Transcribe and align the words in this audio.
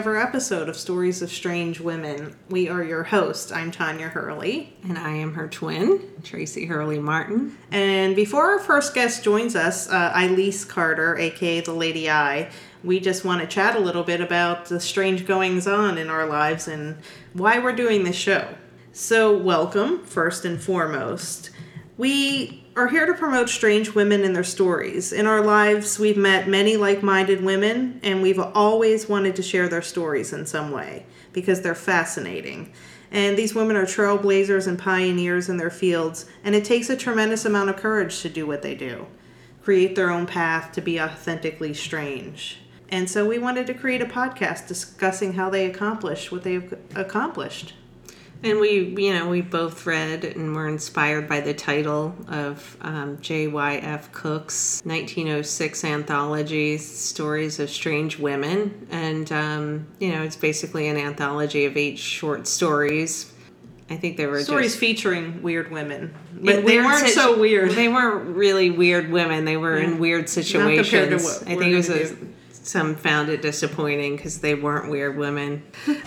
ever 0.00 0.16
episode 0.16 0.66
of 0.66 0.78
Stories 0.78 1.20
of 1.20 1.30
Strange 1.30 1.78
Women. 1.78 2.34
We 2.48 2.70
are 2.70 2.82
your 2.82 3.02
host. 3.02 3.52
I'm 3.52 3.70
Tanya 3.70 4.08
Hurley. 4.08 4.74
And 4.84 4.96
I 4.96 5.10
am 5.10 5.34
her 5.34 5.46
twin, 5.46 6.00
Tracy 6.24 6.64
Hurley 6.64 6.98
Martin. 6.98 7.58
And 7.70 8.16
before 8.16 8.46
our 8.46 8.60
first 8.60 8.94
guest 8.94 9.22
joins 9.22 9.54
us, 9.54 9.90
uh, 9.90 10.10
Elise 10.16 10.64
Carter, 10.64 11.18
aka 11.18 11.60
the 11.60 11.74
Lady 11.74 12.08
I, 12.08 12.50
we 12.82 12.98
just 12.98 13.26
want 13.26 13.42
to 13.42 13.46
chat 13.46 13.76
a 13.76 13.78
little 13.78 14.02
bit 14.02 14.22
about 14.22 14.64
the 14.64 14.80
strange 14.80 15.26
goings 15.26 15.66
on 15.66 15.98
in 15.98 16.08
our 16.08 16.24
lives 16.24 16.66
and 16.66 16.96
why 17.34 17.58
we're 17.58 17.76
doing 17.76 18.04
this 18.04 18.16
show. 18.16 18.48
So, 18.92 19.36
welcome, 19.36 20.02
first 20.06 20.46
and 20.46 20.58
foremost. 20.58 21.50
We 21.98 22.59
are 22.76 22.88
here 22.88 23.06
to 23.06 23.14
promote 23.14 23.48
strange 23.48 23.94
women 23.94 24.22
and 24.22 24.34
their 24.34 24.44
stories. 24.44 25.12
In 25.12 25.26
our 25.26 25.40
lives, 25.40 25.98
we've 25.98 26.16
met 26.16 26.48
many 26.48 26.76
like 26.76 27.02
minded 27.02 27.42
women, 27.42 28.00
and 28.02 28.22
we've 28.22 28.38
always 28.38 29.08
wanted 29.08 29.36
to 29.36 29.42
share 29.42 29.68
their 29.68 29.82
stories 29.82 30.32
in 30.32 30.46
some 30.46 30.70
way 30.70 31.06
because 31.32 31.62
they're 31.62 31.74
fascinating. 31.74 32.72
And 33.10 33.36
these 33.36 33.54
women 33.54 33.76
are 33.76 33.86
trailblazers 33.86 34.68
and 34.68 34.78
pioneers 34.78 35.48
in 35.48 35.56
their 35.56 35.70
fields, 35.70 36.26
and 36.44 36.54
it 36.54 36.64
takes 36.64 36.88
a 36.88 36.96
tremendous 36.96 37.44
amount 37.44 37.70
of 37.70 37.76
courage 37.76 38.20
to 38.20 38.28
do 38.28 38.46
what 38.46 38.62
they 38.62 38.74
do 38.74 39.06
create 39.62 39.94
their 39.94 40.10
own 40.10 40.26
path 40.26 40.72
to 40.72 40.80
be 40.80 41.00
authentically 41.00 41.74
strange. 41.74 42.58
And 42.88 43.08
so 43.08 43.26
we 43.26 43.38
wanted 43.38 43.66
to 43.66 43.74
create 43.74 44.00
a 44.00 44.06
podcast 44.06 44.66
discussing 44.66 45.34
how 45.34 45.50
they 45.50 45.66
accomplished 45.66 46.32
what 46.32 46.42
they've 46.42 46.74
accomplished. 46.94 47.74
And 48.42 48.58
we, 48.58 48.94
you 48.96 49.12
know, 49.12 49.28
we 49.28 49.42
both 49.42 49.84
read 49.84 50.24
and 50.24 50.56
were 50.56 50.66
inspired 50.66 51.28
by 51.28 51.40
the 51.40 51.52
title 51.52 52.14
of 52.28 52.76
um, 52.80 53.20
J.Y.F. 53.20 54.12
Cook's 54.12 54.80
1906 54.84 55.84
anthology, 55.84 56.78
Stories 56.78 57.58
of 57.58 57.68
Strange 57.68 58.18
Women. 58.18 58.86
And, 58.90 59.30
um, 59.30 59.86
you 59.98 60.12
know, 60.12 60.22
it's 60.22 60.36
basically 60.36 60.88
an 60.88 60.96
anthology 60.96 61.66
of 61.66 61.76
eight 61.76 61.98
short 61.98 62.46
stories. 62.46 63.30
I 63.90 63.96
think 63.96 64.16
they 64.16 64.26
were 64.26 64.40
stories 64.40 64.68
just, 64.68 64.78
featuring 64.78 65.42
weird 65.42 65.72
women, 65.72 66.14
but 66.32 66.64
they 66.64 66.78
weren't 66.78 67.08
so 67.08 67.38
weird. 67.38 67.72
They 67.72 67.88
weren't 67.88 68.36
really 68.36 68.70
weird 68.70 69.10
women. 69.10 69.44
They 69.44 69.56
were 69.56 69.78
yeah. 69.78 69.88
in 69.88 69.98
weird 69.98 70.28
situations. 70.28 71.42
I 71.42 71.56
think 71.56 71.62
it 71.64 71.76
was 71.76 71.90
a, 71.90 72.16
some 72.70 72.94
found 72.94 73.28
it 73.28 73.42
disappointing 73.42 74.16
because 74.16 74.40
they 74.40 74.54
weren't 74.54 74.90
weird 74.90 75.16
women. 75.16 75.62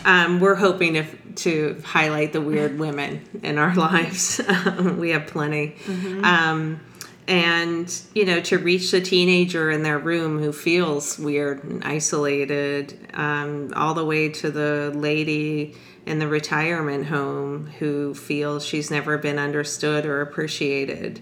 Um, 0.06 0.40
we're 0.40 0.56
hoping 0.56 0.94
to, 0.94 1.04
to 1.36 1.82
highlight 1.84 2.34
the 2.34 2.42
weird 2.42 2.80
women 2.80 3.28
in 3.44 3.58
our 3.58 3.76
lives. 3.76 4.40
we 4.80 5.10
have 5.10 5.28
plenty. 5.28 5.76
Mm-hmm. 5.86 6.24
Um, 6.24 6.80
and, 7.28 8.02
you 8.14 8.26
know, 8.26 8.42
to 8.42 8.58
reach 8.58 8.92
the 8.92 9.02
teenager 9.02 9.72
in 9.72 9.84
their 9.84 10.00
room 10.00 10.40
who 10.40 10.52
feels 10.52 11.18
weird 11.18 11.64
and 11.64 11.84
isolated, 11.84 12.98
um, 13.14 13.72
all 13.76 13.94
the 13.94 14.06
way 14.06 14.30
to 14.30 14.52
the 14.52 14.92
lady 14.96 15.76
in 16.06 16.20
the 16.20 16.28
retirement 16.28 17.06
home 17.06 17.68
who 17.80 18.14
feels 18.14 18.66
she's 18.66 18.92
never 18.92 19.18
been 19.18 19.40
understood 19.40 20.06
or 20.06 20.22
appreciated. 20.22 21.22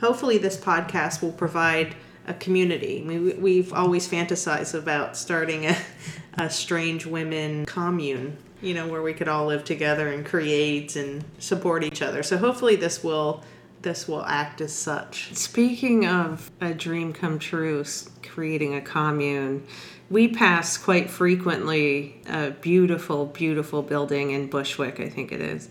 Hopefully, 0.00 0.38
this 0.38 0.56
podcast 0.56 1.22
will 1.22 1.32
provide 1.32 1.94
a 2.26 2.34
community. 2.34 3.02
We, 3.06 3.34
we've 3.34 3.72
always 3.72 4.08
fantasized 4.08 4.78
about 4.78 5.16
starting 5.16 5.66
a, 5.66 5.76
a 6.38 6.50
strange 6.50 7.06
women 7.06 7.66
commune, 7.66 8.36
you 8.60 8.74
know, 8.74 8.86
where 8.88 9.02
we 9.02 9.12
could 9.12 9.28
all 9.28 9.46
live 9.46 9.64
together 9.64 10.08
and 10.08 10.24
create 10.24 10.96
and 10.96 11.24
support 11.38 11.84
each 11.84 12.02
other. 12.02 12.22
So 12.22 12.36
hopefully 12.36 12.76
this 12.76 13.02
will 13.02 13.42
this 13.82 14.06
will 14.06 14.24
act 14.24 14.60
as 14.60 14.72
such. 14.72 15.34
Speaking 15.34 16.06
of 16.06 16.52
a 16.60 16.72
dream 16.72 17.12
come 17.12 17.40
true, 17.40 17.84
creating 18.22 18.74
a 18.74 18.80
commune, 18.80 19.66
we 20.08 20.28
pass 20.28 20.78
quite 20.78 21.10
frequently 21.10 22.20
a 22.28 22.50
beautiful, 22.50 23.26
beautiful 23.26 23.82
building 23.82 24.30
in 24.30 24.46
Bushwick, 24.46 25.00
I 25.00 25.08
think 25.08 25.32
it 25.32 25.40
is. 25.40 25.68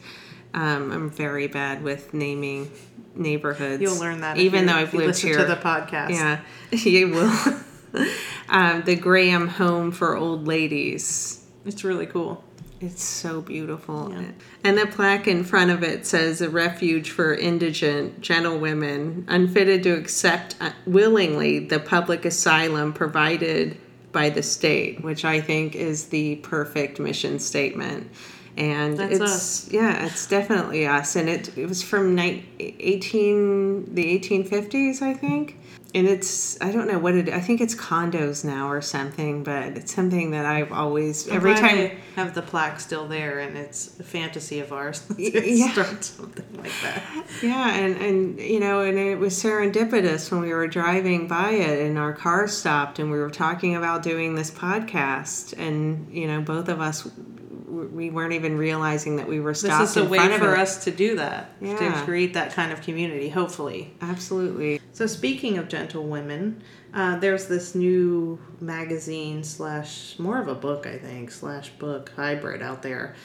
Um, 0.54 0.92
I'm 0.92 1.10
very 1.10 1.48
bad 1.48 1.84
with 1.84 2.14
naming 2.14 2.70
neighborhoods. 3.16 3.82
You'll 3.82 4.00
learn 4.00 4.22
that 4.22 4.38
even 4.38 4.66
though 4.66 4.74
I've 4.74 4.94
lived 4.94 5.08
listen 5.08 5.30
here. 5.30 5.40
to 5.40 5.46
the 5.46 5.56
podcast. 5.56 6.12
Yeah, 6.12 6.40
you 6.72 7.10
will. 7.10 8.08
um, 8.50 8.84
the 8.84 8.96
Graham 8.96 9.48
Home 9.48 9.92
for 9.92 10.16
Old 10.16 10.48
Ladies. 10.48 11.46
It's 11.66 11.84
really 11.84 12.06
cool. 12.06 12.44
It's 12.80 13.04
so 13.04 13.42
beautiful. 13.42 14.12
Yeah. 14.12 14.32
And 14.64 14.78
the 14.78 14.88
plaque 14.88 15.28
in 15.28 15.44
front 15.44 15.70
of 15.70 15.84
it 15.84 16.08
says 16.08 16.42
a 16.42 16.50
refuge 16.50 17.12
for 17.12 17.36
indigent 17.36 18.22
gentlewomen 18.22 19.26
unfitted 19.28 19.84
to 19.84 19.92
accept 19.92 20.56
uh, 20.60 20.72
willingly 20.88 21.60
the 21.60 21.80
public 21.80 22.26
asylum 22.26 22.92
provided 22.92 23.78
by 24.12 24.30
the 24.30 24.42
state, 24.42 25.04
which 25.04 25.24
I 25.24 25.42
think 25.42 25.76
is 25.76 26.08
the 26.08 26.38
perfect 26.38 27.00
mission 27.00 27.38
statement 27.38 28.10
and 28.58 28.98
That's 28.98 29.14
it's 29.16 29.22
us. 29.22 29.72
yeah 29.72 30.06
it's 30.06 30.28
definitely 30.28 30.86
us. 30.86 31.16
And 31.16 31.30
it, 31.30 31.58
it 31.58 31.68
was 31.68 31.82
from 31.82 32.18
18 32.20 33.94
the 33.96 34.20
1850s 34.20 35.02
i 35.02 35.14
think. 35.14 35.58
And 35.94 36.08
it's 36.08 36.60
i 36.62 36.72
don't 36.72 36.88
know 36.88 37.00
what 37.00 37.16
it 37.16 37.28
i 37.30 37.40
think 37.42 37.60
it's 37.60 37.76
condos 37.76 38.46
now 38.46 38.70
or 38.72 38.82
something 38.82 39.44
but 39.44 39.78
it's 39.78 39.94
something 39.94 40.32
that 40.32 40.46
i've 40.46 40.72
always 40.72 41.28
I'm 41.28 41.36
every 41.36 41.54
time 41.54 41.78
I 41.78 41.98
have 42.16 42.34
the 42.34 42.42
plaque 42.42 42.80
still 42.80 43.08
there 43.08 43.40
and 43.40 43.58
it's 43.58 44.00
a 44.00 44.04
fantasy 44.04 44.60
of 44.60 44.72
ours. 44.74 45.02
Yeah. 45.18 45.72
start 45.72 46.04
something 46.04 46.58
like 46.62 46.72
that. 46.84 47.04
Yeah 47.42 47.72
and 47.76 47.98
and 47.98 48.40
you 48.40 48.60
know 48.60 48.82
and 48.82 48.98
it 48.98 49.16
was 49.18 49.34
serendipitous 49.42 50.32
when 50.32 50.42
we 50.42 50.54
were 50.54 50.68
driving 50.68 51.28
by 51.28 51.52
it 51.52 51.86
and 51.86 51.98
our 51.98 52.14
car 52.14 52.48
stopped 52.48 53.00
and 53.00 53.12
we 53.12 53.20
were 53.20 53.30
talking 53.30 53.76
about 53.76 54.04
doing 54.04 54.36
this 54.36 54.52
podcast. 54.52 55.58
And 55.58 56.10
you 56.14 56.28
know 56.28 56.42
both 56.42 56.68
of 56.70 56.80
us 56.82 57.08
we 57.72 58.10
weren't 58.10 58.34
even 58.34 58.58
realizing 58.58 59.16
that 59.16 59.28
we 59.28 59.40
were 59.40 59.54
stopped. 59.54 59.82
This 59.82 59.92
is 59.92 59.98
a 59.98 60.06
way 60.06 60.38
for 60.38 60.56
us 60.56 60.84
to 60.84 60.92
do 60.92 61.16
that, 61.16 61.52
yeah. 61.62 61.78
to 61.78 62.06
create 62.06 62.34
that 62.34 62.52
kind 62.52 62.72
of 62.72 62.82
community. 62.82 63.30
Hopefully, 63.30 63.94
absolutely. 64.02 64.82
So 64.94 65.08
speaking 65.08 65.58
of 65.58 65.70
gentle 65.70 66.04
women, 66.04 66.62
uh, 66.94 67.18
there's 67.20 67.48
this 67.48 67.74
new 67.74 68.40
magazine 68.60 69.44
slash 69.44 70.20
more 70.20 70.40
of 70.40 70.48
a 70.48 70.56
book, 70.56 70.86
I 70.86 70.98
think 70.98 71.32
slash 71.32 71.70
book 71.70 72.12
hybrid 72.16 72.62
out 72.62 72.82
there 72.82 73.16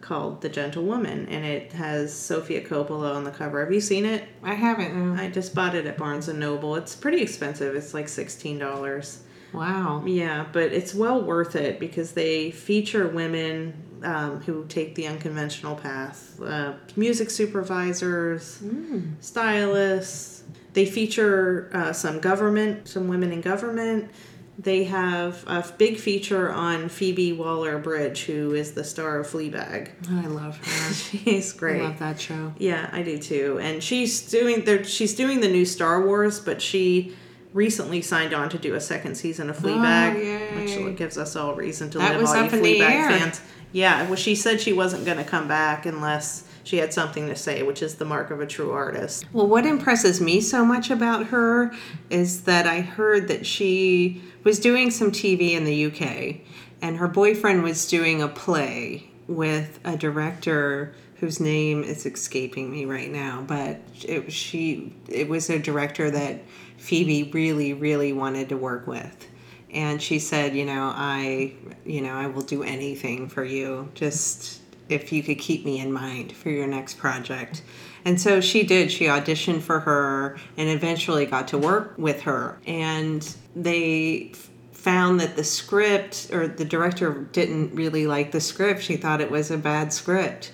called 0.00 0.40
The 0.40 0.48
Gentle 0.48 0.84
Woman, 0.84 1.26
and 1.28 1.44
it 1.44 1.72
has 1.72 2.14
Sofia 2.14 2.62
Coppola 2.62 3.14
on 3.14 3.24
the 3.24 3.30
cover. 3.30 3.62
Have 3.62 3.72
you 3.72 3.80
seen 3.80 4.04
it? 4.06 4.24
I 4.42 4.54
haven't. 4.54 4.94
No. 4.94 5.22
I 5.22 5.28
just 5.28 5.54
bought 5.54 5.74
it 5.74 5.86
at 5.86 5.98
Barnes 5.98 6.28
and 6.28 6.40
Noble. 6.40 6.76
It's 6.76 6.94
pretty 6.94 7.20
expensive. 7.20 7.74
It's 7.74 7.92
like 7.92 8.08
sixteen 8.08 8.58
dollars. 8.58 9.22
Wow. 9.52 10.02
Yeah, 10.06 10.46
but 10.52 10.72
it's 10.72 10.94
well 10.94 11.22
worth 11.22 11.56
it 11.56 11.80
because 11.80 12.12
they 12.12 12.50
feature 12.50 13.08
women 13.08 13.74
um, 14.02 14.40
who 14.40 14.64
take 14.66 14.94
the 14.94 15.06
unconventional 15.06 15.76
path 15.76 16.40
uh, 16.40 16.74
music 16.96 17.30
supervisors, 17.30 18.58
mm. 18.62 19.12
stylists. 19.20 20.44
They 20.72 20.86
feature 20.86 21.70
uh, 21.74 21.92
some 21.92 22.20
government, 22.20 22.88
some 22.88 23.08
women 23.08 23.32
in 23.32 23.40
government. 23.40 24.10
They 24.58 24.84
have 24.84 25.42
a 25.46 25.64
big 25.78 25.98
feature 25.98 26.50
on 26.50 26.90
Phoebe 26.90 27.32
Waller 27.32 27.78
Bridge, 27.78 28.24
who 28.24 28.52
is 28.54 28.72
the 28.72 28.84
star 28.84 29.18
of 29.20 29.26
Fleabag. 29.26 29.88
I 30.10 30.26
love 30.26 30.58
her. 30.58 30.94
she's 30.94 31.52
great. 31.52 31.80
I 31.80 31.86
love 31.86 31.98
that 31.98 32.20
show. 32.20 32.52
Yeah, 32.58 32.90
I 32.92 33.02
do 33.02 33.18
too. 33.18 33.58
And 33.60 33.82
she's 33.82 34.28
doing 34.30 34.84
she's 34.84 35.14
doing 35.14 35.40
the 35.40 35.48
new 35.48 35.64
Star 35.64 36.04
Wars, 36.04 36.40
but 36.40 36.60
she 36.60 37.16
recently 37.52 38.00
signed 38.00 38.32
on 38.32 38.48
to 38.50 38.58
do 38.58 38.74
a 38.74 38.80
second 38.80 39.16
season 39.16 39.50
of 39.50 39.58
Fleabag, 39.58 40.14
oh, 40.16 40.84
which 40.84 40.96
gives 40.96 41.18
us 41.18 41.34
all 41.36 41.54
reason 41.54 41.90
to 41.90 41.98
that 41.98 42.20
live 42.20 42.28
all 42.28 42.44
you 42.44 42.50
Fleabag 42.50 43.08
fans. 43.08 43.40
Yeah, 43.72 44.06
well, 44.06 44.16
she 44.16 44.34
said 44.34 44.60
she 44.60 44.72
wasn't 44.72 45.04
going 45.04 45.18
to 45.18 45.24
come 45.24 45.46
back 45.46 45.86
unless 45.86 46.44
she 46.64 46.76
had 46.76 46.92
something 46.92 47.26
to 47.28 47.36
say, 47.36 47.62
which 47.62 47.82
is 47.82 47.96
the 47.96 48.04
mark 48.04 48.30
of 48.30 48.40
a 48.40 48.46
true 48.46 48.70
artist. 48.72 49.24
Well, 49.32 49.46
what 49.46 49.66
impresses 49.66 50.20
me 50.20 50.40
so 50.40 50.64
much 50.64 50.90
about 50.90 51.26
her 51.26 51.72
is 52.10 52.42
that 52.42 52.66
I 52.66 52.80
heard 52.80 53.28
that 53.28 53.46
she 53.46 54.22
was 54.44 54.58
doing 54.58 54.90
some 54.90 55.10
TV 55.10 55.52
in 55.52 55.64
the 55.64 55.86
UK, 55.86 56.40
and 56.82 56.96
her 56.96 57.08
boyfriend 57.08 57.62
was 57.62 57.88
doing 57.88 58.22
a 58.22 58.28
play 58.28 59.10
with 59.26 59.78
a 59.84 59.96
director 59.96 60.94
whose 61.16 61.38
name 61.38 61.82
is 61.82 62.06
escaping 62.06 62.70
me 62.70 62.86
right 62.86 63.10
now, 63.10 63.44
but 63.46 63.78
it, 64.02 64.32
she 64.32 64.92
it 65.06 65.28
was 65.28 65.50
a 65.50 65.58
director 65.58 66.10
that 66.10 66.40
Phoebe 66.80 67.30
really, 67.32 67.74
really 67.74 68.12
wanted 68.12 68.48
to 68.48 68.56
work 68.56 68.86
with. 68.86 69.28
And 69.70 70.02
she 70.02 70.18
said, 70.18 70.56
you 70.56 70.64
know, 70.64 70.92
I, 70.94 71.52
you 71.84 72.00
know, 72.00 72.14
I 72.14 72.26
will 72.26 72.42
do 72.42 72.62
anything 72.62 73.28
for 73.28 73.44
you. 73.44 73.90
Just 73.94 74.62
if 74.88 75.12
you 75.12 75.22
could 75.22 75.38
keep 75.38 75.64
me 75.64 75.78
in 75.78 75.92
mind 75.92 76.32
for 76.32 76.48
your 76.50 76.66
next 76.66 76.98
project. 76.98 77.62
And 78.04 78.20
so 78.20 78.40
she 78.40 78.64
did. 78.64 78.90
She 78.90 79.04
auditioned 79.04 79.60
for 79.60 79.80
her 79.80 80.38
and 80.56 80.68
eventually 80.70 81.26
got 81.26 81.48
to 81.48 81.58
work 81.58 81.94
with 81.98 82.22
her. 82.22 82.58
And 82.66 83.22
they 83.54 84.32
found 84.72 85.20
that 85.20 85.36
the 85.36 85.44
script 85.44 86.30
or 86.32 86.48
the 86.48 86.64
director 86.64 87.28
didn't 87.32 87.74
really 87.74 88.06
like 88.06 88.32
the 88.32 88.40
script. 88.40 88.82
She 88.82 88.96
thought 88.96 89.20
it 89.20 89.30
was 89.30 89.50
a 89.50 89.58
bad 89.58 89.92
script 89.92 90.52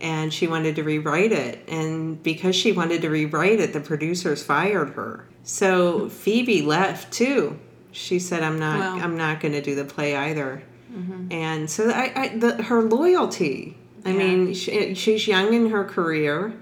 and 0.00 0.32
she 0.32 0.46
wanted 0.46 0.76
to 0.76 0.82
rewrite 0.82 1.32
it. 1.32 1.66
And 1.68 2.22
because 2.22 2.54
she 2.56 2.72
wanted 2.72 3.02
to 3.02 3.08
rewrite 3.10 3.60
it, 3.60 3.72
the 3.72 3.80
producers 3.80 4.42
fired 4.42 4.90
her. 4.90 5.26
So 5.42 6.08
Phoebe 6.08 6.62
left 6.62 7.12
too. 7.12 7.58
she 7.92 8.18
said 8.18 8.42
I'm 8.42 8.58
not 8.58 8.78
Wow. 8.80 8.98
I'm 9.02 9.16
not 9.16 9.40
going 9.40 9.52
to 9.52 9.62
do 9.62 9.74
the 9.74 9.84
play 9.84 10.14
either. 10.16 10.62
And 11.30 11.68
so 11.68 11.90
I, 11.90 12.12
I 12.16 12.28
the, 12.36 12.62
her 12.64 12.82
loyalty. 12.82 13.76
I 14.04 14.10
Yeah. 14.10 14.18
mean, 14.18 14.54
she, 14.54 14.94
she's 14.94 15.26
young 15.28 15.52
in 15.52 15.68
her 15.70 15.84
career, 15.84 16.54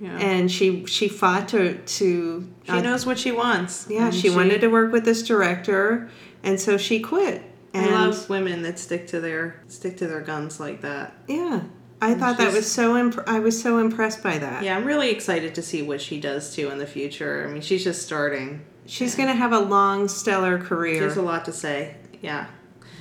Yeah. 0.00 0.18
and 0.18 0.50
she 0.50 0.84
she 0.86 1.08
fought 1.08 1.48
to 1.48 1.78
to. 1.78 2.48
she 2.64 2.72
uh, 2.72 2.80
knows 2.82 3.06
what 3.06 3.18
she 3.18 3.32
wants. 3.32 3.86
yeah, 3.88 4.06
and 4.06 4.14
she, 4.14 4.28
wanted 4.28 4.60
to 4.62 4.68
work 4.68 4.92
with 4.92 5.04
this 5.04 5.22
director, 5.22 6.10
and 6.42 6.58
so 6.60 6.76
she 6.76 7.00
quit. 7.00 7.42
I 7.72 7.86
love 7.86 8.28
women 8.28 8.62
that 8.62 8.78
stick 8.78 9.06
to 9.08 9.20
their 9.20 9.62
stick 9.68 9.96
to 9.98 10.06
their 10.06 10.20
guns 10.20 10.58
like 10.60 10.80
that. 10.82 11.14
yeah, 11.28 11.60
I 12.02 12.14
thought 12.14 12.38
that 12.38 12.52
was 12.52 12.70
so. 12.70 12.96
Imp- 12.96 13.28
I 13.28 13.40
was 13.40 13.60
so 13.60 13.78
impressed 13.78 14.22
by 14.22 14.38
that. 14.38 14.62
Yeah, 14.62 14.76
I'm 14.76 14.84
really 14.84 15.10
excited 15.10 15.54
to 15.56 15.62
see 15.62 15.82
what 15.82 16.00
she 16.00 16.18
does 16.18 16.54
too 16.54 16.70
in 16.70 16.78
the 16.78 16.86
future. 16.86 17.46
I 17.46 17.52
mean, 17.52 17.62
she's 17.62 17.84
just 17.84 18.02
starting. 18.02 18.64
She's 18.86 19.14
gonna 19.14 19.34
have 19.34 19.52
a 19.52 19.60
long, 19.60 20.08
stellar 20.08 20.58
career. 20.58 21.00
There's 21.00 21.16
a 21.16 21.22
lot 21.22 21.44
to 21.44 21.52
say. 21.52 21.96
Yeah. 22.22 22.46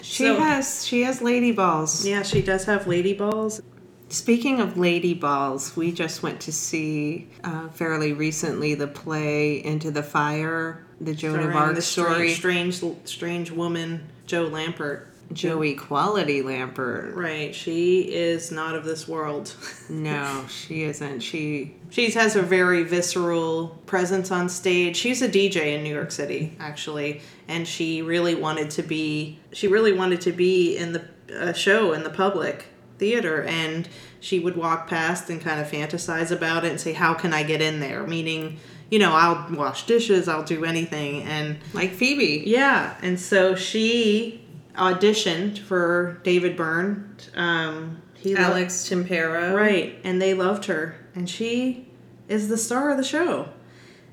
she 0.01 0.25
so- 0.25 0.35
has 0.37 0.85
she 0.85 1.01
has 1.03 1.21
lady 1.21 1.51
balls. 1.51 2.05
Yeah, 2.05 2.23
she 2.23 2.41
does 2.41 2.65
have 2.65 2.87
lady 2.87 3.13
balls. 3.13 3.61
Speaking 4.09 4.59
of 4.59 4.75
lady 4.75 5.13
balls, 5.13 5.75
we 5.77 5.91
just 5.91 6.23
went 6.23 6.41
to 6.41 6.51
see 6.51 7.29
uh, 7.43 7.69
fairly 7.69 8.11
recently 8.11 8.73
the 8.73 8.87
play 8.87 9.63
Into 9.63 9.91
the 9.91 10.01
Fire, 10.01 10.83
the 10.99 11.13
Joan 11.13 11.41
of 11.41 11.55
Arc 11.55 11.75
the 11.75 11.81
story. 11.83 12.33
Strange, 12.33 12.77
strange, 12.77 12.97
strange 13.07 13.51
woman, 13.51 14.09
Jo 14.25 14.49
Lampert. 14.49 15.08
Joey 15.33 15.75
Quality 15.75 16.41
Lampert. 16.41 17.15
Right. 17.15 17.53
She 17.53 18.01
is 18.01 18.51
not 18.51 18.75
of 18.75 18.83
this 18.83 19.07
world. 19.07 19.53
No, 19.91 20.45
she 20.47 20.83
isn't. 20.83 21.21
She 21.21 21.75
She 21.89 22.11
has 22.11 22.35
a 22.35 22.43
very 22.43 22.83
visceral 22.83 23.69
presence 23.87 24.29
on 24.29 24.47
stage. 24.47 24.95
She's 24.95 25.23
a 25.23 25.27
DJ 25.27 25.75
in 25.75 25.83
New 25.83 25.93
York 25.93 26.11
City, 26.11 26.55
actually, 26.59 27.21
and 27.47 27.67
she 27.67 28.03
really 28.03 28.35
wanted 28.35 28.69
to 28.71 28.83
be. 28.83 29.39
She 29.51 29.67
really 29.67 29.91
wanted 29.91 30.21
to 30.21 30.31
be 30.31 30.77
in 30.77 30.93
the 30.93 31.03
uh, 31.35 31.53
show 31.53 31.93
in 31.93 32.03
the 32.03 32.11
public 32.11 32.65
theater, 32.99 33.41
and 33.45 33.89
she 34.19 34.37
would 34.39 34.55
walk 34.55 34.87
past 34.87 35.27
and 35.31 35.41
kind 35.41 35.59
of 35.59 35.67
fantasize 35.71 36.29
about 36.29 36.65
it 36.65 36.69
and 36.69 36.79
say, 36.79 36.93
"How 36.93 37.15
can 37.15 37.33
I 37.33 37.41
get 37.41 37.59
in 37.59 37.79
there?" 37.79 38.05
Meaning, 38.05 38.59
you 38.91 38.99
know, 38.99 39.13
I'll 39.13 39.51
wash 39.55 39.87
dishes, 39.87 40.27
I'll 40.27 40.43
do 40.43 40.65
anything, 40.65 41.23
and 41.23 41.57
like 41.73 41.93
Phoebe. 41.93 42.43
yeah, 42.45 42.95
and 43.01 43.19
so 43.19 43.55
she 43.55 44.45
auditioned 44.79 45.59
for 45.59 46.19
David 46.23 46.55
Byrne. 46.55 47.15
Um, 47.35 48.01
he 48.15 48.35
lo- 48.35 48.41
Alex 48.41 48.87
Timbers. 48.87 49.53
Right, 49.53 49.99
and 50.03 50.21
they 50.21 50.33
loved 50.33 50.65
her, 50.65 50.95
and 51.15 51.29
she 51.29 51.87
is 52.27 52.47
the 52.47 52.57
star 52.57 52.91
of 52.91 52.97
the 52.97 53.03
show. 53.03 53.49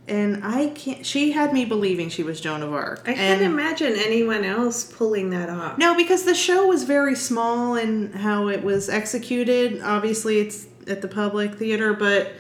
And 0.09 0.45
I 0.45 0.69
can't. 0.69 1.05
She 1.05 1.33
had 1.33 1.53
me 1.53 1.65
believing 1.65 2.09
she 2.11 2.23
was 2.23 2.41
Joan 2.41 2.63
of 2.63 2.73
Arc. 2.73 3.01
I 3.09 3.15
can't 3.15 3.43
and 3.43 3.43
imagine 3.43 3.95
anyone 3.97 4.45
else 4.45 4.85
pulling 4.85 5.31
that 5.31 5.51
off. 5.51 5.79
no, 5.79 5.97
because 5.97 6.23
the 6.25 6.35
show 6.35 6.67
was 6.69 6.85
very 6.85 7.17
small 7.17 7.75
and 7.75 8.15
how 8.15 8.49
it 8.49 8.63
was 8.63 8.89
executed. 8.89 9.83
Obviously, 9.83 10.39
it's 10.39 10.67
at 10.87 11.03
the 11.03 11.09
public 11.09 11.57
theater, 11.57 11.93
but 11.93 12.33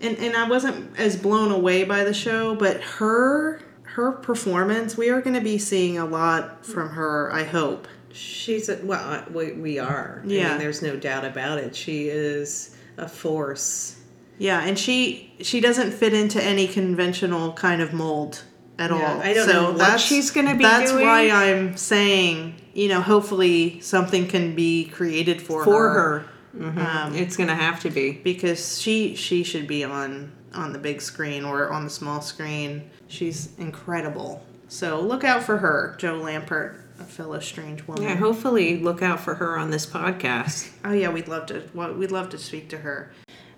and 0.00 0.18
and 0.18 0.36
I 0.36 0.48
wasn't 0.48 0.98
as 0.98 1.16
blown 1.16 1.52
away 1.52 1.84
by 1.84 2.02
the 2.02 2.12
show. 2.14 2.56
But 2.56 2.80
her 2.80 3.60
her 3.94 4.12
performance, 4.12 4.96
we 4.96 5.10
are 5.10 5.20
going 5.20 5.34
to 5.34 5.40
be 5.42 5.58
seeing 5.58 5.98
a 5.98 6.04
lot 6.06 6.64
from 6.64 6.88
mm. 6.90 6.94
her. 6.94 7.30
I 7.32 7.44
hope. 7.44 7.86
She's 8.12 8.68
a, 8.68 8.78
well, 8.82 9.24
we, 9.32 9.52
we 9.52 9.78
are. 9.78 10.22
I 10.24 10.26
Yeah. 10.26 10.48
mean, 10.50 10.58
there's 10.58 10.82
no 10.82 10.96
doubt 10.96 11.24
about 11.24 11.58
it. 11.58 11.74
She 11.76 12.08
is 12.08 12.76
a 12.96 13.08
force. 13.08 13.96
Yeah, 14.38 14.62
and 14.64 14.78
she 14.78 15.32
she 15.40 15.60
doesn't 15.60 15.92
fit 15.92 16.12
into 16.14 16.42
any 16.42 16.66
conventional 16.66 17.52
kind 17.52 17.80
of 17.80 17.92
mold 17.92 18.42
at 18.78 18.90
Yeah, 18.90 18.96
all. 18.96 19.20
I 19.20 19.34
don't 19.34 19.46
so 19.46 19.52
know 19.52 19.68
what 19.70 19.78
that's, 19.78 20.02
she's 20.02 20.30
gonna 20.30 20.56
be 20.56 20.64
That's 20.64 20.90
doing. 20.90 21.06
why 21.06 21.30
I'm 21.30 21.76
saying, 21.76 22.54
you 22.74 22.88
know, 22.88 23.00
hopefully 23.02 23.80
something 23.80 24.26
can 24.26 24.54
be 24.54 24.86
created 24.86 25.40
for 25.40 25.62
For 25.64 25.90
her, 25.90 26.18
her. 26.20 26.24
Mhm. 26.58 27.14
it's 27.20 27.36
going 27.36 27.48
to 27.48 27.54
have 27.54 27.80
to 27.80 27.90
be. 27.90 28.12
because 28.24 28.80
she 28.80 29.14
she 29.14 29.42
should 29.44 29.66
be 29.66 29.84
on 29.84 30.32
on 30.54 30.72
the 30.72 30.78
big 30.78 31.00
screen 31.00 31.44
or 31.44 31.70
on 31.70 31.84
the 31.84 31.90
small 31.90 32.20
screen. 32.20 32.90
She's 33.12 33.50
incredible. 33.58 34.42
So 34.68 34.98
look 35.02 35.22
out 35.22 35.42
for 35.42 35.58
her, 35.58 35.94
Jo 35.98 36.18
Lampert, 36.18 36.80
a 36.98 37.04
fellow 37.04 37.40
strange 37.40 37.86
woman. 37.86 38.04
Yeah, 38.04 38.16
hopefully 38.16 38.78
look 38.78 39.02
out 39.02 39.20
for 39.20 39.34
her 39.34 39.58
on 39.58 39.70
this 39.70 39.84
podcast. 39.84 40.70
Oh 40.82 40.92
yeah, 40.92 41.10
we'd 41.10 41.28
love 41.28 41.44
to. 41.46 41.62
well, 41.74 41.92
We'd 41.92 42.10
love 42.10 42.30
to 42.30 42.38
speak 42.38 42.70
to 42.70 42.78
her. 42.78 43.12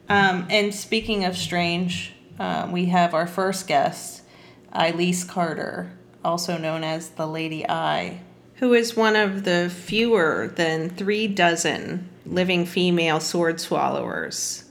Um, 0.09 0.49
and 0.51 0.75
speaking 0.75 1.25
of 1.25 1.37
strange, 1.37 2.15
uh, 2.41 2.69
we 2.69 2.87
have 2.87 3.15
our 3.15 3.29
first 3.29 3.69
guest, 3.69 4.23
Elise 4.73 5.23
Carter, 5.23 5.93
also 6.25 6.59
known 6.59 6.83
as 6.83 7.11
the 7.11 7.29
Lady 7.29 7.65
I. 7.69 8.23
Who 8.57 8.75
is 8.75 8.97
one 8.97 9.15
of 9.15 9.45
the 9.45 9.71
fewer 9.73 10.53
than 10.57 10.91
three 10.91 11.29
dozen 11.29 12.09
living 12.27 12.67
female 12.67 13.21
sword 13.21 13.61
swallowers. 13.61 14.65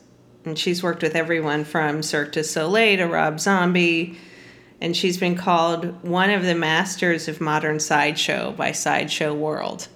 And 0.44 0.60
she's 0.60 0.84
worked 0.84 1.04
with 1.04 1.16
everyone 1.16 1.64
from 1.64 2.04
Cirque 2.04 2.34
du 2.34 2.44
Soleil 2.44 2.98
to 2.98 3.06
Rob 3.06 3.40
Zombie. 3.40 4.18
And 4.84 4.98
she's 4.98 5.18
been 5.18 5.36
called 5.36 6.04
one 6.04 6.30
of 6.30 6.44
the 6.44 6.54
masters 6.54 7.30
of 7.30 7.40
modern 7.40 7.80
sideshow 7.80 8.52
by 8.52 8.74
Sideshow 8.74 9.34
World. 9.34 9.88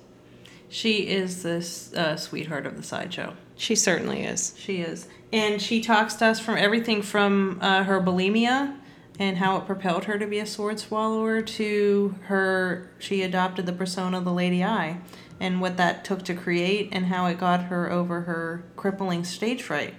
She 0.70 1.10
is 1.10 1.44
this 1.44 1.94
uh, 1.94 2.16
sweetheart 2.16 2.66
of 2.66 2.78
the 2.78 2.84
sideshow. 2.84 3.36
She 3.58 3.76
certainly 3.76 4.24
is. 4.24 4.56
She 4.58 4.80
is, 4.80 5.10
and 5.34 5.62
she 5.62 5.82
talks 5.82 6.14
to 6.16 6.28
us 6.28 6.40
from 6.40 6.56
everything 6.56 7.02
from 7.02 7.60
uh, 7.62 7.84
her 7.84 8.00
bulimia 8.00 8.78
and 9.20 9.36
how 9.38 9.58
it 9.58 9.66
propelled 9.66 10.06
her 10.06 10.18
to 10.18 10.26
be 10.26 10.40
a 10.40 10.46
sword 10.46 10.80
swallower 10.80 11.42
to 11.42 12.16
her 12.24 12.90
she 12.98 13.24
adopted 13.24 13.66
the 13.66 13.74
persona 13.74 14.20
of 14.20 14.24
the 14.24 14.32
Lady 14.32 14.64
I, 14.64 15.02
and 15.38 15.60
what 15.60 15.76
that 15.76 16.06
took 16.06 16.24
to 16.24 16.34
create 16.34 16.90
and 16.94 17.08
how 17.08 17.26
it 17.26 17.38
got 17.38 17.64
her 17.64 17.92
over 17.92 18.22
her 18.22 18.64
crippling 18.78 19.26
stage 19.26 19.64
fright. 19.64 19.96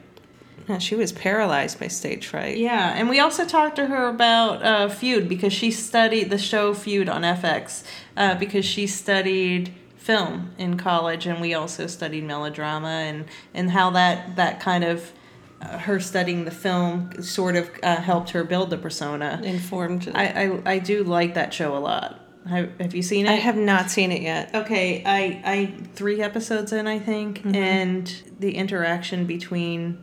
She 0.79 0.95
was 0.95 1.13
paralyzed 1.13 1.81
by 1.81 1.89
stage 1.89 2.27
fright. 2.27 2.59
Yeah, 2.59 2.93
and 2.95 3.09
we 3.09 3.21
also 3.21 3.47
talked 3.47 3.77
to 3.77 3.87
her 3.87 4.09
about 4.09 4.63
uh, 4.63 4.89
Feud 4.89 5.29
because 5.29 5.53
she 5.53 5.71
studied 5.71 6.31
the 6.31 6.39
show 6.39 6.75
Feud 6.75 7.09
on 7.09 7.23
FX 7.23 7.85
uh, 8.17 8.35
because 8.35 8.67
she 8.67 8.87
studied 8.87 9.75
film 9.97 10.53
in 10.59 10.77
college, 10.77 11.27
and 11.27 11.41
we 11.41 11.55
also 11.55 11.87
studied 11.87 12.25
melodrama 12.25 12.89
and 12.89 13.25
and 13.55 13.71
how 13.71 13.91
that 13.91 14.37
that 14.37 14.61
kind 14.61 14.85
of 14.85 15.13
uh, 15.61 15.79
her 15.79 15.99
studying 15.99 16.45
the 16.45 16.51
film 16.51 17.23
sort 17.23 17.57
of 17.57 17.71
uh, 17.83 17.97
helped 17.97 18.31
her 18.31 18.45
build 18.45 18.71
the 18.71 18.79
persona. 18.79 19.41
Informed. 19.43 20.11
I, 20.15 20.27
I 20.27 20.73
I 20.75 20.79
do 20.79 21.03
like 21.03 21.35
that 21.35 21.53
show 21.53 21.77
a 21.77 21.79
lot. 21.79 22.25
Have, 22.47 22.71
have 22.81 22.95
you 22.95 23.03
seen 23.03 23.27
it? 23.27 23.31
I 23.31 23.35
have 23.35 23.57
not 23.57 23.91
seen 23.91 24.11
it 24.11 24.23
yet. 24.23 24.55
Okay, 24.55 25.03
I 25.05 25.43
I 25.45 25.75
three 25.95 26.23
episodes 26.23 26.73
in 26.73 26.87
I 26.87 26.99
think, 26.99 27.43
and 27.45 28.11
the 28.39 28.57
interaction 28.57 29.27
between 29.27 29.99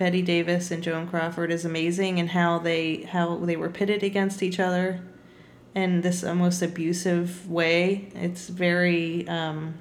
Bette 0.00 0.22
Davis 0.22 0.70
and 0.70 0.82
Joan 0.82 1.06
Crawford 1.06 1.52
is 1.52 1.66
amazing, 1.66 2.18
and 2.18 2.30
how 2.30 2.58
they 2.58 3.02
how 3.02 3.36
they 3.36 3.54
were 3.54 3.68
pitted 3.68 4.02
against 4.02 4.42
each 4.42 4.58
other, 4.58 5.02
in 5.74 6.00
this 6.00 6.24
almost 6.24 6.62
abusive 6.62 7.46
way. 7.50 8.08
It's 8.14 8.48
very 8.48 9.28
um, 9.28 9.74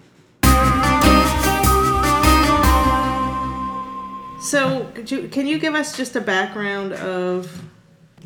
So, 4.39 4.89
could 4.93 5.11
you, 5.11 5.27
can 5.27 5.47
you 5.47 5.59
give 5.59 5.73
us 5.73 5.97
just 5.97 6.15
a 6.15 6.21
background 6.21 6.93
of 6.93 7.63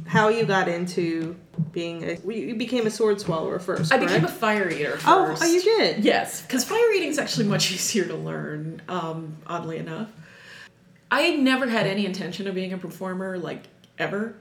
how 0.08 0.28
you 0.28 0.46
got 0.46 0.68
into 0.68 1.36
being 1.72 2.04
a. 2.04 2.20
You 2.32 2.56
became 2.56 2.86
a 2.86 2.92
sword 2.92 3.22
swallower 3.22 3.60
first. 3.60 3.94
I 3.94 3.98
became 3.98 4.26
a 4.26 4.28
fire 4.28 4.70
eater 4.70 4.98
first. 4.98 5.06
Oh, 5.08 5.36
oh, 5.40 5.46
you 5.46 5.62
did? 5.62 6.04
Yes, 6.04 6.42
because 6.42 6.66
fire 6.66 6.92
eating 6.94 7.10
is 7.10 7.18
actually 7.18 7.48
much 7.48 7.72
easier 7.74 8.06
to 8.06 8.16
learn, 8.16 8.82
um, 8.88 9.38
oddly 9.48 9.78
enough. 9.78 10.12
I 11.10 11.36
never 11.36 11.68
had 11.68 11.88
any 11.88 12.06
intention 12.06 12.48
of 12.48 12.56
being 12.56 12.74
a 12.74 12.78
performer, 12.78 13.38
like, 13.38 13.64
ever. 13.98 14.36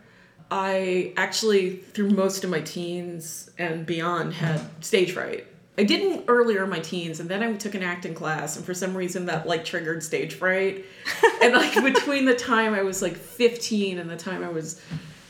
I 0.51 1.13
actually, 1.17 1.77
through 1.77 2.11
most 2.11 2.45
of 2.45 2.51
my 2.51 2.61
teens 2.61 3.51
and 3.59 3.87
beyond, 3.87 4.35
had 4.35 4.61
stage 4.85 5.13
fright. 5.13 5.47
I 5.79 5.85
didn't 5.85 6.25
earlier 6.29 6.65
in 6.65 6.71
my 6.71 6.81
teens, 6.81 7.21
and 7.21 7.29
then 7.29 7.43
I 7.43 7.53
took 7.55 7.75
an 7.75 7.83
acting 7.83 8.15
class, 8.15 8.57
and 8.57 8.65
for 8.65 8.75
some 8.75 8.97
reason 8.97 9.27
that 9.27 9.47
like 9.47 9.65
triggered 9.65 10.03
stage 10.03 10.35
fright. 10.35 10.85
and 11.43 11.55
like 11.55 11.75
between 11.83 12.25
the 12.25 12.35
time 12.35 12.75
I 12.75 12.83
was 12.83 13.01
like 13.01 13.17
15 13.17 13.99
and 13.99 14.11
the 14.11 14.17
time 14.17 14.43
I 14.43 14.49
was 14.49 14.81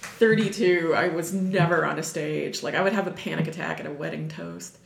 32, 0.00 0.94
I 0.94 1.08
was 1.08 1.32
never 1.32 1.84
on 1.84 1.98
a 1.98 2.02
stage. 2.02 2.62
Like 2.62 2.74
I 2.74 2.82
would 2.82 2.94
have 2.94 3.06
a 3.06 3.12
panic 3.12 3.46
attack 3.46 3.80
at 3.80 3.86
a 3.86 3.92
wedding 3.92 4.28
toast. 4.28 4.78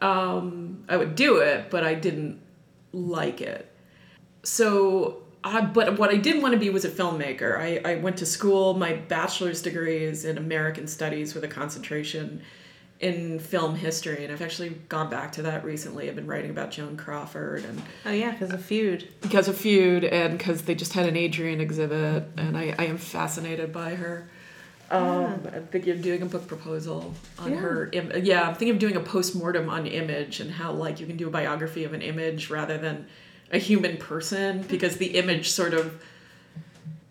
Um, 0.00 0.84
I 0.88 0.96
would 0.96 1.14
do 1.14 1.38
it, 1.38 1.70
but 1.70 1.84
I 1.84 1.94
didn't 1.94 2.40
like 2.92 3.40
it. 3.40 3.70
So, 4.44 5.22
I, 5.46 5.60
but 5.60 5.98
what 5.98 6.10
I 6.10 6.16
did 6.16 6.42
want 6.42 6.52
to 6.54 6.58
be 6.58 6.70
was 6.70 6.84
a 6.84 6.90
filmmaker. 6.90 7.56
I, 7.58 7.80
I 7.84 7.94
went 7.96 8.16
to 8.18 8.26
school. 8.26 8.74
My 8.74 8.94
bachelor's 8.94 9.62
degree 9.62 10.02
is 10.02 10.24
in 10.24 10.38
American 10.38 10.86
Studies 10.86 11.34
with 11.34 11.44
a 11.44 11.48
concentration 11.48 12.42
in 12.98 13.38
film 13.38 13.76
history, 13.76 14.24
and 14.24 14.32
I've 14.32 14.40
actually 14.42 14.70
gone 14.88 15.10
back 15.10 15.30
to 15.32 15.42
that 15.42 15.64
recently. 15.64 16.08
I've 16.08 16.16
been 16.16 16.26
writing 16.26 16.50
about 16.50 16.70
Joan 16.70 16.96
Crawford 16.96 17.64
and 17.64 17.82
Oh, 18.06 18.10
yeah, 18.10 18.30
because 18.32 18.50
of 18.52 18.64
feud. 18.64 19.08
because 19.20 19.48
of 19.48 19.56
feud 19.56 20.02
and 20.04 20.38
because 20.38 20.62
they 20.62 20.74
just 20.74 20.94
had 20.94 21.06
an 21.06 21.16
Adrian 21.16 21.60
exhibit, 21.60 22.24
and 22.38 22.56
I, 22.56 22.74
I 22.78 22.86
am 22.86 22.96
fascinated 22.96 23.70
by 23.72 23.94
her. 23.96 24.28
Um, 24.90 25.42
I'm 25.52 25.66
thinking 25.66 25.92
of 25.92 26.00
doing 26.02 26.22
a 26.22 26.26
book 26.26 26.46
proposal 26.46 27.12
on 27.38 27.50
Yeah. 27.52 27.56
her. 27.58 27.88
Im- 27.92 28.12
yeah, 28.24 28.48
I'm 28.48 28.54
thinking 28.54 28.70
of 28.70 28.78
doing 28.78 28.96
a 28.96 29.00
post 29.00 29.34
mortem 29.36 29.68
on 29.68 29.86
image 29.86 30.40
and 30.40 30.50
how 30.50 30.72
like 30.72 30.98
you 31.00 31.06
can 31.06 31.16
do 31.16 31.26
a 31.26 31.30
biography 31.30 31.84
of 31.84 31.92
an 31.92 32.02
image 32.02 32.50
rather 32.50 32.78
than 32.78 33.06
a 33.50 33.58
human 33.58 33.96
person 33.96 34.62
because 34.62 34.96
the 34.96 35.16
image 35.18 35.50
sort 35.50 35.74
of 35.74 36.02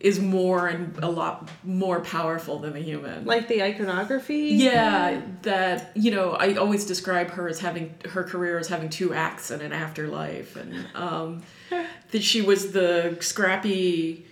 is 0.06 0.20
more 0.20 0.68
and 0.68 0.96
a 1.02 1.10
lot 1.10 1.50
more 1.64 2.00
powerful 2.02 2.60
than 2.60 2.74
the 2.74 2.80
human. 2.80 3.26
Like 3.26 3.48
the 3.48 3.64
iconography? 3.64 4.50
Yeah, 4.50 5.22
that 5.42 5.92
you 5.96 6.12
know, 6.12 6.34
I 6.34 6.56
always 6.56 6.86
describe 6.86 7.32
her 7.32 7.48
as 7.48 7.60
having 7.60 7.96
her 8.10 8.24
career 8.24 8.60
as 8.60 8.68
having 8.68 8.90
two 8.90 9.16
acts 9.16 9.50
and 9.50 9.64
an 9.64 9.74
afterlife, 9.74 10.56
and 10.58 10.88
um, 10.94 11.44
that 12.12 12.22
she 12.22 12.44
was 12.44 12.72
the 12.72 13.18
scrappy 13.20 14.28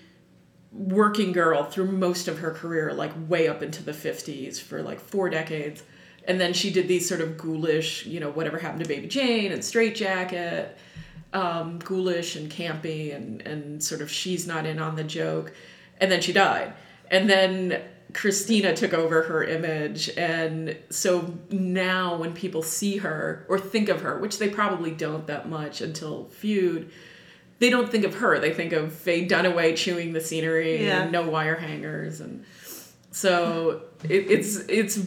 working 0.71 1.31
girl 1.31 1.63
through 1.63 1.91
most 1.91 2.27
of 2.27 2.39
her 2.39 2.51
career, 2.51 2.93
like 2.93 3.11
way 3.27 3.47
up 3.47 3.63
into 3.63 3.81
the 3.81 3.93
fifties 3.93 4.59
for 4.59 4.83
like 4.83 4.99
four 4.99 5.27
decades, 5.27 5.81
and 6.27 6.39
then 6.39 6.53
she 6.53 6.71
did 6.71 6.87
these 6.87 7.07
sort 7.09 7.21
of 7.21 7.35
ghoulish, 7.37 8.05
you 8.05 8.19
know, 8.19 8.29
whatever 8.29 8.59
happened 8.59 8.83
to 8.83 8.87
Baby 8.87 9.07
Jane 9.07 9.51
and 9.51 9.65
Strait-Jacket, 9.65 10.77
um, 11.33 11.79
ghoulish 11.79 12.35
and 12.35 12.49
campy, 12.51 13.13
and 13.15 13.41
and 13.41 13.83
sort 13.83 14.01
of 14.01 14.09
she's 14.11 14.47
not 14.47 14.65
in 14.65 14.79
on 14.79 14.95
the 14.95 15.03
joke, 15.03 15.53
and 15.99 16.11
then 16.11 16.21
she 16.21 16.31
died, 16.33 16.73
and 17.11 17.29
then 17.29 17.81
Christina 18.13 18.75
took 18.75 18.93
over 18.93 19.23
her 19.23 19.43
image. 19.43 20.09
And 20.17 20.77
so 20.89 21.33
now 21.49 22.15
when 22.17 22.33
people 22.33 22.61
see 22.61 22.97
her 22.97 23.45
or 23.49 23.57
think 23.59 23.89
of 23.89 24.01
her, 24.01 24.19
which 24.19 24.37
they 24.37 24.49
probably 24.49 24.91
don't 24.91 25.25
that 25.27 25.49
much 25.49 25.81
until 25.81 26.25
Feud, 26.25 26.91
they 27.59 27.71
don't 27.71 27.89
think 27.89 28.05
of 28.05 28.15
her. 28.15 28.37
They 28.39 28.53
think 28.53 28.71
of 28.71 28.93
Faye 28.93 29.27
Dunaway 29.27 29.75
chewing 29.75 30.13
the 30.13 30.21
scenery 30.21 30.85
Yeah. 30.85 31.03
and 31.03 31.11
no 31.11 31.27
wire 31.27 31.55
hangers. 31.55 32.19
And 32.21 32.45
so 33.09 33.81
it, 34.03 34.29
it's, 34.29 34.57
it's 34.69 34.99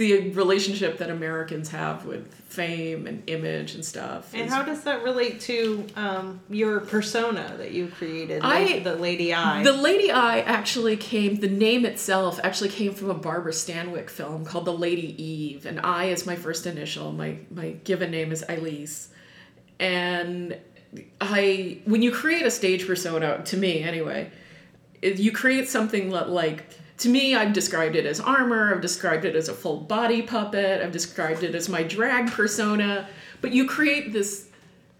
the 0.00 0.30
relationship 0.30 0.96
that 0.96 1.10
Americans 1.10 1.68
have 1.68 2.06
with 2.06 2.32
fame 2.32 3.06
and 3.06 3.22
image 3.26 3.74
and 3.74 3.84
stuff. 3.84 4.32
And 4.32 4.48
how 4.48 4.62
does 4.62 4.84
that 4.84 5.02
relate 5.02 5.42
to 5.42 5.86
um, 5.94 6.40
your 6.48 6.80
persona 6.80 7.54
that 7.58 7.72
you 7.72 7.88
created, 7.88 8.40
I- 8.42 8.64
like 8.64 8.84
the 8.84 8.96
Lady 8.96 9.34
Eye? 9.34 9.62
The 9.62 9.74
Lady 9.74 10.10
Eye 10.10 10.40
actually 10.40 10.96
came, 10.96 11.36
the 11.36 11.50
name 11.50 11.84
itself 11.84 12.40
actually 12.42 12.70
came 12.70 12.94
from 12.94 13.10
a 13.10 13.14
Barbara 13.14 13.52
Stanwyck 13.52 14.08
film 14.08 14.46
called 14.46 14.64
The 14.64 14.72
Lady 14.72 15.22
Eve. 15.22 15.66
And 15.66 15.78
I 15.80 16.06
is 16.06 16.24
my 16.24 16.34
first 16.34 16.66
initial. 16.66 17.12
My, 17.12 17.36
my 17.50 17.72
given 17.84 18.10
name 18.10 18.32
is 18.32 18.42
Elise. 18.48 19.10
And 19.78 20.56
I, 21.20 21.82
when 21.84 22.00
you 22.00 22.10
create 22.10 22.46
a 22.46 22.50
stage 22.50 22.86
persona, 22.86 23.42
to 23.44 23.56
me 23.58 23.82
anyway, 23.82 24.30
you 25.02 25.30
create 25.30 25.68
something 25.68 26.08
that, 26.12 26.30
like, 26.30 26.64
to 27.00 27.08
me, 27.08 27.34
I've 27.34 27.52
described 27.52 27.96
it 27.96 28.04
as 28.04 28.20
armor, 28.20 28.74
I've 28.74 28.82
described 28.82 29.24
it 29.24 29.34
as 29.34 29.48
a 29.48 29.54
full 29.54 29.78
body 29.78 30.20
puppet, 30.22 30.82
I've 30.82 30.92
described 30.92 31.42
it 31.42 31.54
as 31.54 31.68
my 31.68 31.82
drag 31.82 32.30
persona. 32.30 33.08
But 33.40 33.52
you 33.52 33.66
create 33.66 34.12
this 34.12 34.46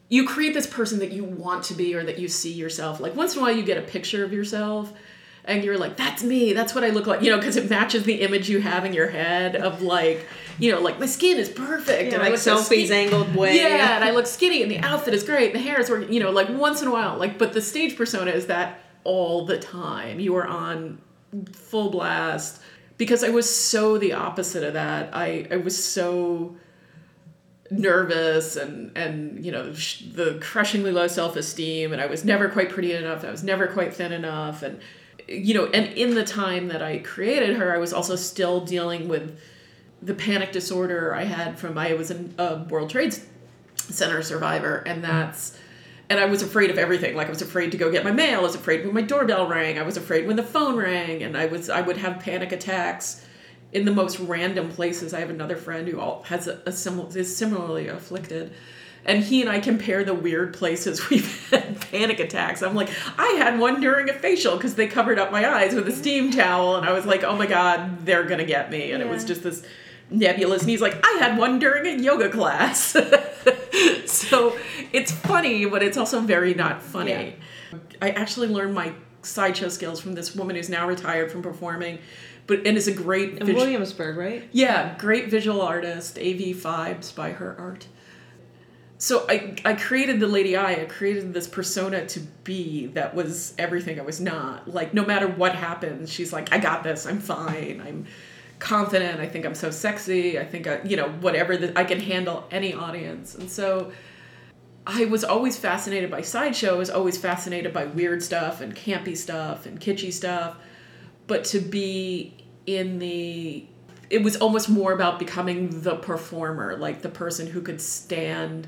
you 0.08 0.26
create 0.26 0.54
this 0.54 0.66
person 0.66 0.98
that 0.98 1.12
you 1.12 1.22
want 1.22 1.62
to 1.62 1.74
be 1.74 1.94
or 1.94 2.02
that 2.02 2.18
you 2.18 2.26
see 2.26 2.52
yourself. 2.52 2.98
Like 2.98 3.14
once 3.14 3.34
in 3.34 3.38
a 3.38 3.42
while 3.42 3.54
you 3.54 3.62
get 3.62 3.78
a 3.78 3.82
picture 3.82 4.24
of 4.24 4.32
yourself 4.32 4.92
and 5.44 5.62
you're 5.62 5.78
like, 5.78 5.96
that's 5.96 6.24
me, 6.24 6.52
that's 6.52 6.74
what 6.74 6.82
I 6.82 6.88
look 6.88 7.06
like, 7.06 7.22
you 7.22 7.30
know, 7.30 7.38
because 7.38 7.56
it 7.56 7.70
matches 7.70 8.02
the 8.02 8.20
image 8.22 8.48
you 8.48 8.60
have 8.60 8.84
in 8.84 8.92
your 8.92 9.08
head 9.08 9.54
of 9.54 9.82
like, 9.82 10.26
you 10.58 10.72
know, 10.72 10.80
like 10.80 10.98
my 10.98 11.06
skin 11.06 11.38
is 11.38 11.48
perfect 11.48 12.08
Yeah, 12.08 12.14
and 12.14 12.22
I 12.22 12.30
like 12.30 12.44
look 12.44 12.60
so 12.60 12.74
angled 12.74 13.36
way. 13.36 13.56
Yeah, 13.56 13.94
and 13.96 14.04
I 14.04 14.10
look 14.16 14.26
skinny 14.26 14.62
and 14.62 14.70
the 14.70 14.78
outfit 14.78 15.14
is 15.14 15.22
great, 15.22 15.54
and 15.54 15.54
the 15.54 15.62
hair 15.62 15.78
is 15.78 15.88
working, 15.88 16.12
you 16.12 16.20
know, 16.20 16.30
like 16.30 16.48
once 16.48 16.82
in 16.82 16.88
a 16.88 16.90
while. 16.90 17.16
Like, 17.16 17.38
but 17.38 17.52
the 17.52 17.62
stage 17.62 17.96
persona 17.96 18.32
is 18.32 18.46
that 18.46 18.80
all 19.04 19.44
the 19.44 19.58
time. 19.58 20.18
You 20.18 20.34
are 20.36 20.46
on 20.46 21.00
full 21.52 21.90
blast 21.90 22.60
because 22.96 23.24
I 23.24 23.30
was 23.30 23.48
so 23.54 23.98
the 23.98 24.12
opposite 24.12 24.62
of 24.62 24.74
that. 24.74 25.14
I, 25.14 25.46
I 25.50 25.56
was 25.56 25.82
so 25.82 26.56
nervous 27.70 28.56
and 28.56 28.96
and 28.96 29.44
you 29.44 29.52
know 29.52 29.72
sh- 29.72 30.02
the 30.12 30.38
crushingly 30.40 30.90
low 30.90 31.06
self-esteem 31.06 31.92
and 31.92 32.02
I 32.02 32.06
was 32.06 32.24
never 32.24 32.48
quite 32.48 32.68
pretty 32.68 32.92
enough 32.94 33.24
I 33.24 33.30
was 33.30 33.44
never 33.44 33.68
quite 33.68 33.94
thin 33.94 34.10
enough 34.10 34.64
and 34.64 34.80
you 35.28 35.54
know 35.54 35.66
and 35.66 35.86
in 35.96 36.16
the 36.16 36.24
time 36.24 36.66
that 36.68 36.82
I 36.82 36.98
created 36.98 37.56
her 37.56 37.72
I 37.72 37.78
was 37.78 37.92
also 37.92 38.16
still 38.16 38.64
dealing 38.64 39.06
with 39.06 39.38
the 40.02 40.14
panic 40.14 40.50
disorder 40.50 41.14
I 41.14 41.22
had 41.24 41.60
from 41.60 41.78
I 41.78 41.92
was 41.94 42.10
an- 42.10 42.34
a 42.38 42.64
World 42.64 42.90
Trade 42.90 43.14
Center 43.76 44.20
survivor 44.22 44.78
and 44.84 45.04
that's 45.04 45.56
and 46.10 46.20
I 46.20 46.26
was 46.26 46.42
afraid 46.42 46.70
of 46.70 46.76
everything 46.76 47.16
like 47.16 47.28
I 47.28 47.30
was 47.30 47.40
afraid 47.40 47.72
to 47.72 47.78
go 47.78 47.90
get 47.90 48.04
my 48.04 48.10
mail 48.10 48.40
I 48.40 48.42
was 48.42 48.54
afraid 48.54 48.84
when 48.84 48.94
my 48.94 49.00
doorbell 49.00 49.46
rang 49.48 49.78
I 49.78 49.82
was 49.82 49.96
afraid 49.96 50.26
when 50.26 50.36
the 50.36 50.42
phone 50.42 50.76
rang 50.76 51.22
and 51.22 51.36
I 51.36 51.46
was 51.46 51.70
I 51.70 51.80
would 51.80 51.96
have 51.96 52.20
panic 52.20 52.52
attacks 52.52 53.24
in 53.72 53.84
the 53.84 53.92
most 53.92 54.18
random 54.18 54.68
places. 54.70 55.14
I 55.14 55.20
have 55.20 55.30
another 55.30 55.56
friend 55.56 55.86
who 55.88 56.00
all 56.00 56.22
has 56.24 56.46
a, 56.46 56.60
a 56.66 56.72
similar 56.72 57.16
is 57.16 57.34
similarly 57.34 57.88
afflicted. 57.88 58.52
And 59.04 59.24
he 59.24 59.40
and 59.40 59.48
I 59.48 59.60
compare 59.60 60.04
the 60.04 60.12
weird 60.12 60.54
places 60.54 61.08
we've 61.10 61.50
had 61.50 61.80
panic 61.90 62.20
attacks. 62.20 62.62
I'm 62.62 62.74
like, 62.74 62.90
I 63.18 63.28
had 63.38 63.58
one 63.58 63.80
during 63.80 64.10
a 64.10 64.12
facial 64.12 64.56
because 64.56 64.74
they 64.74 64.86
covered 64.86 65.18
up 65.18 65.32
my 65.32 65.48
eyes 65.48 65.74
with 65.74 65.88
a 65.88 65.92
steam 65.92 66.30
towel, 66.30 66.76
and 66.76 66.86
I 66.86 66.92
was 66.92 67.06
like, 67.06 67.24
oh 67.24 67.36
my 67.36 67.46
god, 67.46 68.04
they're 68.04 68.24
gonna 68.24 68.44
get 68.44 68.70
me. 68.70 68.92
And 68.92 69.02
it 69.02 69.08
was 69.08 69.24
just 69.24 69.42
this 69.42 69.64
nebulous. 70.10 70.62
And 70.62 70.70
he's 70.70 70.82
like, 70.82 71.02
I 71.04 71.18
had 71.18 71.38
one 71.38 71.58
during 71.58 71.86
a 71.86 72.02
yoga 72.02 72.28
class. 72.28 72.94
so 74.06 74.56
it's 74.92 75.12
funny, 75.12 75.64
but 75.66 75.82
it's 75.82 75.96
also 75.96 76.20
very 76.20 76.54
not 76.54 76.82
funny. 76.82 77.36
I 78.02 78.10
actually 78.10 78.48
learned 78.48 78.74
my 78.74 78.92
sideshow 79.22 79.68
skills 79.68 80.00
from 80.00 80.14
this 80.14 80.34
woman 80.34 80.56
who's 80.56 80.68
now 80.68 80.86
retired 80.86 81.30
from 81.30 81.42
performing, 81.42 81.98
but 82.46 82.66
and 82.66 82.76
is 82.76 82.88
a 82.88 82.92
great 82.92 83.38
in 83.38 83.54
Williamsburg, 83.54 84.16
right? 84.16 84.48
yeah, 84.52 84.96
great 84.98 85.28
visual 85.28 85.60
artist. 85.60 86.18
AV 86.18 86.56
vibes 86.56 87.14
by 87.14 87.32
her 87.32 87.56
art. 87.58 87.86
So 88.98 89.24
I 89.28 89.56
I 89.64 89.74
created 89.74 90.20
the 90.20 90.26
Lady 90.26 90.56
Eye. 90.56 90.82
I 90.82 90.84
created 90.84 91.32
this 91.32 91.46
persona 91.46 92.06
to 92.06 92.20
be 92.44 92.86
that 92.88 93.14
was 93.14 93.54
everything 93.58 93.98
I 93.98 94.02
was 94.02 94.20
not. 94.20 94.68
Like 94.68 94.92
no 94.92 95.04
matter 95.04 95.26
what 95.26 95.54
happens, 95.54 96.10
she's 96.10 96.32
like, 96.32 96.52
I 96.52 96.58
got 96.58 96.82
this. 96.82 97.06
I'm 97.06 97.20
fine. 97.20 97.82
I'm 97.84 98.06
confident. 98.60 99.20
I 99.20 99.26
think 99.26 99.44
I'm 99.44 99.54
so 99.54 99.70
sexy. 99.70 100.38
I 100.38 100.44
think 100.44 100.68
I, 100.68 100.80
you 100.84 100.96
know, 100.96 101.08
whatever 101.08 101.56
that 101.56 101.76
I 101.76 101.84
can 101.84 101.98
handle 101.98 102.46
any 102.50 102.72
audience. 102.72 103.34
And 103.34 103.50
so 103.50 103.90
I 104.86 105.06
was 105.06 105.24
always 105.24 105.58
fascinated 105.58 106.10
by 106.10 106.20
sideshow. 106.20 106.74
I 106.74 106.78
was 106.78 106.90
always 106.90 107.18
fascinated 107.18 107.72
by 107.72 107.86
weird 107.86 108.22
stuff 108.22 108.60
and 108.60 108.74
campy 108.76 109.16
stuff 109.16 109.66
and 109.66 109.80
kitschy 109.80 110.12
stuff. 110.12 110.56
But 111.26 111.44
to 111.46 111.58
be 111.58 112.36
in 112.66 112.98
the 112.98 113.66
it 114.10 114.24
was 114.24 114.36
almost 114.36 114.68
more 114.68 114.92
about 114.92 115.20
becoming 115.20 115.82
the 115.82 115.94
performer, 115.96 116.76
like 116.76 117.00
the 117.00 117.08
person 117.08 117.46
who 117.46 117.62
could 117.62 117.80
stand 117.80 118.66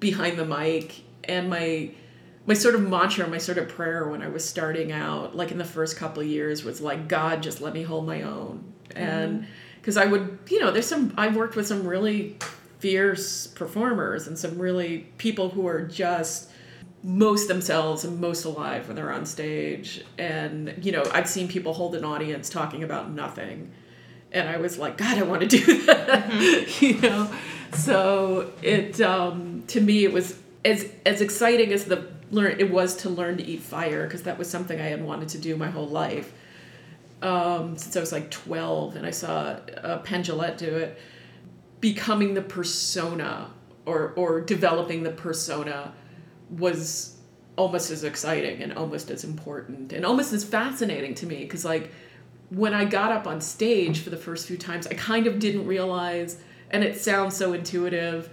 behind 0.00 0.36
the 0.36 0.44
mic 0.44 1.02
and 1.24 1.48
my 1.48 1.90
my 2.46 2.54
sort 2.54 2.74
of 2.74 2.88
mantra, 2.88 3.26
my 3.28 3.38
sort 3.38 3.58
of 3.58 3.68
prayer 3.68 4.06
when 4.08 4.22
I 4.22 4.28
was 4.28 4.48
starting 4.48 4.92
out, 4.92 5.34
like 5.34 5.50
in 5.50 5.58
the 5.58 5.64
first 5.64 5.96
couple 5.96 6.22
years, 6.22 6.64
was 6.64 6.80
like, 6.80 7.08
God, 7.08 7.42
just 7.42 7.60
let 7.60 7.74
me 7.74 7.82
hold 7.82 8.06
my 8.06 8.22
own. 8.22 8.72
And 8.94 9.46
because 9.80 9.96
I 9.96 10.06
would, 10.06 10.38
you 10.48 10.60
know, 10.60 10.70
there's 10.70 10.86
some, 10.86 11.14
I've 11.16 11.36
worked 11.36 11.56
with 11.56 11.66
some 11.66 11.86
really 11.86 12.36
fierce 12.78 13.46
performers 13.46 14.26
and 14.26 14.38
some 14.38 14.58
really 14.58 15.06
people 15.18 15.48
who 15.48 15.66
are 15.66 15.82
just 15.82 16.50
most 17.02 17.48
themselves 17.48 18.04
and 18.04 18.20
most 18.20 18.44
alive 18.44 18.88
when 18.88 18.96
they're 18.96 19.12
on 19.12 19.24
stage. 19.24 20.04
And, 20.18 20.74
you 20.82 20.92
know, 20.92 21.04
I've 21.12 21.28
seen 21.28 21.48
people 21.48 21.72
hold 21.72 21.94
an 21.94 22.04
audience 22.04 22.48
talking 22.50 22.82
about 22.82 23.10
nothing. 23.10 23.72
And 24.32 24.48
I 24.48 24.56
was 24.56 24.76
like, 24.76 24.96
God, 24.96 25.18
I 25.18 25.22
want 25.22 25.42
to 25.42 25.46
do 25.46 25.82
that. 25.86 26.82
you 26.82 27.00
know? 27.00 27.30
So 27.72 28.52
it, 28.62 29.00
um, 29.00 29.64
to 29.68 29.80
me, 29.80 30.04
it 30.04 30.12
was 30.12 30.38
as, 30.64 30.90
as 31.04 31.20
exciting 31.20 31.72
as 31.72 31.84
the 31.84 32.08
learn 32.32 32.56
it 32.58 32.70
was 32.70 32.96
to 32.96 33.08
learn 33.08 33.36
to 33.36 33.44
eat 33.44 33.60
fire 33.60 34.04
because 34.04 34.24
that 34.24 34.36
was 34.36 34.50
something 34.50 34.80
I 34.80 34.86
had 34.86 35.04
wanted 35.04 35.28
to 35.28 35.38
do 35.38 35.56
my 35.56 35.70
whole 35.70 35.86
life 35.86 36.32
um, 37.22 37.76
since 37.76 37.96
I 37.96 38.00
was 38.00 38.12
like 38.12 38.30
12 38.30 38.96
and 38.96 39.06
I 39.06 39.10
saw 39.10 39.56
uh, 39.82 39.98
Penn 39.98 40.22
Jillette 40.22 40.58
do 40.58 40.76
it 40.76 40.98
becoming 41.80 42.34
the 42.34 42.42
persona 42.42 43.50
or 43.84 44.12
or 44.16 44.40
developing 44.40 45.02
the 45.02 45.10
persona 45.10 45.92
was 46.50 47.16
almost 47.56 47.90
as 47.90 48.04
exciting 48.04 48.62
and 48.62 48.72
almost 48.74 49.10
as 49.10 49.24
important 49.24 49.92
and 49.92 50.04
almost 50.04 50.32
as 50.32 50.44
fascinating 50.44 51.14
to 51.14 51.26
me 51.26 51.38
because 51.38 51.64
like 51.64 51.90
when 52.50 52.74
I 52.74 52.84
got 52.84 53.10
up 53.10 53.26
on 53.26 53.40
stage 53.40 54.00
for 54.00 54.10
the 54.10 54.16
first 54.16 54.46
few 54.46 54.58
times 54.58 54.86
I 54.86 54.94
kind 54.94 55.26
of 55.26 55.38
didn't 55.38 55.66
realize 55.66 56.38
and 56.70 56.84
it 56.84 57.00
sounds 57.00 57.36
so 57.36 57.52
intuitive 57.52 58.28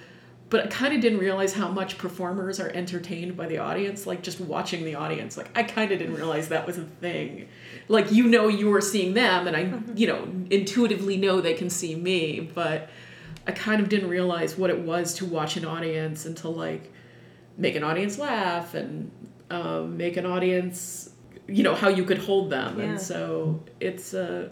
but 0.49 0.65
I 0.65 0.67
kind 0.67 0.93
of 0.93 1.01
didn't 1.01 1.19
realize 1.19 1.53
how 1.53 1.69
much 1.69 1.97
performers 1.97 2.59
are 2.59 2.69
entertained 2.69 3.35
by 3.35 3.47
the 3.47 3.57
audience 3.57 4.05
like 4.05 4.21
just 4.21 4.39
watching 4.39 4.83
the 4.85 4.95
audience 4.95 5.37
like 5.37 5.49
I 5.57 5.63
kind 5.63 5.91
of 5.91 5.99
didn't 5.99 6.15
realize 6.15 6.49
that 6.49 6.67
was 6.67 6.77
a 6.77 6.83
thing 6.83 7.47
like 7.87 8.11
you 8.11 8.27
know 8.27 8.47
you 8.47 8.69
were 8.69 8.81
seeing 8.81 9.13
them 9.13 9.47
and 9.47 9.55
I 9.55 9.79
you 9.95 10.07
know 10.07 10.27
intuitively 10.49 11.17
know 11.17 11.41
they 11.41 11.53
can 11.53 11.69
see 11.69 11.95
me 11.95 12.51
but 12.53 12.89
I 13.45 13.51
kind 13.51 13.81
of 13.81 13.89
didn't 13.89 14.09
realize 14.09 14.57
what 14.57 14.69
it 14.69 14.79
was 14.79 15.15
to 15.15 15.25
watch 15.25 15.57
an 15.57 15.65
audience 15.65 16.25
and 16.25 16.37
to 16.37 16.49
like 16.49 16.91
make 17.57 17.75
an 17.75 17.83
audience 17.83 18.17
laugh 18.17 18.73
and 18.73 19.11
um, 19.49 19.97
make 19.97 20.17
an 20.17 20.25
audience, 20.25 21.09
you 21.47 21.63
know, 21.63 21.75
how 21.75 21.89
you 21.89 22.03
could 22.03 22.17
hold 22.17 22.49
them. 22.49 22.79
Yeah. 22.79 22.85
And 22.85 23.01
so 23.01 23.63
it's 23.79 24.13
uh, 24.13 24.49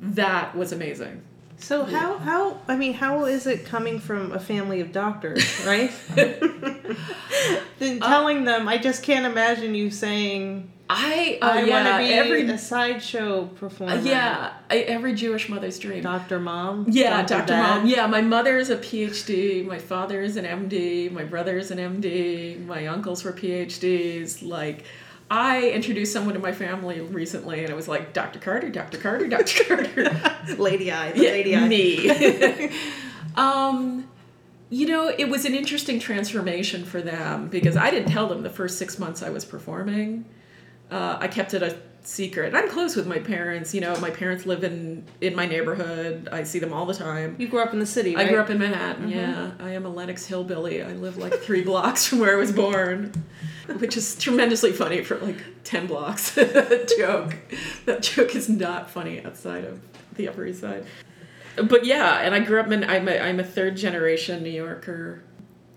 that 0.00 0.56
was 0.56 0.72
amazing. 0.72 1.22
So 1.58 1.84
how 1.84 2.18
how 2.18 2.58
I 2.68 2.76
mean 2.76 2.94
how 2.94 3.24
is 3.24 3.46
it 3.46 3.64
coming 3.64 3.98
from 3.98 4.32
a 4.32 4.38
family 4.38 4.80
of 4.80 4.92
doctors, 4.92 5.44
right? 5.66 5.90
then 7.78 8.00
telling 8.00 8.44
them, 8.44 8.68
I 8.68 8.78
just 8.78 9.02
can't 9.02 9.26
imagine 9.26 9.74
you 9.74 9.90
saying, 9.90 10.70
I 10.88 11.38
uh, 11.42 11.46
"I 11.46 11.62
yeah, 11.64 11.74
want 11.74 11.88
to 11.88 12.08
be 12.08 12.14
every 12.14 12.48
a 12.48 12.58
sideshow 12.58 13.46
performer." 13.46 13.94
uh, 13.94 14.02
yeah 14.02 14.52
I, 14.70 14.78
every 14.78 15.14
Jewish 15.14 15.48
mother's 15.48 15.78
dream. 15.78 16.02
Doctor 16.02 16.38
Mom. 16.38 16.86
Yeah, 16.88 17.22
Dr. 17.22 17.46
Dad. 17.46 17.78
Mom. 17.80 17.86
Yeah, 17.86 18.06
my 18.06 18.20
mother 18.20 18.56
is 18.56 18.70
a 18.70 18.76
PhD. 18.76 19.66
My 19.66 19.78
father 19.78 20.22
is 20.22 20.36
an 20.36 20.44
MD. 20.44 21.10
My 21.10 21.24
brother 21.24 21.58
is 21.58 21.70
an 21.70 21.78
MD. 21.78 22.64
My 22.64 22.86
uncles 22.86 23.24
were 23.24 23.32
PhDs. 23.32 24.46
Like, 24.46 24.84
I 25.30 25.70
introduced 25.70 26.12
someone 26.12 26.34
to 26.34 26.40
my 26.40 26.52
family 26.52 27.00
recently, 27.00 27.60
and 27.60 27.70
it 27.70 27.76
was 27.76 27.86
like 27.86 28.12
Dr. 28.12 28.38
Carter, 28.38 28.70
Dr. 28.70 28.98
Carter, 28.98 29.28
Dr. 29.28 29.64
Carter. 29.68 30.56
Lady 30.56 30.90
Eye. 30.90 31.12
The 31.12 31.22
yeah, 31.22 31.30
Lady 31.30 31.56
Eye. 31.56 31.68
me. 31.68 32.70
um, 33.36 34.08
you 34.70 34.86
know, 34.86 35.08
it 35.08 35.28
was 35.28 35.44
an 35.44 35.54
interesting 35.54 35.98
transformation 35.98 36.84
for 36.84 37.02
them 37.02 37.48
because 37.48 37.76
I 37.76 37.90
didn't 37.90 38.10
tell 38.10 38.26
them 38.26 38.42
the 38.42 38.50
first 38.50 38.78
six 38.78 38.98
months 38.98 39.22
I 39.22 39.30
was 39.30 39.44
performing. 39.44 40.24
Uh, 40.90 41.18
I 41.20 41.28
kept 41.28 41.52
it 41.54 41.62
a 41.62 41.78
secret. 42.02 42.54
I'm 42.54 42.68
close 42.68 42.96
with 42.96 43.06
my 43.06 43.18
parents. 43.18 43.74
You 43.74 43.80
know, 43.80 43.98
my 44.00 44.10
parents 44.10 44.46
live 44.46 44.64
in 44.64 45.04
in 45.20 45.34
my 45.34 45.46
neighborhood. 45.46 46.28
I 46.32 46.42
see 46.42 46.58
them 46.58 46.72
all 46.72 46.86
the 46.86 46.94
time. 46.94 47.36
You 47.38 47.48
grew 47.48 47.60
up 47.60 47.72
in 47.72 47.78
the 47.78 47.86
city, 47.86 48.14
right? 48.14 48.26
I 48.26 48.30
grew 48.30 48.40
up 48.40 48.50
in 48.50 48.58
Manhattan. 48.58 49.08
Yeah, 49.08 49.52
I 49.60 49.70
am 49.70 49.84
a 49.84 49.90
Lenox 49.90 50.26
hillbilly. 50.26 50.82
I 50.82 50.92
live 50.92 51.18
like 51.18 51.34
three 51.34 51.62
blocks 51.64 52.06
from 52.06 52.20
where 52.20 52.32
I 52.32 52.36
was 52.36 52.52
born, 52.52 53.12
which 53.78 53.96
is 53.96 54.16
tremendously 54.16 54.72
funny 54.72 55.02
for 55.04 55.18
like 55.18 55.36
ten 55.64 55.86
blocks. 55.86 56.34
joke. 56.98 57.36
That 57.86 58.02
joke 58.02 58.34
is 58.34 58.48
not 58.48 58.90
funny 58.90 59.24
outside 59.24 59.64
of 59.64 59.80
the 60.14 60.28
Upper 60.28 60.46
East 60.46 60.60
Side. 60.60 60.86
But 61.56 61.84
yeah, 61.84 62.20
and 62.20 62.34
I 62.34 62.40
grew 62.40 62.60
up 62.60 62.70
in. 62.70 62.84
I'm 62.84 63.08
a, 63.08 63.18
I'm 63.18 63.40
a 63.40 63.44
third 63.44 63.76
generation 63.76 64.42
New 64.42 64.50
Yorker, 64.50 65.22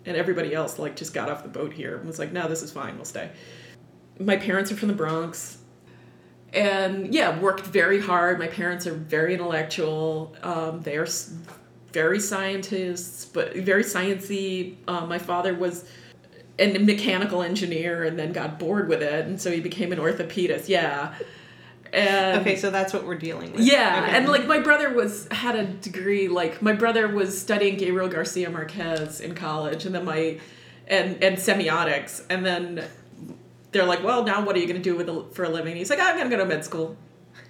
and 0.06 0.16
everybody 0.16 0.54
else 0.54 0.80
like 0.80 0.96
just 0.96 1.14
got 1.14 1.30
off 1.30 1.44
the 1.44 1.50
boat 1.50 1.74
here 1.74 1.98
and 1.98 2.06
was 2.06 2.20
like, 2.20 2.32
"No, 2.32 2.48
this 2.48 2.62
is 2.62 2.72
fine. 2.72 2.96
We'll 2.96 3.06
stay." 3.06 3.30
My 4.20 4.38
parents 4.38 4.72
are 4.72 4.76
from 4.76 4.88
the 4.88 4.94
Bronx 4.94 5.58
and 6.54 7.14
yeah, 7.14 7.40
worked 7.40 7.66
very 7.66 8.00
hard. 8.00 8.38
My 8.40 8.48
parents 8.48 8.86
are 8.86 8.94
very 8.94 9.34
intellectual. 9.34 10.36
Um, 10.44 10.82
they 10.82 10.98
are 10.98 11.08
very 11.94 12.20
scientists, 12.20 13.26
but 13.26 13.56
very 13.56 13.84
sciencey. 13.84 14.76
Um, 14.88 15.08
my 15.08 15.18
father 15.18 15.54
was 15.54 15.86
a 16.62 16.80
mechanical 16.80 17.42
engineer 17.42 18.04
and 18.04 18.18
then 18.20 18.32
got 18.32 18.60
bored 18.60 18.88
with 18.88 19.02
it, 19.02 19.26
and 19.26 19.42
so 19.42 19.52
he 19.52 19.60
became 19.60 19.92
an 19.92 20.00
orthopedist. 20.00 20.70
Yeah. 20.70 21.14
And 21.94 22.40
Okay, 22.42 22.56
so 22.56 22.70
that's 22.72 22.94
what 22.94 23.06
we're 23.06 23.16
dealing 23.18 23.52
with. 23.52 23.62
yeah, 23.62 24.04
Okay. 24.08 24.18
and 24.18 24.30
like 24.30 24.48
my 24.48 24.60
brother 24.60 24.94
was 24.94 25.28
had 25.30 25.56
a 25.58 25.66
degree. 25.66 26.30
Like 26.30 26.62
my 26.62 26.72
brother 26.74 27.08
was 27.10 27.40
studying 27.40 27.76
Gabriel 27.78 28.08
Garcia 28.08 28.50
Marquez 28.50 29.20
in 29.20 29.36
college, 29.36 29.86
and 29.86 29.94
then 29.94 30.06
my 30.06 30.40
and 30.88 31.22
and 31.22 31.36
semiotics, 31.38 32.24
and 32.30 32.46
then 32.46 32.86
they're 33.74 33.86
like, 33.86 34.04
"Well, 34.04 34.24
now 34.24 34.46
what 34.46 34.56
are 34.56 34.60
you 34.60 34.68
going 34.68 34.82
to 34.82 34.84
do 34.84 34.96
with 34.96 35.10
a, 35.10 35.26
for 35.34 35.44
a 35.44 35.50
living?" 35.50 35.76
He's 35.76 35.90
like, 35.90 36.00
"I'm 36.00 36.16
going 36.18 36.30
to 36.30 36.36
go 36.38 36.42
to 36.42 36.48
med 36.48 36.64
school," 36.64 36.96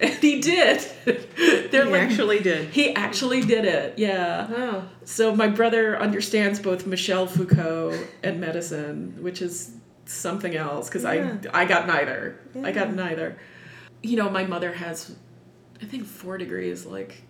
and 0.00 0.10
he 0.20 0.40
did. 0.40 0.80
they're 1.70 1.84
He 1.86 1.90
like, 1.90 2.02
actually 2.02 2.40
did. 2.40 2.68
he 2.70 2.94
actually 2.94 3.40
did 3.42 3.64
it. 3.64 3.98
Yeah. 3.98 4.50
Wow. 4.50 4.88
So 5.04 5.34
my 5.34 5.48
brother 5.48 5.98
understands 5.98 6.58
both 6.60 6.86
Michel 6.86 7.26
Foucault 7.26 7.98
and 8.22 8.40
medicine, 8.40 9.16
which 9.20 9.42
is 9.42 9.72
something 10.04 10.54
else 10.56 10.88
because 10.88 11.04
Yeah. 11.04 11.36
I 11.52 11.62
I 11.62 11.64
got 11.64 11.86
neither. 11.86 12.38
I 12.62 12.72
got 12.72 12.92
neither. 12.92 13.36
You 14.02 14.16
know, 14.16 14.28
my 14.30 14.44
mother 14.44 14.72
has, 14.72 15.14
I 15.80 15.84
think, 15.84 16.04
four 16.06 16.36
degrees, 16.38 16.84
like 16.84 17.22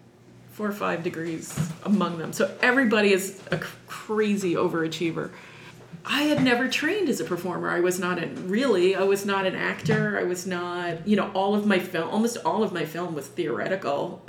four 0.53 0.67
or 0.69 0.73
five 0.73 1.03
degrees 1.03 1.59
among 1.85 2.19
them. 2.19 2.33
So 2.33 2.55
everybody 2.63 3.13
is 3.13 3.41
a 3.51 3.59
crazy 3.87 4.55
overachiever. 4.55 5.31
I 6.05 6.23
had 6.23 6.43
never 6.43 6.69
trained 6.69 7.09
as 7.09 7.21
a 7.21 7.25
performer. 7.25 7.71
I 7.71 7.81
was 7.81 7.99
not 7.99 8.19
an 8.19 8.49
really. 8.49 8.97
I 8.97 9.03
was 9.03 9.25
not 9.25 9.47
an 9.47 9.55
actor. 9.55 10.19
I 10.19 10.25
was 10.25 10.47
not. 10.47 11.07
You 11.07 11.17
know, 11.17 11.31
all 11.33 11.55
of 11.55 11.67
my 11.67 11.79
film, 11.79 12.11
almost 12.11 12.39
all 12.45 12.63
of 12.63 12.73
my 12.73 12.85
film 12.85 13.15
was 13.15 13.29
theoretical. 13.29 14.27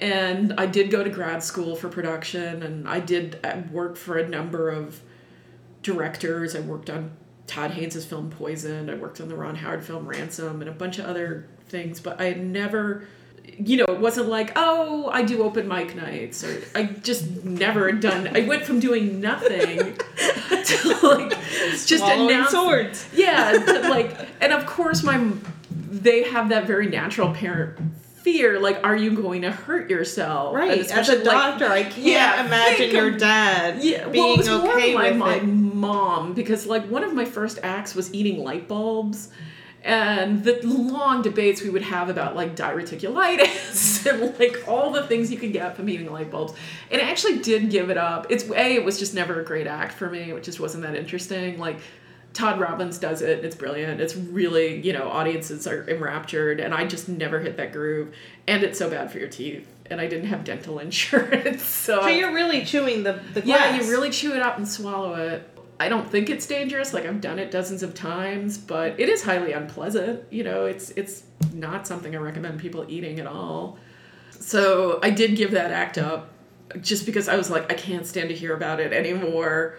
And 0.00 0.54
I 0.58 0.66
did 0.66 0.90
go 0.90 1.02
to 1.02 1.10
grad 1.10 1.42
school 1.42 1.74
for 1.74 1.88
production, 1.88 2.62
and 2.62 2.88
I 2.88 3.00
did 3.00 3.38
uh, 3.44 3.62
work 3.70 3.96
for 3.96 4.18
a 4.18 4.28
number 4.28 4.70
of 4.70 5.00
directors. 5.82 6.54
I 6.54 6.60
worked 6.60 6.90
on 6.90 7.12
Todd 7.46 7.72
Haynes' 7.72 8.04
film 8.04 8.30
Poison. 8.30 8.88
I 8.88 8.94
worked 8.94 9.20
on 9.20 9.28
the 9.28 9.36
Ron 9.36 9.56
Howard 9.56 9.84
film 9.84 10.06
Ransom, 10.06 10.60
and 10.60 10.70
a 10.70 10.72
bunch 10.72 10.98
of 10.98 11.06
other 11.06 11.48
things. 11.68 12.00
But 12.00 12.20
I 12.20 12.24
had 12.24 12.44
never, 12.44 13.06
you 13.58 13.76
know, 13.78 13.84
it 13.88 14.00
wasn't 14.00 14.28
like, 14.28 14.52
oh, 14.56 15.08
I 15.12 15.22
do 15.22 15.42
open 15.42 15.66
mic 15.68 15.94
nights, 15.96 16.44
or 16.44 16.62
I 16.74 16.84
just 16.84 17.44
never 17.44 17.90
done. 17.92 18.28
I 18.36 18.40
went 18.46 18.64
from 18.64 18.80
doing 18.80 19.20
nothing 19.20 19.78
to 20.64 20.98
like 21.02 21.38
just 21.86 22.02
announce 22.04 22.50
swords. 22.50 23.08
yeah 23.14 23.52
to 23.52 23.88
like 23.88 24.16
and 24.40 24.52
of 24.52 24.66
course 24.66 25.02
my 25.02 25.30
they 25.70 26.24
have 26.24 26.48
that 26.48 26.66
very 26.66 26.88
natural 26.88 27.32
parent 27.32 27.78
fear 28.22 28.58
like 28.58 28.82
are 28.84 28.96
you 28.96 29.12
going 29.14 29.42
to 29.42 29.50
hurt 29.52 29.88
yourself 29.88 30.54
Right. 30.54 30.90
As 30.90 31.08
a 31.08 31.14
like, 31.16 31.24
doctor, 31.24 31.66
I 31.66 31.84
can't 31.84 31.96
Yeah, 31.98 32.44
imagine 32.46 32.90
your 32.90 33.10
dad 33.12 33.82
yeah 33.84 34.08
being 34.08 34.24
well 34.24 34.34
it 34.34 34.38
was 34.38 34.48
okay 34.48 34.94
my, 34.94 35.08
with 35.10 35.16
my 35.18 35.34
it. 35.36 35.44
mom 35.44 36.34
because 36.34 36.66
like 36.66 36.84
one 36.90 37.04
of 37.04 37.14
my 37.14 37.24
first 37.24 37.58
acts 37.62 37.94
was 37.94 38.12
eating 38.12 38.42
light 38.42 38.66
bulbs 38.66 39.28
and 39.82 40.44
the 40.44 40.60
long 40.66 41.22
debates 41.22 41.62
we 41.62 41.70
would 41.70 41.82
have 41.82 42.08
about 42.08 42.34
like 42.34 42.56
diverticulitis 42.56 44.06
and 44.10 44.38
like 44.38 44.66
all 44.66 44.90
the 44.90 45.06
things 45.06 45.30
you 45.30 45.38
can 45.38 45.52
get 45.52 45.76
from 45.76 45.88
eating 45.88 46.10
light 46.10 46.30
bulbs 46.30 46.54
and 46.90 47.00
I 47.00 47.10
actually 47.10 47.38
did 47.38 47.70
give 47.70 47.90
it 47.90 47.96
up 47.96 48.26
it's 48.30 48.48
a 48.50 48.74
it 48.74 48.84
was 48.84 48.98
just 48.98 49.14
never 49.14 49.40
a 49.40 49.44
great 49.44 49.66
act 49.66 49.92
for 49.92 50.10
me 50.10 50.32
it 50.32 50.42
just 50.42 50.60
wasn't 50.60 50.82
that 50.84 50.96
interesting 50.96 51.58
like 51.58 51.78
Todd 52.36 52.60
Robbins 52.60 52.98
does 52.98 53.22
it. 53.22 53.46
It's 53.46 53.56
brilliant. 53.56 53.98
It's 53.98 54.14
really, 54.14 54.78
you 54.82 54.92
know, 54.92 55.08
audiences 55.08 55.66
are 55.66 55.88
enraptured, 55.88 56.60
and 56.60 56.74
I 56.74 56.84
just 56.84 57.08
never 57.08 57.40
hit 57.40 57.56
that 57.56 57.72
groove. 57.72 58.14
And 58.46 58.62
it's 58.62 58.78
so 58.78 58.90
bad 58.90 59.10
for 59.10 59.18
your 59.18 59.28
teeth. 59.28 59.66
And 59.86 60.02
I 60.02 60.06
didn't 60.06 60.26
have 60.26 60.44
dental 60.44 60.78
insurance, 60.80 61.62
so, 61.62 62.02
So 62.02 62.08
you're 62.08 62.34
really 62.34 62.62
chewing 62.62 63.04
the 63.04 63.20
the 63.32 63.40
yeah, 63.40 63.80
you 63.80 63.90
really 63.90 64.10
chew 64.10 64.34
it 64.34 64.42
up 64.42 64.58
and 64.58 64.68
swallow 64.68 65.14
it. 65.14 65.48
I 65.78 65.88
don't 65.88 66.08
think 66.10 66.30
it's 66.30 66.46
dangerous. 66.46 66.94
Like 66.94 67.04
I've 67.06 67.20
done 67.20 67.38
it 67.38 67.50
dozens 67.50 67.82
of 67.82 67.94
times, 67.94 68.56
but 68.58 68.98
it 68.98 69.08
is 69.08 69.22
highly 69.22 69.52
unpleasant. 69.52 70.22
You 70.30 70.44
know, 70.44 70.66
it's 70.66 70.90
it's 70.90 71.24
not 71.52 71.86
something 71.86 72.14
I 72.14 72.18
recommend 72.18 72.60
people 72.60 72.84
eating 72.88 73.20
at 73.20 73.26
all. 73.26 73.78
So 74.30 74.98
I 75.02 75.10
did 75.10 75.36
give 75.36 75.50
that 75.52 75.70
act 75.72 75.98
up, 75.98 76.30
just 76.80 77.06
because 77.06 77.28
I 77.28 77.36
was 77.36 77.50
like, 77.50 77.70
I 77.70 77.74
can't 77.74 78.06
stand 78.06 78.28
to 78.30 78.34
hear 78.34 78.54
about 78.54 78.80
it 78.80 78.92
anymore. 78.92 79.78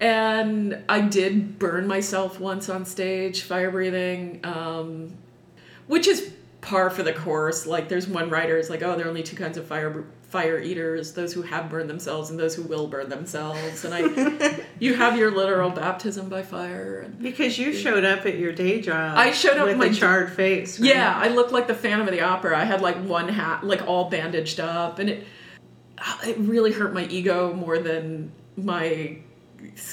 and 0.00 0.82
I 0.88 1.00
did 1.00 1.58
burn 1.58 1.86
myself 1.86 2.38
once 2.38 2.68
on 2.68 2.84
stage, 2.84 3.42
fire 3.42 3.70
breathing, 3.70 4.40
um, 4.44 5.16
which 5.86 6.06
is 6.06 6.32
par 6.60 6.90
for 6.90 7.02
the 7.02 7.12
course. 7.12 7.66
Like, 7.66 7.88
there's 7.88 8.06
one 8.06 8.28
writer 8.28 8.58
is 8.58 8.68
like, 8.68 8.82
oh, 8.82 8.96
there 8.96 9.06
are 9.06 9.08
only 9.08 9.22
two 9.22 9.36
kinds 9.36 9.56
of 9.56 9.66
fire 9.66 10.04
fire 10.36 10.58
eaters: 10.60 11.12
those 11.12 11.32
who 11.32 11.42
have 11.42 11.70
burned 11.70 11.88
themselves 11.88 12.28
and 12.30 12.38
those 12.38 12.54
who 12.54 12.62
will 12.62 12.86
burn 12.88 13.08
themselves. 13.08 13.84
And 13.84 13.94
I, 13.94 14.60
you 14.78 14.94
have 14.94 15.16
your 15.16 15.30
literal 15.30 15.70
baptism 15.70 16.28
by 16.28 16.42
fire. 16.42 17.00
And, 17.06 17.18
Because 17.18 17.58
you 17.58 17.72
showed 17.72 18.04
up 18.04 18.26
at 18.26 18.38
your 18.38 18.52
day 18.52 18.80
job. 18.80 19.16
I 19.16 19.32
showed 19.32 19.56
up 19.56 19.66
with 19.66 19.78
my- 19.78 19.86
a 19.86 19.94
charred 19.94 20.30
face. 20.32 20.78
right? 20.78 20.90
yeah, 20.90 21.16
I 21.16 21.28
looked 21.28 21.52
like 21.52 21.66
the 21.68 21.74
Phantom 21.74 22.06
of 22.06 22.12
the 22.12 22.20
Opera. 22.20 22.58
I 22.58 22.64
had 22.64 22.80
like 22.82 22.96
one 22.96 23.28
hat, 23.28 23.64
like 23.64 23.82
all 23.86 24.10
bandaged 24.10 24.60
up, 24.60 24.98
and 24.98 25.08
it 25.10 25.26
uh, 25.98 26.18
it 26.26 26.36
really 26.38 26.72
hurt 26.72 26.92
my 26.92 27.06
ego 27.06 27.54
more 27.54 27.78
than 27.78 28.32
my. 28.56 29.18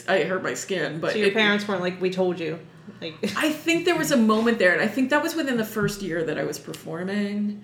I 0.09 0.23
hurt 0.23 0.43
my 0.43 0.53
skin, 0.55 0.99
but 0.99 1.13
So 1.13 1.19
your 1.19 1.29
it- 1.29 1.33
parents 1.33 1.65
weren't 1.67 1.81
like, 1.81 2.01
we 2.01 2.09
told 2.09 2.39
you. 2.39 2.59
Like, 3.01 3.15
I 3.37 3.49
think 3.51 3.85
there 3.85 3.95
was 3.97 4.11
a 4.11 4.17
moment 4.17 4.59
there, 4.59 4.73
and 4.73 4.81
I 4.81 4.87
think 4.87 5.09
that 5.11 5.23
was 5.23 5.35
within 5.35 5.57
the 5.57 5.65
first 5.65 6.01
year 6.01 6.23
that 6.25 6.37
I 6.37 6.43
was 6.43 6.59
performing. 6.59 7.63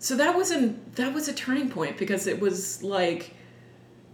So 0.00 0.16
that 0.16 0.34
wasn't 0.34 0.96
that 0.96 1.12
was 1.12 1.28
a 1.28 1.34
turning 1.34 1.68
point 1.68 1.98
because 1.98 2.26
it 2.26 2.40
was 2.40 2.82
like 2.82 3.34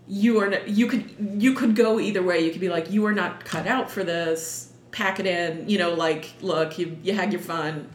you 0.08 0.40
are 0.40 0.48
not, 0.48 0.68
you 0.68 0.88
could 0.88 1.14
you 1.40 1.54
could 1.54 1.76
go 1.76 2.00
either 2.00 2.24
way. 2.24 2.40
You 2.44 2.50
could 2.50 2.60
be 2.60 2.68
like 2.68 2.90
you 2.90 3.06
are 3.06 3.12
not 3.12 3.44
cut 3.44 3.68
out 3.68 3.88
for 3.88 4.02
this. 4.02 4.72
Pack 4.90 5.20
it 5.20 5.26
in, 5.26 5.68
you 5.68 5.78
know, 5.78 5.94
like 5.94 6.34
look, 6.40 6.76
you 6.76 6.98
you 7.04 7.14
had 7.14 7.32
your 7.32 7.40
fun, 7.40 7.88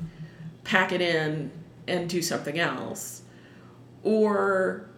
pack 0.64 0.94
it 0.94 1.02
in 1.02 1.52
and 1.86 2.08
do 2.10 2.22
something 2.22 2.58
else, 2.58 3.24
or 4.04 4.90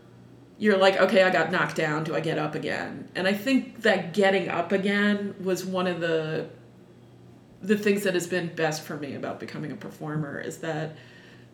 you're 0.60 0.78
like 0.78 0.98
okay, 0.98 1.24
I 1.24 1.32
got 1.32 1.52
knocked 1.52 1.76
down. 1.76 2.04
Do 2.04 2.14
I 2.14 2.20
get 2.20 2.38
up 2.38 2.54
again? 2.54 3.10
And 3.16 3.28
I 3.28 3.34
think 3.34 3.82
that 3.82 4.14
getting 4.14 4.50
up 4.50 4.72
again 4.72 5.34
was 5.44 5.66
one 5.66 5.88
of 5.88 6.00
the 6.00 6.48
the 7.60 7.78
things 7.78 8.04
that 8.04 8.14
has 8.14 8.28
been 8.28 8.54
best 8.54 8.84
for 8.84 8.98
me 8.98 9.16
about 9.16 9.40
becoming 9.40 9.72
a 9.72 9.76
performer 9.76 10.40
is 10.40 10.60
that 10.60 10.96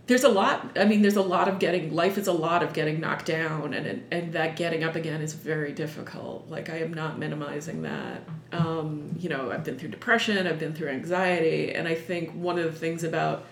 there's 0.10 0.24
a 0.24 0.30
lot 0.30 0.76
i 0.76 0.86
mean 0.86 1.04
there's 1.04 1.18
a 1.18 1.22
lot 1.22 1.48
of 1.48 1.60
getting 1.60 1.94
life 1.94 2.18
is 2.18 2.26
a 2.26 2.34
lot 2.34 2.64
of 2.64 2.74
getting 2.74 3.00
knocked 3.00 3.28
down 3.28 3.76
and 3.76 4.04
and 4.12 4.34
that 4.34 4.56
getting 4.56 4.84
up 4.84 4.96
again 4.96 5.22
is 5.22 5.34
very 5.34 5.72
difficult. 5.72 6.50
Like 6.50 6.68
i 6.70 6.78
am 6.80 6.94
not 6.94 7.20
minimizing 7.20 7.84
that. 7.84 8.24
Um, 8.52 9.16
you 9.20 9.30
know 9.30 9.52
i've 9.52 9.64
been 9.64 9.78
through 9.78 9.90
depression 9.90 10.48
i've 10.48 10.58
been 10.58 10.74
through 10.74 10.88
anxiety 10.90 11.76
and 11.76 11.88
i 11.88 11.94
think 11.94 12.32
one 12.32 12.58
of 12.58 12.66
the 12.66 12.72
things 12.72 13.04
about 13.04 13.46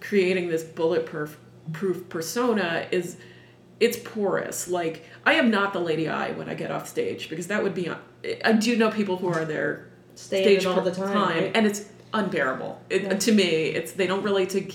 creating 0.00 0.48
this 0.48 0.64
bulletproof 0.64 1.38
proof 1.72 2.08
persona 2.08 2.88
is 2.90 3.16
it's 3.78 3.96
porous. 3.96 4.66
Like 4.66 5.04
i 5.24 5.34
am 5.34 5.48
not 5.48 5.72
the 5.72 5.80
lady 5.80 6.08
i 6.08 6.32
when 6.32 6.48
i 6.48 6.54
get 6.54 6.72
off 6.72 6.88
stage 6.88 7.30
because 7.30 7.46
that 7.46 7.62
would 7.62 7.74
be 7.74 7.88
i 8.44 8.52
do 8.52 8.76
know 8.76 8.90
people 8.90 9.16
who 9.16 9.28
are 9.28 9.44
there 9.44 9.86
Stay 10.16 10.42
in 10.42 10.48
it 10.58 10.60
stage 10.60 10.66
all 10.66 10.80
the 10.80 10.90
time, 10.90 11.14
right? 11.14 11.52
and 11.54 11.66
it's 11.66 11.88
unbearable. 12.12 12.80
It, 12.90 13.20
to 13.20 13.32
me 13.32 13.44
it's 13.78 13.92
they 13.92 14.08
don't 14.08 14.24
relate 14.24 14.50
to 14.50 14.72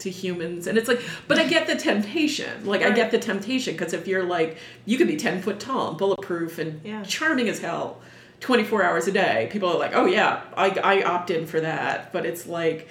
to 0.00 0.10
humans 0.10 0.66
and 0.66 0.76
it's 0.78 0.88
like 0.88 1.00
but 1.28 1.38
i 1.38 1.46
get 1.46 1.66
the 1.66 1.76
temptation 1.76 2.64
like 2.66 2.82
i 2.82 2.90
get 2.90 3.10
the 3.10 3.18
temptation 3.18 3.74
because 3.74 3.92
if 3.92 4.06
you're 4.08 4.24
like 4.24 4.56
you 4.86 4.96
could 4.98 5.06
be 5.08 5.16
10 5.16 5.42
foot 5.42 5.60
tall 5.60 5.88
and 5.90 5.98
bulletproof 5.98 6.58
and 6.58 6.80
Yeah. 6.84 7.02
charming 7.04 7.48
as 7.48 7.60
hell 7.60 8.00
24 8.40 8.82
hours 8.82 9.06
a 9.06 9.12
day 9.12 9.48
people 9.52 9.68
are 9.68 9.78
like 9.78 9.92
oh 9.94 10.06
yeah 10.06 10.42
i, 10.56 10.70
I 10.70 11.02
opt 11.02 11.30
in 11.30 11.46
for 11.46 11.60
that 11.60 12.12
but 12.12 12.26
it's 12.26 12.46
like 12.46 12.88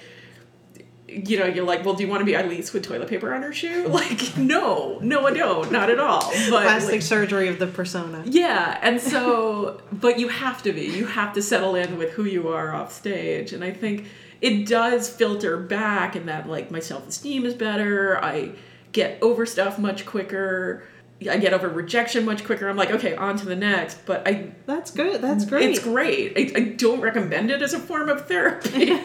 you 1.12 1.38
know, 1.38 1.46
you're 1.46 1.64
like, 1.64 1.84
well, 1.84 1.94
do 1.94 2.04
you 2.04 2.08
want 2.08 2.20
to 2.20 2.24
be 2.24 2.34
Elise 2.34 2.72
with 2.72 2.84
toilet 2.84 3.08
paper 3.08 3.34
on 3.34 3.42
her 3.42 3.52
shoe? 3.52 3.88
Like, 4.00 4.36
no, 4.36 4.98
no, 5.02 5.26
I 5.26 5.32
don't, 5.32 5.72
not 5.72 5.90
at 5.90 5.98
all. 5.98 6.30
But 6.50 6.62
plastic 6.62 6.92
like, 6.92 7.02
surgery 7.02 7.48
of 7.48 7.58
the 7.58 7.66
persona. 7.66 8.22
yeah, 8.26 8.78
and 8.80 9.00
so, 9.00 9.80
but 9.92 10.18
you 10.18 10.28
have 10.28 10.62
to 10.62 10.72
be. 10.72 10.82
You 10.82 11.06
have 11.06 11.32
to 11.34 11.42
settle 11.42 11.74
in 11.74 11.98
with 11.98 12.10
who 12.12 12.24
you 12.24 12.48
are 12.48 12.72
off 12.72 12.92
stage. 12.92 13.52
And 13.52 13.64
I 13.64 13.72
think 13.72 14.06
it 14.40 14.66
does 14.66 15.08
filter 15.08 15.56
back 15.56 16.16
and 16.16 16.28
that, 16.28 16.48
like, 16.48 16.70
my 16.70 16.80
self 16.80 17.08
esteem 17.08 17.44
is 17.44 17.54
better. 17.54 18.22
I 18.22 18.52
get 18.92 19.18
over 19.22 19.46
stuff 19.46 19.78
much 19.78 20.06
quicker. 20.06 20.84
I 21.30 21.36
get 21.36 21.52
over 21.52 21.68
rejection 21.68 22.24
much 22.24 22.44
quicker. 22.44 22.66
I'm 22.68 22.76
like, 22.78 22.90
okay, 22.90 23.14
on 23.14 23.36
to 23.36 23.44
the 23.46 23.54
next. 23.54 24.06
But 24.06 24.26
I, 24.26 24.52
That's 24.64 24.90
good. 24.90 25.20
That's 25.20 25.44
great. 25.44 25.68
it's 25.70 25.78
great. 25.78 26.32
I, 26.36 26.58
I 26.58 26.64
don't 26.70 27.00
recommend 27.02 27.50
it 27.50 27.60
as 27.60 27.74
a 27.74 27.78
form 27.78 28.08
of 28.08 28.26
therapy, 28.26 28.70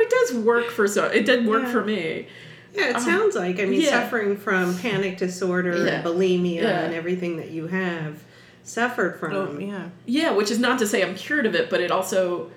it 0.00 0.10
does 0.10 0.34
work 0.44 0.66
for 0.70 0.86
so. 0.86 1.06
It 1.06 1.26
did 1.26 1.46
work 1.46 1.64
Yeah. 1.64 1.72
for 1.72 1.84
me. 1.84 2.28
Yeah, 2.74 2.90
it 2.96 3.00
sounds 3.00 3.34
like. 3.34 3.58
I 3.58 3.64
mean, 3.64 3.80
Um, 3.80 3.84
yeah. 3.86 3.90
suffering 4.02 4.36
from 4.36 4.78
panic 4.78 5.16
disorder 5.18 5.76
Yeah. 5.84 5.94
and 5.94 6.04
bulimia 6.04 6.62
Yeah. 6.62 6.80
and 6.82 6.94
everything 6.94 7.38
that 7.38 7.50
you 7.50 7.66
have 7.66 8.22
suffered 8.62 9.18
from. 9.18 9.32
Oh, 9.34 9.58
yeah. 9.58 9.88
Yeah, 10.06 10.30
which 10.32 10.52
is 10.52 10.60
not 10.60 10.78
to 10.78 10.86
say 10.86 11.02
I'm 11.02 11.16
cured 11.16 11.44
of 11.46 11.56
it, 11.56 11.70
but 11.70 11.80
it 11.80 11.90
also, 11.90 12.50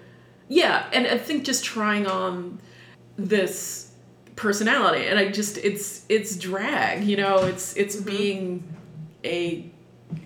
yeah, 0.52 0.86
and 0.92 1.08
I 1.08 1.18
think 1.18 1.46
just 1.46 1.64
trying 1.64 2.08
on 2.08 2.60
this 3.16 3.94
personality, 4.36 5.08
and 5.08 5.18
I 5.18 5.30
just 5.30 5.58
it's 5.58 6.06
it's 6.10 6.36
drag, 6.36 7.06
you 7.06 7.16
know, 7.16 7.38
it's 7.38 7.74
it's 7.78 7.96
mm-hmm. 7.96 8.06
being 8.06 8.78
a, 9.24 9.72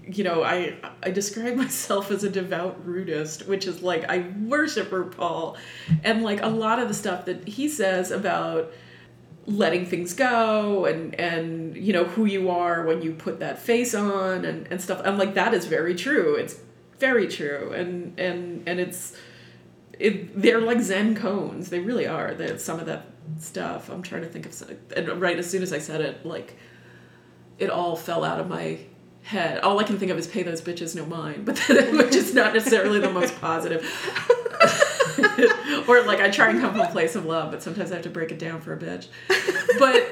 you 0.08 0.24
know, 0.24 0.42
I 0.44 0.78
I 1.04 1.12
describe 1.12 1.56
myself 1.66 2.10
as 2.10 2.24
a 2.24 2.30
devout 2.32 2.84
rudist, 2.84 3.48
which 3.48 3.68
is 3.68 3.84
like 3.84 4.10
I 4.10 4.26
worship 4.42 4.90
RuPaul, 4.90 5.58
and 6.04 6.24
like 6.24 6.42
a 6.42 6.50
lot 6.50 6.80
of 6.80 6.88
the 6.88 6.96
stuff 6.96 7.26
that 7.26 7.48
he 7.48 7.70
says 7.70 8.10
about 8.10 8.74
letting 9.46 9.86
things 9.86 10.14
go 10.14 10.86
and 10.86 11.14
and 11.20 11.78
you 11.78 11.94
know 11.94 12.04
who 12.04 12.26
you 12.26 12.50
are 12.50 12.84
when 12.84 13.04
you 13.04 13.14
put 13.14 13.40
that 13.42 13.60
face 13.60 13.94
on 13.94 14.44
and, 14.44 14.68
and 14.72 14.82
stuff 14.82 15.00
i'm 15.06 15.20
like 15.20 15.36
that 15.36 15.54
is 15.54 15.68
very 15.68 15.94
true 15.94 16.34
it's 16.34 16.60
very 16.98 17.28
true 17.28 17.72
and 17.72 18.20
and 18.20 18.68
and 18.68 18.80
it's 18.80 19.16
it 20.00 20.42
they're 20.42 20.62
like 20.62 20.82
zen 20.82 21.16
koans. 21.16 21.70
They 21.70 21.80
really 21.80 22.08
are. 22.08 22.34
That 22.34 22.62
some 22.62 22.80
of 22.80 22.86
that 22.88 23.08
stuff. 23.40 23.90
I'm 23.90 24.02
trying 24.02 24.22
to 24.22 24.28
think 24.28 24.46
of 24.46 24.54
some, 24.54 24.70
and 24.96 25.22
right 25.22 25.38
as 25.38 25.50
soon 25.50 25.64
as 25.64 25.74
i 25.74 25.80
said 25.80 26.02
it 26.02 26.26
like 26.26 26.56
it 27.58 27.70
all 27.70 27.96
fell 27.96 28.24
out 28.24 28.40
of 28.40 28.48
my 28.48 28.80
head. 29.24 29.60
All 29.60 29.80
i 29.80 29.84
can 29.84 29.98
think 29.98 30.12
of 30.12 30.18
is 30.18 30.28
pay 30.28 30.44
those 30.44 30.62
bitches 30.62 30.96
no 30.96 31.06
mind. 31.06 31.46
But 31.46 31.60
which 31.68 32.16
is 32.16 32.34
not 32.34 32.54
necessarily 32.54 33.00
the 33.00 33.12
most 33.12 33.40
positive. 33.40 33.84
Or 35.88 36.02
like 36.04 36.20
I 36.20 36.30
try 36.30 36.50
and 36.50 36.60
come 36.60 36.72
from 36.72 36.82
a 36.82 36.92
place 36.92 37.16
of 37.16 37.26
love, 37.26 37.52
but 37.52 37.62
sometimes 37.62 37.92
I 37.92 37.96
have 37.96 38.04
to 38.04 38.10
break 38.10 38.32
it 38.32 38.40
down 38.40 38.62
for 38.62 38.74
a 38.74 38.78
bitch. 38.78 39.08
But 39.78 40.08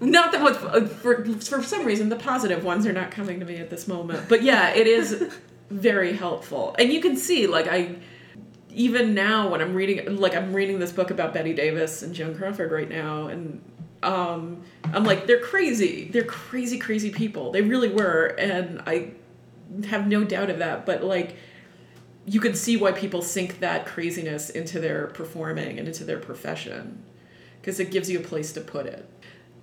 not 0.00 0.32
that 0.32 0.42
much 0.42 0.56
uh, 0.62 0.86
for 0.86 1.24
for 1.24 1.62
some 1.62 1.84
reason 1.84 2.08
the 2.08 2.16
positive 2.16 2.64
ones 2.64 2.86
are 2.86 2.92
not 2.92 3.10
coming 3.10 3.40
to 3.40 3.46
me 3.46 3.56
at 3.56 3.70
this 3.70 3.88
moment. 3.88 4.28
But 4.28 4.42
yeah, 4.42 4.70
it 4.70 4.86
is 4.86 5.30
very 5.70 6.12
helpful, 6.12 6.76
and 6.78 6.92
you 6.92 7.00
can 7.00 7.16
see 7.16 7.46
like 7.46 7.66
I 7.66 7.96
even 8.76 9.14
now 9.14 9.48
when 9.48 9.62
I'm 9.62 9.74
reading 9.74 10.16
like 10.18 10.36
I'm 10.36 10.52
reading 10.52 10.78
this 10.78 10.92
book 10.92 11.10
about 11.10 11.32
Bette 11.32 11.54
Davis 11.54 12.02
and 12.02 12.14
Joan 12.14 12.36
Crawford 12.36 12.70
right 12.70 12.88
now, 12.88 13.26
and 13.26 13.62
um, 14.02 14.62
I'm 14.84 15.02
like 15.02 15.26
they're 15.26 15.40
crazy, 15.40 16.08
they're 16.12 16.24
crazy, 16.24 16.78
crazy 16.78 17.10
people. 17.10 17.50
They 17.52 17.62
really 17.62 17.88
were, 17.88 18.26
and 18.38 18.82
I 18.86 19.12
have 19.88 20.06
no 20.06 20.24
doubt 20.24 20.50
of 20.50 20.58
that. 20.58 20.84
But 20.84 21.02
like 21.02 21.36
you 22.26 22.38
can 22.38 22.54
see 22.54 22.76
why 22.76 22.92
people 22.92 23.22
sink 23.22 23.60
that 23.60 23.86
craziness 23.86 24.50
into 24.50 24.78
their 24.78 25.06
performing 25.06 25.78
and 25.78 25.88
into 25.88 26.04
their 26.04 26.18
profession 26.18 27.02
because 27.60 27.80
it 27.80 27.90
gives 27.90 28.10
you 28.10 28.18
a 28.18 28.22
place 28.22 28.52
to 28.52 28.60
put 28.60 28.84
it. 28.84 29.08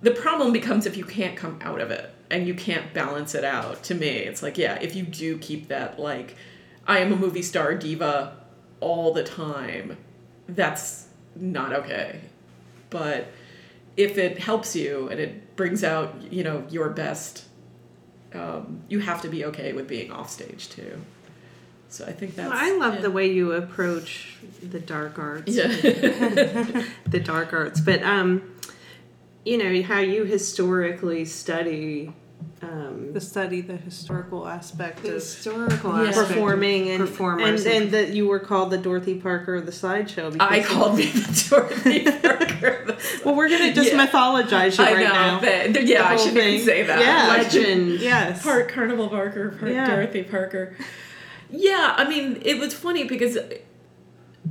The 0.02 0.10
problem 0.10 0.52
becomes 0.52 0.86
if 0.86 0.96
you 0.96 1.04
can't 1.04 1.36
come 1.36 1.58
out 1.62 1.80
of 1.80 1.90
it 1.90 2.12
and 2.30 2.48
you 2.48 2.54
can't 2.54 2.92
balance 2.92 3.34
it 3.34 3.44
out. 3.44 3.84
To 3.84 3.94
me, 3.94 4.08
it's 4.08 4.42
like, 4.42 4.58
yeah, 4.58 4.78
if 4.80 4.96
you 4.96 5.04
do 5.04 5.38
keep 5.38 5.68
that, 5.68 5.98
like, 6.00 6.36
I 6.86 6.98
am 6.98 7.12
a 7.12 7.16
movie 7.16 7.42
star 7.42 7.74
diva 7.74 8.43
all 8.84 9.14
the 9.14 9.24
time, 9.24 9.96
that's 10.46 11.08
not 11.34 11.72
okay. 11.72 12.20
But 12.90 13.28
if 13.96 14.18
it 14.18 14.38
helps 14.38 14.76
you 14.76 15.08
and 15.08 15.18
it 15.18 15.56
brings 15.56 15.82
out, 15.82 16.30
you 16.30 16.44
know, 16.44 16.64
your 16.68 16.90
best, 16.90 17.46
um, 18.34 18.82
you 18.88 19.00
have 19.00 19.22
to 19.22 19.28
be 19.28 19.46
okay 19.46 19.72
with 19.72 19.88
being 19.88 20.12
off 20.12 20.28
stage 20.28 20.68
too. 20.68 21.00
So 21.88 22.04
I 22.04 22.12
think 22.12 22.34
that's. 22.34 22.50
Well, 22.50 22.58
I 22.58 22.76
love 22.76 22.96
yeah. 22.96 23.00
the 23.00 23.10
way 23.10 23.32
you 23.32 23.52
approach 23.52 24.36
the 24.62 24.80
dark 24.80 25.18
arts. 25.18 25.50
Yeah. 25.50 25.66
the 27.06 27.20
dark 27.24 27.54
arts. 27.54 27.80
But 27.80 28.02
um, 28.02 28.54
you 29.46 29.56
know 29.56 29.82
how 29.82 30.00
you 30.00 30.24
historically 30.24 31.24
study 31.24 32.12
um, 32.62 33.12
The 33.12 33.20
study, 33.20 33.60
the 33.60 33.76
historical 33.76 34.46
aspect 34.48 35.02
the 35.02 35.08
of 35.08 35.14
historical 35.14 35.92
Yeah. 36.02 36.08
aspect 36.08 36.28
performing 36.28 36.88
and 36.90 37.00
performers 37.00 37.64
and, 37.66 37.74
and 37.84 37.90
that 37.92 38.10
you 38.10 38.26
were 38.26 38.38
called 38.38 38.70
the 38.70 38.78
Dorothy 38.78 39.16
Parker 39.16 39.54
of 39.54 39.66
the 39.66 39.72
sideshow. 39.72 40.32
I 40.40 40.62
called 40.62 40.96
me 40.96 41.06
the 41.06 41.46
Dorothy 41.50 42.04
Parker. 42.22 42.84
The 42.86 43.20
Well, 43.24 43.34
we're 43.34 43.48
gonna 43.50 43.74
just 43.74 43.92
Yeah. 43.92 44.06
mythologize 44.06 44.78
you 44.78 44.84
I 44.84 44.92
right 44.94 45.04
know. 45.04 45.12
now. 45.12 45.40
but- 45.40 45.84
yeah, 45.84 46.02
The 46.02 46.08
I 46.08 46.16
shouldn't 46.16 46.36
thing. 46.36 46.64
say 46.64 46.82
that. 46.84 47.00
Yeah. 47.00 47.28
legend. 47.36 48.00
Yes. 48.00 48.42
Part 48.42 48.68
Carnival 48.70 49.08
Parker, 49.08 49.50
part 49.58 49.70
Yeah. 49.72 49.86
Dorothy 49.86 50.22
Parker. 50.22 50.74
Yeah, 51.50 51.94
I 51.96 52.08
mean, 52.08 52.40
it 52.44 52.58
was 52.58 52.72
funny 52.74 53.04
because, 53.04 53.36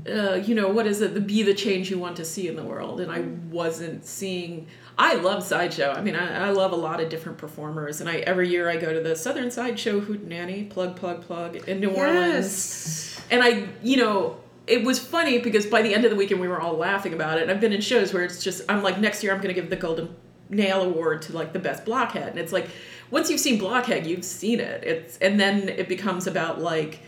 uh, 0.07 0.35
you 0.35 0.55
know, 0.55 0.69
what 0.69 0.85
is 0.87 1.01
it? 1.01 1.13
The 1.15 1.19
be 1.19 1.43
the 1.43 1.53
change 1.53 1.89
you 1.89 1.97
want 1.99 2.15
to 2.17 2.25
see 2.25 2.47
in 2.47 2.55
the 2.55 2.63
world, 2.63 3.01
and 3.01 3.11
I 3.11 3.21
wasn't 3.51 4.05
seeing. 4.05 4.67
I 4.97 5.15
love 5.15 5.43
sideshow. 5.43 5.91
I 5.91 6.01
mean, 6.01 6.15
I, 6.15 6.47
I 6.47 6.49
love 6.51 6.71
a 6.71 6.75
lot 6.75 7.01
of 7.01 7.09
different 7.09 7.37
performers, 7.37 7.99
and 7.99 8.09
I 8.09 8.17
every 8.17 8.49
year 8.49 8.69
I 8.69 8.77
go 8.77 8.93
to 8.93 8.99
the 8.99 9.15
Southern 9.15 9.49
Sideshow 9.49 10.01
Hootenanny, 10.01 10.69
plug 10.69 10.95
plug 10.95 11.21
plug 11.21 11.55
in 11.67 11.79
New 11.79 11.89
Orleans. 11.89 12.45
Yes. 12.45 13.21
and 13.31 13.43
I, 13.43 13.67
you 13.81 13.97
know, 13.97 14.37
it 14.67 14.83
was 14.83 14.99
funny 14.99 15.39
because 15.39 15.65
by 15.65 15.81
the 15.81 15.93
end 15.93 16.05
of 16.05 16.11
the 16.11 16.15
weekend 16.15 16.39
we 16.39 16.47
were 16.47 16.61
all 16.61 16.77
laughing 16.77 17.13
about 17.13 17.37
it. 17.37 17.43
And 17.43 17.51
I've 17.51 17.59
been 17.59 17.73
in 17.73 17.81
shows 17.81 18.13
where 18.13 18.23
it's 18.23 18.43
just 18.43 18.61
I'm 18.69 18.83
like 18.83 18.99
next 18.99 19.23
year 19.23 19.33
I'm 19.33 19.41
going 19.41 19.53
to 19.53 19.59
give 19.59 19.69
the 19.69 19.75
Golden 19.75 20.15
Nail 20.49 20.81
Award 20.81 21.23
to 21.23 21.33
like 21.33 21.53
the 21.53 21.59
best 21.59 21.85
blockhead, 21.85 22.29
and 22.29 22.39
it's 22.39 22.53
like 22.53 22.67
once 23.09 23.29
you've 23.29 23.39
seen 23.39 23.57
blockhead, 23.57 24.05
you've 24.05 24.25
seen 24.25 24.59
it. 24.59 24.83
It's 24.83 25.17
and 25.17 25.39
then 25.39 25.69
it 25.69 25.89
becomes 25.89 26.27
about 26.27 26.61
like 26.61 26.99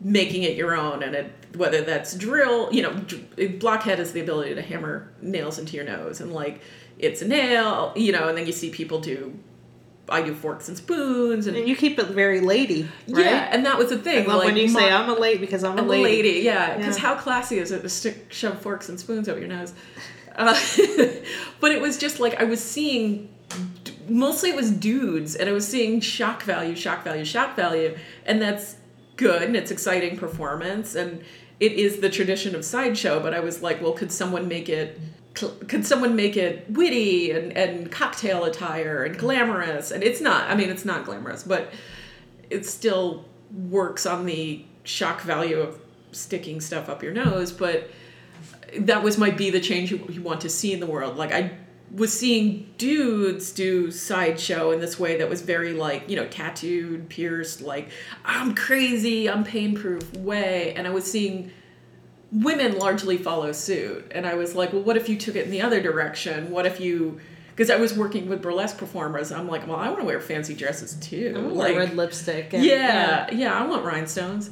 making 0.00 0.44
it 0.44 0.56
your 0.56 0.76
own 0.76 1.02
and 1.02 1.14
it 1.14 1.32
whether 1.56 1.82
that's 1.82 2.14
drill 2.14 2.72
you 2.72 2.82
know 2.82 3.04
blockhead 3.58 3.98
is 3.98 4.12
the 4.12 4.20
ability 4.20 4.54
to 4.54 4.62
hammer 4.62 5.12
nails 5.20 5.58
into 5.58 5.74
your 5.74 5.84
nose 5.84 6.20
and 6.20 6.32
like 6.32 6.60
it's 6.98 7.22
a 7.22 7.26
nail 7.28 7.92
you 7.96 8.12
know 8.12 8.28
and 8.28 8.36
then 8.36 8.46
you 8.46 8.52
see 8.52 8.70
people 8.70 8.98
do 9.00 9.32
i 10.08 10.20
do 10.22 10.34
forks 10.34 10.68
and 10.68 10.76
spoons 10.76 11.46
and, 11.46 11.56
And 11.56 11.68
you 11.68 11.76
keep 11.76 11.98
it 11.98 12.06
very 12.06 12.40
lady, 12.40 12.88
right? 13.08 13.24
yeah 13.24 13.48
and 13.52 13.64
that 13.66 13.76
was 13.78 13.90
the 13.90 13.98
thing 13.98 14.26
love 14.26 14.38
like 14.38 14.46
when 14.46 14.56
you 14.56 14.68
say 14.68 14.90
I'm 14.90 15.08
a 15.08 15.14
lady 15.14 15.38
because 15.38 15.62
I'm 15.64 15.76
a 15.78 15.82
I'm 15.82 15.86
a 15.86 15.90
lady. 15.90 16.22
lady, 16.22 16.40
yeah. 16.40 16.76
Because 16.76 16.96
Yeah. 16.96 17.02
how 17.02 17.14
classy 17.16 17.58
is 17.58 17.70
it 17.72 17.82
to 17.82 17.88
stick 17.88 18.32
shove 18.32 18.58
forks 18.60 18.88
and 18.88 18.98
spoons 18.98 19.28
up 19.28 19.38
your 19.38 19.48
nose? 19.48 19.74
Uh, 20.34 20.54
but 21.60 21.72
it 21.72 21.80
was 21.80 21.98
just 21.98 22.20
like 22.20 22.40
I 22.40 22.44
was 22.44 22.62
seeing. 22.62 23.28
Mostly 24.08 24.50
it 24.50 24.56
was 24.56 24.70
dudes, 24.70 25.34
and 25.34 25.48
I 25.48 25.52
was 25.52 25.66
seeing 25.68 26.00
shock 26.00 26.42
value, 26.44 26.74
shock 26.74 27.04
value, 27.04 27.24
shock 27.24 27.54
value, 27.56 27.96
and 28.24 28.40
that's 28.40 28.76
good 29.16 29.42
and 29.42 29.56
it's 29.56 29.70
exciting 29.72 30.16
performance 30.16 30.94
and 30.94 31.24
it 31.58 31.72
is 31.72 31.98
the 32.00 32.08
tradition 32.08 32.54
of 32.54 32.64
sideshow. 32.64 33.20
But 33.20 33.34
I 33.34 33.40
was 33.40 33.62
like, 33.62 33.82
well, 33.82 33.92
could 33.92 34.10
someone 34.12 34.48
make 34.48 34.68
it? 34.68 34.98
Could 35.68 35.86
someone 35.86 36.16
make 36.16 36.36
it 36.36 36.68
witty 36.70 37.30
and, 37.30 37.56
and 37.56 37.90
cocktail 37.90 38.44
attire 38.44 39.04
and 39.04 39.18
glamorous? 39.18 39.90
And 39.90 40.02
it's 40.02 40.20
not. 40.20 40.50
I 40.50 40.54
mean, 40.54 40.70
it's 40.70 40.84
not 40.84 41.04
glamorous, 41.04 41.42
but 41.42 41.72
it 42.50 42.66
still 42.66 43.24
works 43.52 44.06
on 44.06 44.26
the 44.26 44.64
shock 44.84 45.20
value 45.22 45.58
of 45.60 45.78
sticking 46.12 46.60
stuff 46.60 46.88
up 46.88 47.02
your 47.02 47.12
nose 47.12 47.52
but 47.52 47.90
that 48.78 49.02
was 49.02 49.18
might 49.18 49.36
be 49.36 49.50
the 49.50 49.60
change 49.60 49.90
you, 49.90 50.04
you 50.08 50.22
want 50.22 50.40
to 50.40 50.48
see 50.48 50.72
in 50.72 50.80
the 50.80 50.86
world 50.86 51.16
like 51.16 51.32
i 51.32 51.50
was 51.94 52.12
seeing 52.16 52.68
dudes 52.76 53.50
do 53.50 53.90
sideshow 53.90 54.70
in 54.70 54.80
this 54.80 54.98
way 54.98 55.18
that 55.18 55.28
was 55.28 55.40
very 55.42 55.72
like 55.72 56.08
you 56.08 56.16
know 56.16 56.26
tattooed 56.28 57.08
pierced 57.08 57.60
like 57.60 57.88
i'm 58.24 58.54
crazy 58.54 59.28
i'm 59.28 59.44
pain 59.44 59.74
proof 59.74 60.14
way 60.16 60.74
and 60.74 60.86
i 60.86 60.90
was 60.90 61.10
seeing 61.10 61.50
women 62.30 62.78
largely 62.78 63.16
follow 63.16 63.52
suit 63.52 64.10
and 64.14 64.26
i 64.26 64.34
was 64.34 64.54
like 64.54 64.72
well 64.72 64.82
what 64.82 64.96
if 64.96 65.08
you 65.08 65.16
took 65.16 65.34
it 65.34 65.44
in 65.46 65.50
the 65.50 65.62
other 65.62 65.80
direction 65.80 66.50
what 66.50 66.66
if 66.66 66.78
you 66.78 67.18
because 67.50 67.70
i 67.70 67.76
was 67.76 67.94
working 67.94 68.28
with 68.28 68.42
burlesque 68.42 68.76
performers 68.76 69.32
i'm 69.32 69.48
like 69.48 69.66
well 69.66 69.76
i 69.76 69.88
want 69.88 69.98
to 70.00 70.04
wear 70.04 70.20
fancy 70.20 70.54
dresses 70.54 70.94
too 71.00 71.32
I 71.36 71.40
want 71.40 71.54
like 71.56 71.76
red 71.76 71.96
lipstick. 71.96 72.52
and- 72.52 72.62
yeah, 72.64 73.30
yeah, 73.32 73.58
I 73.58 73.66
want 73.66 73.84
rhinestones. 73.84 74.50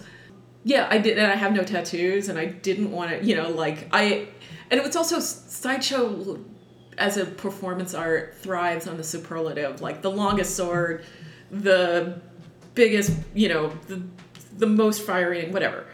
Yeah, 0.65 0.89
I 0.91 0.99
did, 0.99 1.17
and 1.17 1.31
I 1.31 1.37
have 1.37 1.53
no 1.53 1.63
tattoos, 1.63 2.29
and 2.29 2.37
I 2.37 2.47
didn't 2.47 2.91
want 2.91 3.11
to, 3.13 3.25
you 3.25 3.37
know, 3.37 3.51
like 3.51 3.89
I, 3.93 4.27
and 4.69 4.81
it 4.81 4.83
was 4.83 4.97
also 4.97 5.21
sideshow 5.21 6.41
as 6.99 7.17
a 7.19 7.25
performance 7.25 7.95
art 7.95 8.35
thrives 8.41 8.89
on 8.89 8.97
the 8.97 9.05
superlative, 9.05 9.81
like 9.81 10.03
the 10.03 10.11
longest 10.11 10.57
sword, 10.57 11.05
the 11.53 12.21
biggest, 12.75 13.13
you 13.33 13.49
know, 13.49 13.69
the 13.87 14.03
the 14.59 14.67
most 14.67 15.03
fiery, 15.03 15.49
whatever. 15.51 15.87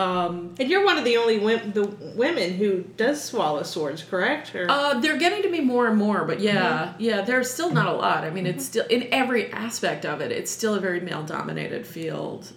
Um, 0.00 0.54
And 0.58 0.70
you're 0.70 0.84
one 0.84 0.96
of 0.98 1.04
the 1.04 1.16
only 1.18 1.38
wom- 1.38 1.72
the 1.72 1.84
women 2.16 2.54
who 2.54 2.84
does 2.96 3.22
swallow 3.22 3.62
swords, 3.62 4.02
correct? 4.02 4.54
Or 4.54 4.66
Uh, 4.70 4.98
they're 5.00 5.18
getting 5.18 5.42
to 5.42 5.50
be 5.50 5.60
more 5.60 5.86
and 5.88 5.96
more, 5.98 6.24
but 6.24 6.40
yeah, 6.40 6.94
yeah, 6.98 7.20
there's 7.20 7.50
still 7.50 7.70
not 7.70 7.86
a 7.86 7.92
lot. 7.92 8.24
I 8.24 8.30
mean, 8.30 8.46
it's 8.46 8.64
still 8.64 8.86
in 8.88 9.08
every 9.12 9.52
aspect 9.52 10.06
of 10.06 10.20
it. 10.20 10.32
It's 10.32 10.50
still 10.50 10.74
a 10.74 10.80
very 10.80 11.00
male-dominated 11.00 11.86
field, 11.86 12.52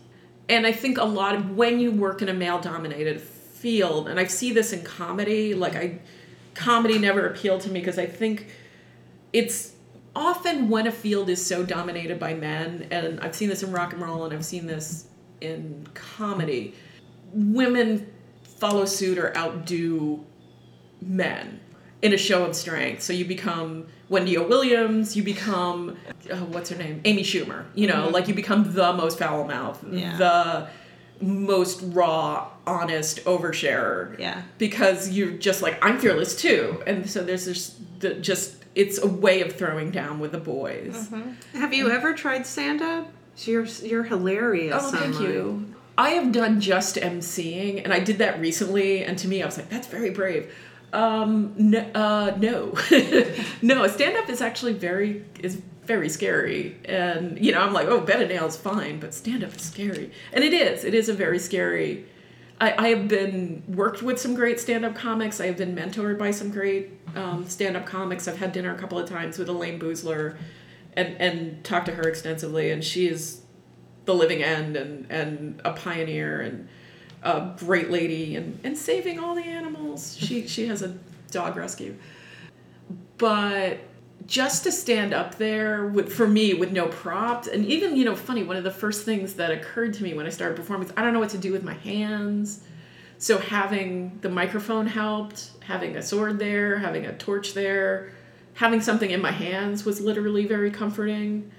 and 0.47 0.65
I 0.65 0.71
think 0.71 0.97
a 0.97 1.03
lot 1.06 1.36
of 1.36 1.58
when 1.58 1.79
you 1.79 1.91
work 1.91 2.21
in 2.21 2.29
a 2.29 2.34
male-dominated 2.34 3.19
field, 3.19 4.08
and 4.08 4.19
I 4.19 4.25
see 4.25 4.53
this 4.53 4.71
in 4.73 4.82
comedy. 4.84 5.53
Like 5.53 5.75
I, 5.75 5.99
comedy 6.53 6.97
never 6.99 7.25
appealed 7.27 7.62
to 7.62 7.69
me 7.71 7.79
because 7.82 7.97
I 7.99 8.06
think 8.06 8.47
it's 9.34 9.71
often 10.15 10.69
when 10.69 10.86
a 10.88 10.91
field 10.91 11.27
is 11.29 11.43
so 11.45 11.63
dominated 11.63 12.19
by 12.19 12.34
men, 12.36 12.88
and 12.91 13.19
I've 13.19 13.36
seen 13.36 13.49
this 13.49 13.63
in 13.63 13.71
rock 13.71 13.91
and 13.93 14.01
roll, 14.01 14.23
and 14.25 14.34
I've 14.34 14.45
seen 14.45 14.67
this 14.67 15.06
in 15.41 15.86
comedy. 15.93 16.73
Women 17.33 18.07
follow 18.43 18.85
suit 18.85 19.17
or 19.17 19.35
outdo 19.37 20.23
men 21.01 21.59
in 22.01 22.13
a 22.13 22.17
show 22.17 22.45
of 22.45 22.55
strength. 22.55 23.01
So 23.01 23.13
you 23.13 23.25
become 23.25 23.87
Wendy 24.09 24.37
O. 24.37 24.47
Williams, 24.47 25.15
you 25.15 25.23
become 25.23 25.97
uh, 26.31 26.37
what's 26.37 26.69
her 26.69 26.75
name, 26.77 27.01
Amy 27.05 27.23
Schumer. 27.23 27.65
You 27.75 27.87
know, 27.87 28.09
like 28.09 28.27
you 28.27 28.33
become 28.33 28.73
the 28.73 28.93
most 28.93 29.19
foul 29.19 29.45
mouth, 29.45 29.83
Yeah. 29.89 30.17
the 30.17 30.67
most 31.25 31.81
raw, 31.83 32.49
honest 32.67 33.23
oversharer. 33.25 34.17
Yeah. 34.19 34.41
because 34.57 35.09
you're 35.09 35.31
just 35.31 35.61
like 35.61 35.83
I'm 35.83 35.99
fearless 35.99 36.35
too, 36.35 36.81
and 36.85 37.09
so 37.09 37.23
there's 37.23 37.45
this 37.45 37.75
the, 37.99 38.13
just 38.15 38.57
it's 38.75 38.97
a 39.01 39.07
way 39.07 39.41
of 39.41 39.53
throwing 39.53 39.91
down 39.91 40.19
with 40.19 40.31
the 40.31 40.39
boys. 40.39 41.09
Have 41.53 41.73
you 41.73 41.89
ever 41.91 42.13
tried 42.13 42.45
stand 42.45 42.81
up? 42.81 43.07
You're 43.37 43.65
you're 43.65 44.03
hilarious. 44.03 44.75
Oh, 44.77 44.91
thank 44.91 45.19
you. 45.19 45.72
I 45.97 46.12
have 46.12 46.32
done 46.32 46.60
just 46.60 46.95
emceeing, 46.95 47.84
and 47.84 47.93
I 47.93 47.99
did 47.99 48.17
that 48.17 48.39
recently, 48.39 49.03
and 49.03 49.17
to 49.19 49.27
me, 49.27 49.43
I 49.43 49.45
was 49.45 49.58
like, 49.58 49.69
that's 49.69 49.88
very 49.88 50.10
brave. 50.10 50.53
Um, 50.91 51.53
no, 51.58 51.79
uh, 51.95 52.36
no, 52.39 52.73
no. 53.62 53.88
Stand 53.88 54.15
up 54.17 54.29
is 54.29 54.41
actually 54.41 54.73
very 54.73 55.25
is 55.39 55.62
very 55.86 56.10
scary, 56.10 56.77
and 56.86 57.43
you 57.43 57.51
know, 57.51 57.62
I'm 57.62 57.73
like, 57.73 57.88
oh, 57.88 57.99
bed 58.01 58.21
and 58.21 58.29
nails 58.29 58.58
fine, 58.58 58.99
but 58.99 59.13
stand 59.13 59.43
up 59.43 59.56
is 59.56 59.62
scary, 59.62 60.12
and 60.32 60.43
it 60.43 60.53
is. 60.53 60.84
It 60.84 60.93
is 60.93 61.10
a 61.10 61.13
very 61.13 61.39
scary. 61.39 62.06
I, 62.62 62.86
I 62.86 62.88
have 62.89 63.08
been 63.08 63.63
worked 63.67 64.03
with 64.03 64.19
some 64.19 64.36
great 64.36 64.60
stand-up 64.60 64.95
comics. 64.95 65.41
I 65.41 65.47
have 65.47 65.58
been 65.58 65.75
mentored 65.75 66.19
by 66.19 66.29
some 66.29 66.51
great 66.51 66.91
um, 67.15 67.47
stand-up 67.47 67.86
comics. 67.88 68.27
I've 68.27 68.38
had 68.38 68.51
dinner 68.51 68.73
a 68.73 68.77
couple 68.77 68.99
of 68.99 69.10
times 69.10 69.39
with 69.39 69.49
Elayne 69.49 69.79
Boosler, 69.79 70.38
and 70.93 71.15
and 71.19 71.63
talked 71.63 71.88
to 71.88 71.95
her 71.95 72.03
extensively, 72.03 72.71
and 72.71 72.84
she 72.84 73.08
is 73.08 73.42
the 74.05 74.13
living 74.13 74.43
end 74.43 74.75
and 74.75 75.09
and 75.09 75.61
a 75.63 75.73
pioneer 75.73 76.41
and 76.41 76.67
a 77.23 77.53
great 77.57 77.89
lady 77.89 78.35
and 78.35 78.59
and 78.63 78.77
saving 78.77 79.19
all 79.19 79.35
the 79.35 79.43
animals. 79.43 80.17
She 80.23 80.47
she 80.47 80.67
has 80.67 80.81
a 80.81 80.97
dog 81.31 81.55
rescue, 81.55 81.95
but 83.17 83.79
just 84.25 84.63
to 84.63 84.71
stand 84.71 85.13
up 85.13 85.35
there 85.35 85.87
with 85.87 86.11
for 86.11 86.27
me 86.27 86.53
with 86.53 86.71
no 86.71 86.87
props 86.87 87.47
and 87.47 87.65
even 87.65 87.95
you 87.95 88.05
know 88.05 88.15
funny 88.15 88.43
one 88.43 88.55
of 88.55 88.63
the 88.63 88.71
first 88.71 89.03
things 89.03 89.33
that 89.33 89.51
occurred 89.51 89.93
to 89.93 90.03
me 90.03 90.13
when 90.13 90.25
I 90.25 90.29
started 90.29 90.55
performing 90.55 90.87
is 90.87 90.93
I 90.95 91.01
don't 91.01 91.13
know 91.13 91.19
what 91.19 91.29
to 91.29 91.37
do 91.37 91.51
with 91.51 91.63
my 91.63 91.73
hands. 91.73 92.63
So 93.17 93.37
having 93.37 94.19
the 94.19 94.29
microphone 94.29 94.85
helped, 94.85 95.51
having 95.61 95.95
a 95.95 96.01
sword 96.01 96.39
there, 96.39 96.77
having 96.77 97.05
a 97.05 97.13
torch 97.13 97.53
there, 97.53 98.11
having 98.53 98.81
something 98.81 99.11
in 99.11 99.21
my 99.21 99.31
hands 99.31 99.85
was 99.85 100.01
literally 100.01 100.45
very 100.45 100.71
comforting 100.71 101.49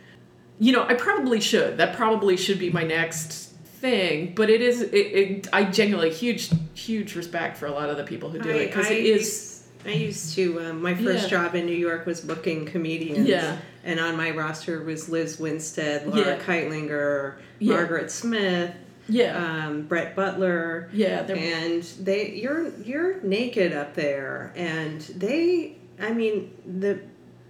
you 0.59 0.73
know, 0.73 0.85
I 0.85 0.95
probably 0.95 1.41
should. 1.41 1.79
That 1.79 1.97
probably 1.97 2.37
should 2.37 2.59
be 2.59 2.71
my 2.71 2.83
next 2.85 3.51
thing. 3.81 4.35
But 4.35 4.51
it 4.51 4.61
is. 4.63 4.83
It, 4.83 4.95
it 4.95 5.49
I 5.53 5.65
genuinely 5.65 6.11
huge, 6.13 6.51
huge 6.75 7.15
respect 7.17 7.57
for 7.57 7.67
a 7.67 7.73
lot 7.73 7.91
of 7.91 7.97
the 7.97 8.05
people 8.05 8.31
who 8.31 8.39
do 8.39 8.51
it 8.51 8.67
because 8.69 8.91
it 8.91 9.05
is. 9.05 9.51
I 9.85 9.91
used 9.91 10.35
to. 10.37 10.61
Um, 10.63 10.81
my 10.83 10.95
first 10.95 11.25
Yeah. 11.25 11.29
job 11.29 11.55
in 11.55 11.67
New 11.67 11.77
York 11.77 12.07
was 12.07 12.21
booking 12.21 12.65
comedians. 12.67 13.29
Yeah. 13.29 13.59
And 13.85 14.01
on 14.01 14.17
my 14.17 14.31
roster 14.31 14.83
was 14.83 15.11
Lizz 15.11 15.39
Winstead, 15.39 16.07
Laura 16.07 16.37
Yeah. 16.37 16.39
Kightlinger, 16.39 17.35
Yeah. 17.59 17.75
Margaret 17.75 18.11
Smith, 18.11 18.71
Yeah, 19.11 19.67
um, 19.67 19.83
Brett 19.83 20.17
Butler. 20.17 20.89
yeah. 20.95 21.23
They're, 21.25 21.37
and 21.37 21.83
they 22.01 22.31
you're 22.31 22.71
you're 22.79 23.21
naked 23.23 23.75
up 23.75 23.95
there 23.95 24.53
and 24.57 25.03
they 25.03 25.77
i 26.01 26.13
mean 26.15 26.51
the 26.67 26.99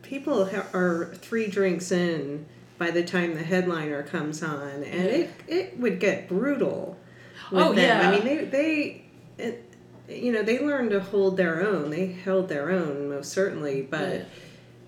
people 0.03 0.47
ha- 0.47 0.67
are 0.75 1.15
three 1.15 1.47
drinks 1.47 1.93
in 1.93 2.45
by 2.79 2.91
the 2.91 3.03
time 3.05 3.35
the 3.35 3.43
headliner 3.43 4.03
comes 4.03 4.43
on 4.43 4.83
and 4.83 4.85
it 5.07 5.31
it 5.47 5.79
would 5.79 6.01
get 6.01 6.29
brutal 6.29 6.99
with 7.51 7.63
Oh, 7.63 7.73
them. 7.73 7.79
yeah. 8.03 8.09
i 8.09 8.11
mean 8.13 8.25
they 8.25 8.45
they 8.45 9.05
it, 9.39 9.73
you 10.09 10.33
know 10.33 10.43
they 10.43 10.59
learned 10.59 10.91
to 10.91 11.01
hold 11.01 11.37
their 11.37 11.67
own 11.67 11.91
they 11.91 12.07
held 12.07 12.49
their 12.49 12.71
own 12.71 13.09
most 13.09 13.33
certainly 13.33 13.83
but 13.83 14.01
Yeah. 14.01 14.25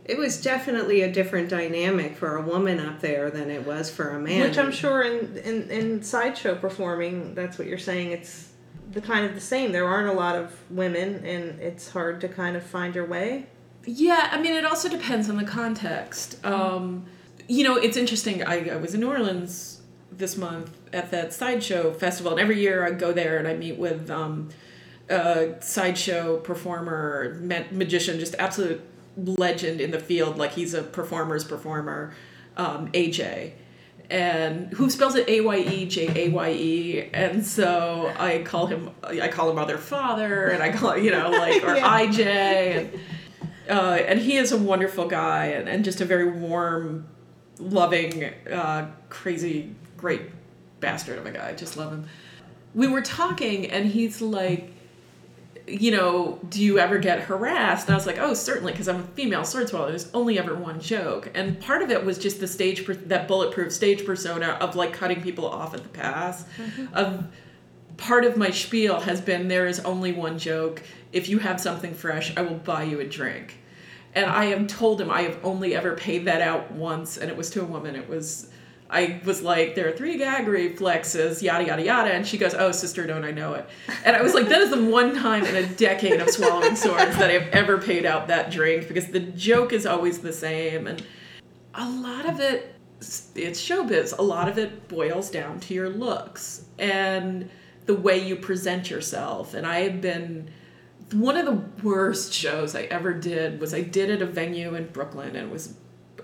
it 0.05 0.19
was 0.19 0.41
definitely 0.43 1.03
a 1.03 1.11
different 1.13 1.49
dynamic 1.49 2.17
for 2.17 2.37
a 2.37 2.43
woman 2.43 2.79
up 2.81 3.01
there 3.01 3.31
than 3.31 3.51
it 3.51 3.67
was 3.67 3.91
for 3.91 4.11
a 4.11 4.19
man 4.21 4.41
Which 4.43 4.59
I'm 4.59 4.73
sure 4.73 5.03
in, 5.03 5.37
in, 5.39 5.71
in 5.71 6.03
sideshow 6.03 6.55
performing, 6.57 7.35
that's 7.35 7.59
what 7.59 7.67
you're 7.67 7.79
saying. 7.79 8.13
It's 8.13 8.53
the 8.93 9.01
kind 9.01 9.27
of 9.27 9.35
the 9.35 9.41
same. 9.41 9.73
There 9.73 9.87
aren't 9.87 10.09
a 10.09 10.13
lot 10.13 10.37
of 10.37 10.55
women, 10.71 11.25
and 11.27 11.61
it's 11.61 11.91
hard 11.91 12.21
to 12.21 12.29
kind 12.29 12.57
of 12.57 12.63
find 12.63 12.95
your 12.95 13.05
way. 13.07 13.47
Yeah, 13.85 14.29
I 14.31 14.41
mean, 14.41 14.53
it 14.55 14.65
also 14.65 14.89
depends 14.89 15.29
on 15.29 15.37
the 15.39 15.45
context. 15.45 16.39
Um, 16.45 17.07
you 17.49 17.65
know, 17.65 17.77
it's 17.77 17.97
interesting. 17.97 18.43
I, 18.45 18.71
I 18.71 18.77
was 18.77 18.95
in 18.95 19.01
New 19.01 19.09
Orleans 19.11 19.81
this 20.11 20.37
month 20.37 20.71
at 20.93 21.11
that 21.11 21.33
sideshow 21.33 21.93
festival, 21.93 22.33
and 22.33 22.41
every 22.41 22.61
year 22.61 22.85
I 22.87 22.91
go 22.93 23.13
there 23.13 23.39
and 23.39 23.47
I 23.47 23.55
meet 23.55 23.77
with 23.79 24.11
um, 24.11 24.49
a 25.09 25.55
sideshow 25.61 26.39
performer, 26.39 27.39
ma- 27.41 27.65
magician, 27.71 28.19
just 28.19 28.35
absolute 28.39 28.81
legend 29.17 29.81
in 29.81 29.91
the 29.91 30.01
field. 30.01 30.39
Like 30.39 30.53
he's 30.53 30.75
a 30.75 30.83
performer's 30.83 31.45
performer, 31.45 32.15
um, 32.57 32.91
AJ. 32.93 33.53
and 34.11 34.73
who 34.75 34.89
spells 34.91 35.15
it 35.17 35.29
A 35.29 35.41
Y 35.43 35.57
E 35.59 35.87
J 35.87 36.27
A 36.27 36.31
Y 36.31 36.51
E, 36.53 37.11
and 37.13 37.45
so 37.47 38.13
I 38.19 38.43
call 38.43 38.67
him 38.67 38.91
I 39.03 39.29
call 39.29 39.51
him 39.51 39.59
other 39.59 39.79
father, 39.79 40.47
and 40.49 40.63
I 40.63 40.73
call 40.73 40.97
you 40.97 41.11
know 41.11 41.31
like 41.31 41.63
or 41.63 41.75
Yeah. 41.77 41.89
I 41.89 42.07
J, 42.11 42.91
and 43.69 43.79
uh, 43.79 43.95
and 44.07 44.19
he 44.21 44.37
is 44.37 44.53
a 44.53 44.57
wonderful 44.59 45.07
guy 45.09 45.47
and, 45.47 45.69
and 45.69 45.85
just 45.85 46.01
a 46.01 46.05
very 46.05 46.31
warm, 46.31 47.07
loving, 47.59 48.25
uh, 48.51 48.91
crazy, 49.09 49.75
great 49.97 50.23
bastard 50.81 51.19
of 51.19 51.27
a 51.27 51.31
guy. 51.31 51.49
I 51.49 51.55
just 51.55 51.77
love 51.77 51.93
him. 51.93 52.07
We 52.75 52.89
were 52.89 53.03
talking, 53.03 53.71
and 53.71 53.87
he's 53.87 54.21
like, 54.21 54.73
you 55.67 55.91
know, 55.91 56.39
do 56.49 56.63
you 56.63 56.79
ever 56.79 56.99
get 56.99 57.21
harassed? 57.21 57.89
And 57.89 57.95
I 57.95 57.97
was 57.97 58.07
like, 58.07 58.19
oh, 58.19 58.35
certainly, 58.35 58.73
because 58.73 58.87
I'm 58.87 59.01
a 59.01 59.07
female 59.09 59.45
sword 59.45 59.69
swallower. 59.69 59.89
There's 59.89 60.13
only 60.15 60.39
ever 60.39 60.55
one 60.55 60.81
joke, 60.81 61.31
and 61.35 61.59
part 61.61 61.83
of 61.83 61.91
it 61.91 62.05
was 62.05 62.19
just 62.19 62.41
the 62.41 62.47
stage, 62.47 62.85
per- 62.85 62.95
that 62.95 63.27
bulletproof 63.27 63.73
stage 63.73 64.05
persona 64.05 64.59
of 64.61 64.77
like 64.77 64.93
cutting 64.93 65.23
people 65.23 65.47
off 65.47 65.75
at 65.75 65.83
the 65.83 65.89
pass. 65.89 66.45
Of 66.93 67.27
part 67.97 68.25
of 68.25 68.37
my 68.37 68.51
spiel 68.51 69.01
has 69.01 69.21
been 69.21 69.49
there 69.49 69.67
is 69.67 69.81
only 69.81 70.13
one 70.13 70.39
joke. 70.39 70.83
If 71.13 71.29
you 71.29 71.39
have 71.39 71.61
something 71.61 71.95
fresh, 71.95 72.37
I 72.37 72.43
will 72.43 72.59
buy 72.59 72.85
you 72.85 73.01
a 73.01 73.05
drink. 73.05 73.59
And 74.17 74.25
I 74.25 74.47
have 74.47 74.67
told 74.67 74.99
him 74.99 75.11
I 75.11 75.23
have 75.23 75.39
only 75.45 75.77
ever 75.77 75.95
paid 75.95 76.25
that 76.25 76.41
out 76.41 76.73
once, 76.73 77.19
and 77.19 77.31
it 77.31 77.37
was 77.37 77.51
to 77.51 77.61
a 77.61 77.65
woman. 77.65 77.95
It 77.95 78.09
was. 78.09 78.49
I 78.89 79.21
was 79.25 79.43
like, 79.43 79.75
there 79.75 79.89
are 79.89 79.93
three 79.93 80.17
gag 80.17 80.47
reflexes, 80.47 81.43
yada 81.43 81.67
yada 81.67 81.83
yada, 81.85 82.13
and 82.13 82.27
she 82.27 82.39
goes, 82.39 82.55
"Oh, 82.55 82.73
sister, 82.73 83.07
don't 83.07 83.25
I 83.25 83.31
know 83.31 83.55
it?" 83.55 83.69
And 84.05 84.17
I 84.17 84.23
was 84.23 84.33
like, 84.33 84.49
that 84.49 84.61
is 84.63 84.71
the 84.71 84.85
one 84.85 85.15
time 85.15 85.45
in 85.45 85.57
a 85.57 85.67
decade 85.67 86.21
of 86.21 86.31
swallowing 86.31 86.77
swords 86.77 87.17
that 87.19 87.31
I've 87.31 87.49
ever 87.49 87.79
paid 87.79 88.07
out 88.07 88.29
that 88.29 88.51
drink 88.51 88.89
because 88.89 89.09
the 89.09 89.21
joke 89.21 89.73
is 89.73 89.87
always 89.87 90.21
the 90.21 90.33
same, 90.33 90.87
and 90.87 91.03
a 91.75 91.91
lot 91.91 92.27
of 92.27 92.41
it, 92.41 92.75
it's 93.01 93.61
showbiz. 93.61 94.17
A 94.19 94.23
lot 94.23 94.49
of 94.49 94.57
it 94.57 94.89
boils 94.89 95.31
down 95.31 95.61
to 95.61 95.75
your 95.75 95.91
looks 95.91 96.65
and 96.79 97.51
the 97.85 97.95
way 97.95 98.27
you 98.27 98.37
present 98.37 98.89
yourself. 98.89 99.53
And 99.53 99.67
I 99.67 99.81
have 99.81 100.01
been 100.01 100.49
one 101.13 101.37
of 101.37 101.47
the 101.47 101.87
worst 101.87 102.33
shows 102.33 102.75
I 102.75 102.83
ever 102.83 103.13
did 103.13 103.61
was 103.61 103.73
I 103.73 103.83
did 103.83 104.11
at 104.11 104.23
a 104.23 104.27
venue 104.27 104.75
in 104.75 104.89
Brooklyn, 104.89 105.37
and 105.37 105.49
it 105.49 105.51
was 105.51 105.75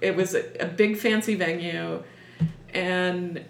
it 0.00 0.16
was 0.16 0.34
a, 0.34 0.64
a 0.64 0.66
big 0.66 0.96
fancy 0.96 1.36
venue 1.36 2.02
and 2.74 3.44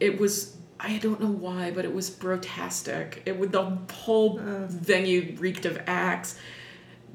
it 0.00 0.20
was 0.20 0.56
I 0.80 0.98
don't 0.98 1.20
know 1.20 1.30
why, 1.30 1.72
but 1.72 1.84
it 1.84 1.92
was 1.92 2.08
brotastic. 2.08 3.22
It 3.26 3.36
would 3.36 3.50
the 3.50 3.78
whole 3.92 4.38
oh. 4.40 4.66
venue 4.68 5.34
reeked 5.38 5.66
of 5.66 5.82
Axe, 5.88 6.38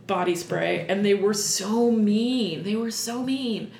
body 0.06 0.36
spray, 0.36 0.86
and 0.89 1.06
they 1.06 1.13
were 1.13 1.34
so 1.34 1.89
mean. 1.89 2.63
They 2.63 2.76
were 2.76 2.91
so 2.91 3.23
mean. 3.23 3.71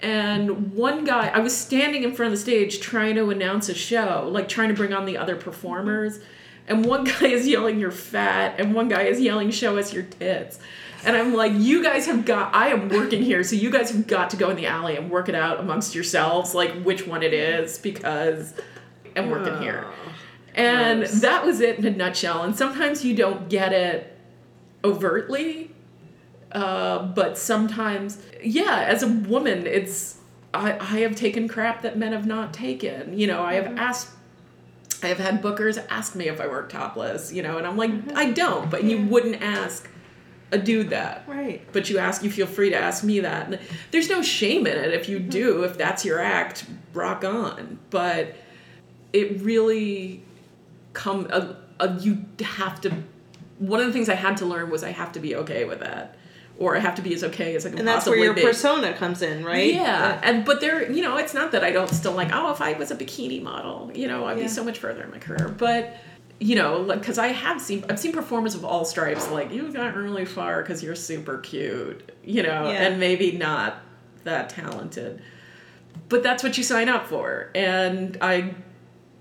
And 0.00 0.72
one 0.72 1.04
guy, 1.04 1.28
I 1.28 1.40
was 1.40 1.56
standing 1.56 2.04
in 2.04 2.14
front 2.14 2.32
of 2.32 2.38
the 2.38 2.42
stage 2.42 2.78
trying 2.78 3.16
to 3.16 3.30
announce 3.30 3.68
a 3.68 3.74
show, 3.74 4.28
like 4.30 4.48
trying 4.48 4.68
to 4.68 4.74
bring 4.74 4.92
on 4.92 5.04
the 5.04 5.16
other 5.16 5.34
performers. 5.34 6.20
And 6.66 6.84
one 6.84 7.04
guy 7.04 7.26
is 7.26 7.46
yelling, 7.46 7.78
You're 7.78 7.90
fat. 7.90 8.58
And 8.58 8.74
one 8.74 8.88
guy 8.88 9.02
is 9.02 9.20
yelling, 9.20 9.50
Show 9.50 9.78
us 9.78 9.92
your 9.92 10.04
tits. 10.04 10.58
And 11.04 11.16
I'm 11.16 11.34
like, 11.34 11.52
You 11.54 11.82
guys 11.82 12.06
have 12.06 12.24
got, 12.24 12.54
I 12.54 12.68
am 12.68 12.88
working 12.88 13.22
here. 13.22 13.44
So 13.44 13.56
you 13.56 13.70
guys 13.70 13.90
have 13.90 14.06
got 14.06 14.30
to 14.30 14.36
go 14.36 14.50
in 14.50 14.56
the 14.56 14.66
alley 14.66 14.96
and 14.96 15.10
work 15.10 15.28
it 15.28 15.34
out 15.34 15.60
amongst 15.60 15.94
yourselves, 15.94 16.54
like 16.54 16.72
which 16.82 17.06
one 17.06 17.22
it 17.22 17.34
is, 17.34 17.78
because 17.78 18.54
I'm 19.16 19.30
working 19.30 19.60
here. 19.60 19.86
And 20.54 21.00
Gross. 21.00 21.20
that 21.20 21.44
was 21.44 21.60
it 21.60 21.78
in 21.78 21.84
a 21.84 21.90
nutshell. 21.90 22.42
And 22.42 22.56
sometimes 22.56 23.04
you 23.04 23.14
don't 23.14 23.48
get 23.48 23.72
it 23.72 24.16
overtly, 24.84 25.72
uh, 26.52 27.06
but 27.06 27.36
sometimes, 27.36 28.22
yeah, 28.42 28.84
as 28.86 29.02
a 29.02 29.08
woman, 29.08 29.66
it's 29.66 30.18
I, 30.54 30.78
I 30.78 31.00
have 31.00 31.16
taken 31.16 31.48
crap 31.48 31.82
that 31.82 31.98
men 31.98 32.12
have 32.12 32.26
not 32.26 32.54
taken. 32.54 33.18
You 33.18 33.26
know, 33.26 33.42
I 33.42 33.54
have 33.54 33.76
asked, 33.76 34.10
I 35.04 35.08
have 35.08 35.18
had 35.18 35.42
bookers 35.42 35.84
ask 35.90 36.14
me 36.14 36.28
if 36.28 36.40
I 36.40 36.46
work 36.46 36.70
topless. 36.70 37.32
You 37.32 37.42
know, 37.42 37.58
and 37.58 37.66
I'm 37.66 37.76
like, 37.76 37.90
mm-hmm. 37.90 38.16
I 38.16 38.30
don't. 38.30 38.70
But 38.70 38.84
you 38.84 39.04
wouldn't 39.06 39.42
ask 39.42 39.88
a 40.54 40.58
dude 40.58 40.90
that 40.90 41.24
Right. 41.26 41.60
but 41.72 41.90
you 41.90 41.98
ask 41.98 42.22
you 42.22 42.30
feel 42.30 42.46
free 42.46 42.70
to 42.70 42.76
ask 42.76 43.02
me 43.02 43.20
that 43.20 43.46
and 43.46 43.58
there's 43.90 44.08
no 44.08 44.22
shame 44.22 44.66
in 44.66 44.76
it 44.76 44.94
if 44.94 45.08
you 45.08 45.18
mm-hmm. 45.18 45.28
do 45.30 45.64
if 45.64 45.76
that's 45.76 46.04
your 46.04 46.20
act 46.20 46.66
rock 46.92 47.24
on 47.24 47.78
but 47.90 48.36
it 49.12 49.40
really 49.42 50.22
come 50.92 51.26
a, 51.30 51.56
a, 51.80 51.98
you 51.98 52.24
have 52.40 52.80
to 52.82 52.94
one 53.58 53.80
of 53.80 53.86
the 53.86 53.92
things 53.92 54.08
i 54.08 54.14
had 54.14 54.36
to 54.36 54.46
learn 54.46 54.70
was 54.70 54.84
i 54.84 54.90
have 54.90 55.10
to 55.12 55.20
be 55.20 55.34
okay 55.34 55.64
with 55.64 55.80
that 55.80 56.16
or 56.58 56.76
i 56.76 56.78
have 56.78 56.94
to 56.94 57.02
be 57.02 57.12
as 57.14 57.24
okay 57.24 57.54
as 57.56 57.66
i 57.66 57.68
can 57.70 57.78
And 57.80 57.88
that's 57.88 58.06
where 58.06 58.16
your 58.18 58.34
be 58.34 58.42
persona 58.42 58.92
comes 58.94 59.22
in, 59.22 59.44
right? 59.44 59.72
yeah, 59.74 60.20
and 60.22 60.44
but 60.44 60.60
there, 60.60 60.90
you 60.90 61.02
know, 61.02 61.16
it's 61.16 61.34
not 61.34 61.52
that 61.52 61.64
I 61.64 61.70
don't 61.72 61.90
still 61.90 62.12
like. 62.12 62.30
Oh, 62.32 62.52
if 62.52 62.60
I 62.60 62.74
was 62.74 62.90
a 62.90 62.96
bikini 62.96 63.42
model, 63.42 63.90
you 63.94 64.06
know, 64.06 64.24
I'd 64.26 64.36
Yeah. 64.38 64.44
be 64.44 64.48
so 64.48 64.62
much 64.62 64.78
further 64.78 65.02
in 65.02 65.10
my 65.10 65.18
career. 65.18 65.48
But 65.48 65.96
you 66.40 66.56
know, 66.56 66.78
like 66.80 67.00
because 67.00 67.18
I 67.18 67.28
have 67.28 67.60
seen, 67.60 67.84
I've 67.88 67.98
seen 67.98 68.12
performers 68.12 68.54
of 68.54 68.64
all 68.64 68.84
stripes. 68.84 69.28
Like 69.30 69.52
you 69.52 69.72
got 69.72 69.94
really 69.96 70.24
far 70.24 70.62
because 70.62 70.82
you're 70.82 70.94
super 70.96 71.38
cute, 71.38 72.12
you 72.24 72.42
know, 72.42 72.70
Yeah. 72.70 72.82
and 72.84 73.00
maybe 73.00 73.32
not 73.32 73.78
that 74.24 74.48
talented. 74.50 75.22
But 76.08 76.22
that's 76.22 76.42
what 76.42 76.56
you 76.58 76.62
sign 76.64 76.88
up 76.88 77.06
for, 77.06 77.50
and 77.54 78.16
I. 78.20 78.54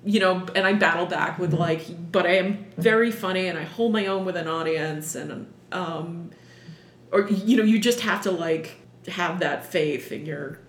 You 0.06 0.20
know, 0.20 0.46
and 0.54 0.68
I 0.68 0.74
battle 0.74 1.06
back 1.06 1.40
with 1.40 1.54
like, 1.54 2.12
but 2.12 2.26
I 2.26 2.36
am 2.36 2.66
very 2.78 3.10
funny 3.10 3.48
and 3.48 3.58
I 3.58 3.64
hold 3.64 3.94
my 3.94 4.08
own 4.08 4.26
with 4.26 4.36
an 4.36 4.50
audience, 4.50 5.16
and 5.16 5.48
um, 5.72 6.32
or 7.14 7.28
you 7.30 7.56
know, 7.58 7.64
you 7.64 7.80
just 7.80 8.02
have 8.02 8.22
to 8.24 8.32
like 8.32 8.76
have 9.08 9.40
that 9.40 9.66
faith 9.66 10.12
in 10.12 10.26
your 10.26 10.60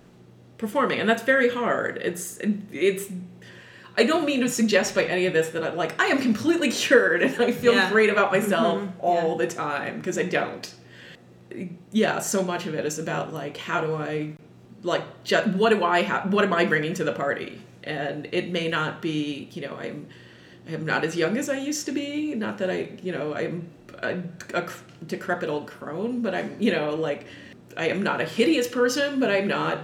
performing 0.59 1.01
and 1.01 1.09
that's 1.09 1.23
very 1.23 1.49
hard 1.49 1.99
it's 1.99 2.39
it's 2.73 3.07
i 3.97 4.05
don't 4.05 4.25
mean 4.25 4.41
to 4.41 4.49
suggest 4.49 4.95
by 4.95 5.05
any 5.05 5.27
of 5.27 5.33
this 5.33 5.49
that 5.51 5.63
i'm 5.65 5.77
like 5.77 6.01
i 6.01 6.07
am 6.07 6.19
completely 6.21 6.71
cured 6.83 7.23
and 7.23 7.41
i 7.43 7.51
feel 7.53 7.75
Yeah. 7.75 7.91
great 7.91 8.09
about 8.11 8.31
myself 8.33 8.81
Mhm. 8.81 8.93
all 9.01 9.33
Yeah. 9.33 9.47
the 9.47 9.53
time 9.55 9.97
because 9.99 10.17
i 10.19 10.23
don't 10.23 10.73
yeah 11.93 12.19
so 12.21 12.43
much 12.43 12.67
of 12.67 12.75
it 12.75 12.85
is 12.87 12.99
about 12.99 13.33
like 13.33 13.57
how 13.57 13.81
do 13.81 13.95
i 13.95 14.33
like 14.83 15.03
ju- 15.25 15.37
what 15.57 15.71
do 15.71 15.85
i 15.85 16.03
have 16.03 16.33
what 16.33 16.45
am 16.45 16.53
i 16.53 16.65
bringing 16.65 16.95
to 16.95 17.05
the 17.05 17.13
party 17.13 17.61
and 17.83 18.29
it 18.33 18.51
may 18.51 18.69
not 18.69 19.03
be 19.03 19.49
you 19.53 19.63
know 19.63 19.77
i'm 19.77 20.07
i'm 20.69 20.85
not 20.85 21.05
as 21.05 21.17
young 21.17 21.37
as 21.37 21.49
i 21.49 21.57
used 21.57 21.87
to 21.87 21.93
be. 21.93 22.35
Not 22.35 22.59
that 22.59 22.71
i 22.71 22.91
you 23.03 23.13
know 23.13 23.35
i'm 23.35 23.69
a, 24.03 24.19
a 24.55 24.63
cr- 24.63 24.85
decrepit 25.07 25.49
old 25.49 25.67
crone 25.67 26.21
but 26.23 26.35
i'm 26.35 26.57
you 26.61 26.73
know 26.73 26.95
like 26.95 27.27
i 27.77 27.89
am 27.89 28.03
not 28.03 28.21
a 28.21 28.25
hideous 28.25 28.69
person 28.69 29.21
but 29.21 29.31
i'm 29.31 29.47
not 29.47 29.79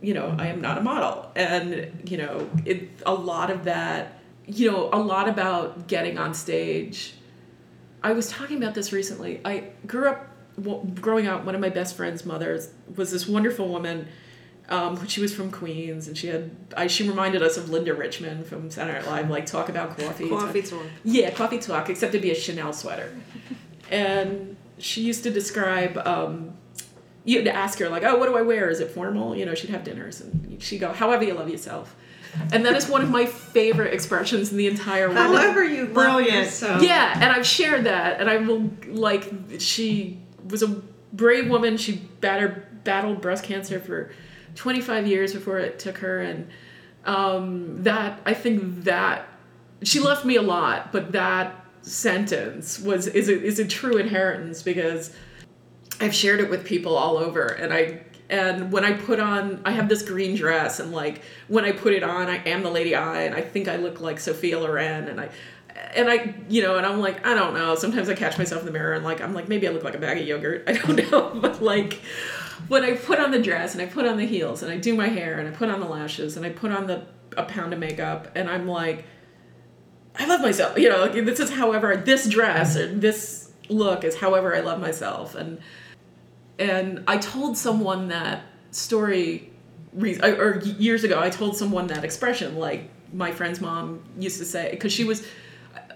you 0.00 0.14
know 0.14 0.34
i 0.38 0.46
am 0.46 0.60
not 0.60 0.78
a 0.78 0.82
model. 0.82 1.30
And 1.36 2.02
you 2.08 2.18
know 2.18 2.48
it 2.64 2.88
a 3.06 3.14
lot 3.14 3.50
of 3.50 3.64
that 3.64 4.20
you 4.46 4.70
know 4.70 4.88
a 4.92 4.98
lot 4.98 5.28
about 5.28 5.86
getting 5.86 6.18
on 6.18 6.34
stage. 6.34 7.14
I 8.02 8.12
was 8.12 8.30
talking 8.30 8.56
about 8.58 8.74
this 8.74 8.92
recently. 8.92 9.40
I 9.44 9.70
grew 9.86 10.08
up 10.08 10.28
well, 10.56 10.82
growing 11.00 11.26
up 11.26 11.44
one 11.44 11.54
of 11.54 11.60
my 11.60 11.68
best 11.68 11.96
friend's 11.96 12.24
mothers 12.24 12.70
was 12.96 13.10
this 13.10 13.28
wonderful 13.28 13.68
woman 13.68 14.08
um, 14.68 15.06
she 15.06 15.20
was 15.20 15.34
from 15.34 15.50
Queens, 15.50 16.08
and 16.08 16.16
she 16.18 16.26
had 16.28 16.50
I, 16.76 16.86
she 16.88 17.08
reminded 17.08 17.42
us 17.42 17.56
of 17.56 17.70
Linda 17.70 17.94
Richman 17.94 18.44
from 18.44 18.70
Saturday 18.70 18.98
Night 18.98 19.06
Live, 19.08 19.30
like 19.30 19.46
talk 19.46 19.68
about 19.68 19.96
coffee, 19.98 20.28
talk- 20.28 20.40
Coffee 20.40 20.62
talk. 20.62 20.82
yeah, 21.04 21.30
coffee 21.30 21.58
talk, 21.58 21.88
except 21.88 22.12
to 22.12 22.18
be 22.18 22.30
a 22.30 22.34
Chanel 22.34 22.72
sweater. 22.72 23.10
And 23.90 24.56
she 24.78 25.00
used 25.02 25.22
to 25.24 25.30
describe, 25.30 25.96
um, 26.06 26.52
you'd 27.24 27.46
ask 27.48 27.78
her, 27.78 27.88
like, 27.88 28.02
oh, 28.04 28.16
what 28.18 28.26
do 28.26 28.36
I 28.36 28.42
wear? 28.42 28.68
Is 28.68 28.80
it 28.80 28.90
formal? 28.90 29.34
You 29.34 29.46
know, 29.46 29.54
she'd 29.54 29.70
have 29.70 29.84
dinners, 29.84 30.20
and 30.20 30.62
she'd 30.62 30.78
go, 30.78 30.92
however 30.92 31.24
you 31.24 31.34
love 31.34 31.48
yourself. 31.48 31.96
And 32.52 32.64
that 32.66 32.76
is 32.76 32.88
one 32.88 33.00
of 33.02 33.10
my 33.10 33.24
favorite 33.24 33.94
expressions 33.94 34.50
in 34.52 34.58
the 34.58 34.66
entire 34.66 35.06
world. 35.08 35.18
However 35.18 35.64
you 35.64 35.84
love 35.86 35.94
Brilliant. 35.94 36.44
yourself. 36.44 36.82
Yeah, 36.82 37.12
and 37.14 37.32
I've 37.32 37.46
shared 37.46 37.84
that, 37.84 38.20
and 38.20 38.28
I 38.28 38.36
will, 38.36 38.70
like, 38.86 39.32
she 39.58 40.18
was 40.46 40.62
a 40.62 40.68
brave 41.14 41.48
woman. 41.48 41.78
She 41.78 41.96
battered, 42.20 42.84
battled 42.84 43.22
breast 43.22 43.44
cancer 43.44 43.80
for 43.80 44.12
25 44.58 45.06
years 45.06 45.32
before 45.32 45.58
it 45.58 45.78
took 45.78 45.98
her, 45.98 46.20
and 46.20 46.48
um, 47.04 47.82
that, 47.84 48.20
I 48.26 48.34
think 48.34 48.84
that, 48.84 49.28
she 49.82 50.00
left 50.00 50.24
me 50.24 50.34
a 50.34 50.42
lot, 50.42 50.90
but 50.90 51.12
that 51.12 51.64
sentence 51.82 52.80
was 52.80 53.06
is 53.06 53.28
a, 53.28 53.42
is 53.42 53.58
a 53.58 53.64
true 53.64 53.96
inheritance 53.96 54.62
because 54.62 55.14
I've 56.00 56.14
shared 56.14 56.40
it 56.40 56.50
with 56.50 56.64
people 56.64 56.96
all 56.96 57.16
over 57.16 57.46
and 57.46 57.72
I 57.72 58.02
and 58.28 58.70
when 58.70 58.84
I 58.84 58.92
put 58.92 59.20
on 59.20 59.62
I 59.64 59.70
have 59.70 59.88
this 59.88 60.02
green 60.02 60.36
dress 60.36 60.80
and 60.80 60.92
like 60.92 61.22
when 61.46 61.64
I 61.64 61.72
put 61.72 61.94
it 61.94 62.02
on 62.02 62.28
I 62.28 62.36
am 62.48 62.62
the 62.62 62.70
lady 62.70 62.94
I 62.94 63.22
and 63.22 63.34
I 63.34 63.40
think 63.40 63.68
I 63.68 63.76
look 63.76 64.00
like 64.00 64.20
Sophia 64.20 64.58
Loren 64.58 65.08
and 65.08 65.20
I 65.20 65.30
and 65.94 66.10
I 66.10 66.34
you 66.48 66.62
know 66.62 66.76
and 66.76 66.84
I'm 66.84 67.00
like 67.00 67.26
I 67.26 67.34
don't 67.34 67.54
know. 67.54 67.74
Sometimes 67.74 68.08
I 68.08 68.14
catch 68.14 68.36
myself 68.36 68.60
in 68.60 68.66
the 68.66 68.72
mirror 68.72 68.94
and 68.94 69.04
like 69.04 69.20
I'm 69.20 69.32
like 69.32 69.48
maybe 69.48 69.66
I 69.66 69.70
look 69.70 69.84
like 69.84 69.94
a 69.94 69.98
bag 69.98 70.18
of 70.18 70.26
yogurt. 70.26 70.64
I 70.66 70.72
don't 70.72 70.96
know 71.10 71.30
but 71.40 71.62
like 71.62 72.00
when 72.66 72.82
I 72.84 72.96
put 72.96 73.20
on 73.20 73.30
the 73.30 73.40
dress 73.40 73.74
and 73.74 73.82
I 73.82 73.86
put 73.86 74.06
on 74.06 74.16
the 74.16 74.26
heels 74.26 74.62
and 74.62 74.72
I 74.72 74.76
do 74.76 74.94
my 74.94 75.08
hair 75.08 75.38
and 75.38 75.48
I 75.48 75.52
put 75.52 75.70
on 75.70 75.80
the 75.80 75.86
lashes 75.86 76.36
and 76.36 76.44
I 76.44 76.50
put 76.50 76.72
on 76.72 76.86
the 76.86 77.06
a 77.36 77.44
pound 77.44 77.72
of 77.72 77.78
makeup 77.78 78.28
and 78.34 78.48
I'm 78.50 78.66
like 78.66 79.04
I 80.18 80.26
love 80.26 80.40
myself. 80.40 80.76
You 80.78 80.88
know, 80.88 81.02
like, 81.02 81.12
this 81.24 81.38
is 81.38 81.50
however 81.50 81.96
this 81.96 82.28
dress 82.28 82.76
or 82.76 82.92
this 82.92 83.52
look 83.68 84.04
is 84.04 84.16
however 84.16 84.54
I 84.54 84.60
love 84.60 84.80
myself. 84.80 85.34
And 85.34 85.60
and 86.58 87.04
I 87.06 87.18
told 87.18 87.56
someone 87.56 88.08
that 88.08 88.42
story 88.72 89.52
or 89.96 90.60
years 90.64 91.04
ago, 91.04 91.20
I 91.20 91.30
told 91.30 91.56
someone 91.56 91.86
that 91.88 92.04
expression. 92.04 92.56
Like 92.56 92.90
my 93.12 93.32
friend's 93.32 93.60
mom 93.60 94.02
used 94.18 94.38
to 94.38 94.44
say, 94.44 94.70
because 94.70 94.92
she 94.92 95.04
was, 95.04 95.26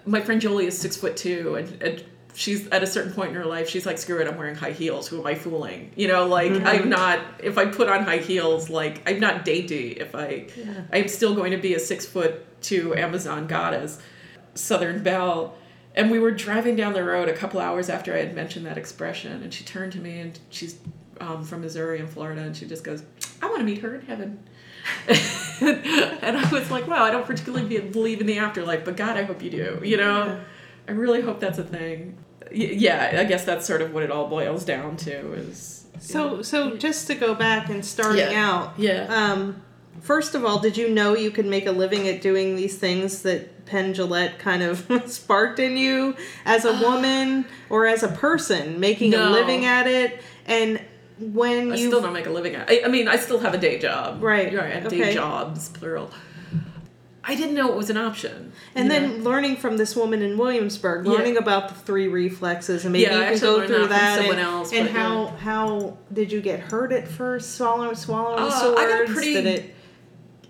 my 0.07 0.21
friend 0.21 0.41
Jolie 0.41 0.67
is 0.67 0.79
six 0.79 0.97
foot 0.97 1.17
two, 1.17 1.57
and, 1.57 1.83
and 1.83 2.05
she's 2.35 2.67
at 2.69 2.83
a 2.83 2.87
certain 2.87 3.13
point 3.13 3.31
in 3.31 3.35
her 3.37 3.45
life, 3.45 3.69
she's 3.69 3.85
like, 3.87 3.99
screw 3.99 4.21
it, 4.21 4.29
I'm 4.29 4.37
wearing 4.37 4.55
high 4.55 4.73
heels. 4.73 5.09
Who 5.09 5.21
am 5.21 5.27
I 5.27 5.35
fooling? 5.35 5.93
You 5.97 6.09
know, 6.09 6.27
like 6.27 6.53
Mm-hmm. 6.53 6.67
I'm 6.67 6.89
not. 6.89 7.21
If 7.43 7.59
I 7.59 7.67
put 7.67 7.89
on 7.89 8.05
high 8.05 8.19
heels, 8.19 8.69
like 8.71 9.03
I'm 9.09 9.21
not 9.21 9.45
dainty. 9.45 9.93
If 9.93 10.15
I, 10.15 10.47
I'm 10.93 11.09
still 11.09 11.35
going 11.35 11.53
to 11.53 11.59
be 11.59 11.75
a 11.75 11.79
six 11.81 12.07
foot 12.07 12.45
two 12.63 12.95
Amazon 12.95 13.47
goddess, 13.47 13.99
Southern 14.55 15.03
Belle. 15.03 15.55
And 15.95 16.11
we 16.11 16.19
were 16.19 16.31
driving 16.31 16.75
down 16.75 16.95
the 16.95 17.05
road 17.05 17.29
a 17.29 17.35
couple 17.35 17.61
hours 17.61 17.91
after 17.91 18.15
I 18.15 18.19
had 18.19 18.35
mentioned 18.35 18.65
that 18.65 18.79
expression, 18.79 19.43
and 19.43 19.53
she 19.53 19.63
turned 19.63 19.93
to 19.93 19.99
me, 19.99 20.21
and 20.21 20.39
she's 20.49 20.79
um, 21.21 21.45
from 21.45 21.61
Missouri 21.61 22.01
and 22.01 22.09
Florida, 22.09 22.41
and 22.41 22.57
she 22.57 22.65
just 22.67 22.83
goes, 22.83 23.03
"I 23.43 23.47
want 23.47 23.59
to 23.59 23.65
meet 23.65 23.79
her 23.83 23.95
in 23.97 24.07
heaven." 24.07 24.43
and 25.09 26.37
I 26.37 26.49
was 26.51 26.71
like, 26.71 26.87
"Wow, 26.89 27.05
I 27.05 27.11
don't 27.11 27.27
particularly 27.27 27.79
believe 27.81 28.21
in 28.21 28.27
the 28.27 28.39
afterlife, 28.39 28.85
but 28.85 28.97
God, 28.97 29.17
I 29.17 29.25
hope 29.25 29.43
you 29.43 29.51
do." 29.51 29.81
You 29.85 29.97
know, 29.99 30.41
I 30.89 30.93
really 30.93 31.21
hope 31.21 31.41
that's 31.41 31.59
a 31.59 31.65
thing. 31.65 32.17
Y- 32.51 32.75
yeah, 32.75 33.17
I 33.19 33.25
guess 33.25 33.45
that's 33.45 33.67
sort 33.67 33.83
of 33.83 33.95
what 33.95 34.03
it 34.03 34.11
all 34.11 34.29
boils 34.29 34.65
down 34.65 34.97
to. 34.99 35.33
Is 35.35 35.87
So, 36.01 36.43
so 36.43 36.77
just 36.77 37.07
to 37.07 37.15
go 37.15 37.35
back 37.35 37.69
and 37.71 37.85
starting 37.85 38.31
Yeah. 38.31 38.49
out, 38.51 38.75
yeah. 38.79 39.07
um, 39.09 39.63
first 40.01 40.35
of 40.35 40.45
all, 40.45 40.59
did 40.59 40.77
you 40.77 40.89
know 40.91 41.17
you 41.17 41.31
could 41.31 41.47
make 41.47 41.67
a 41.67 41.73
living 41.73 42.09
at 42.09 42.21
doing 42.21 42.57
these 42.57 42.77
things 42.77 43.23
that 43.23 43.65
Penn 43.65 43.95
Jillette 43.95 44.39
kind 44.39 44.63
of 44.63 44.87
sparked 45.07 45.61
in 45.61 45.77
you 45.77 46.15
as 46.45 46.65
a 46.65 46.73
woman 46.81 47.45
or 47.71 47.87
as 47.87 48.03
a 48.03 48.09
person 48.09 48.81
making 48.81 49.15
a 49.15 49.31
living 49.31 49.65
at 49.65 49.87
it? 49.87 50.21
And 50.47 50.81
when 51.19 51.71
I 51.73 51.77
you 51.77 51.87
still 51.87 52.03
don't 52.03 52.13
make 52.13 52.27
a 52.27 52.31
living 52.31 52.57
at. 52.57 52.69
I, 52.69 52.83
I 52.85 52.89
mean, 52.89 53.07
I 53.07 53.17
still 53.17 53.39
have 53.39 53.55
a 53.55 53.59
day 53.59 53.79
job. 53.79 54.23
Right, 54.23 54.53
Right. 54.53 54.65
I 54.65 54.71
have 54.75 54.87
okay. 54.87 54.99
day 54.99 55.15
jobs, 55.15 55.69
plural. 55.69 56.11
I 57.25 57.37
didn't 57.37 57.55
know 57.55 57.71
it 57.71 57.77
was 57.77 57.89
an 57.89 57.97
option. 57.97 58.53
And 58.75 58.91
then 58.91 59.19
know? 59.19 59.25
learning 59.31 59.57
from 59.57 59.77
this 59.77 59.95
woman 59.95 60.23
in 60.23 60.37
Williamsburg, 60.37 61.07
Yeah. 61.07 61.13
learning 61.13 61.37
about 61.37 61.69
the 61.69 61.75
three 61.75 62.09
reflexes, 62.09 62.85
and 62.85 62.93
maybe 62.93 63.05
Yeah, 63.05 63.31
you 63.31 63.39
can 63.39 63.41
go 63.41 63.67
through 63.67 63.87
that 63.89 64.21
and, 64.21 64.41
else, 64.41 64.73
and 64.73 64.89
how 64.89 65.25
yeah. 65.27 65.37
how 65.37 65.97
did 66.13 66.33
you 66.33 66.41
get 66.41 66.59
hurt 66.61 66.93
at 66.93 67.07
first 67.07 67.55
swallowing 67.57 67.95
swallowing 67.95 68.41
Uh, 68.41 68.51
swords? 68.51 68.81
I 68.81 68.89
got 68.89 69.09
a 69.09 69.13
pretty- 69.13 69.35
it? 69.37 69.75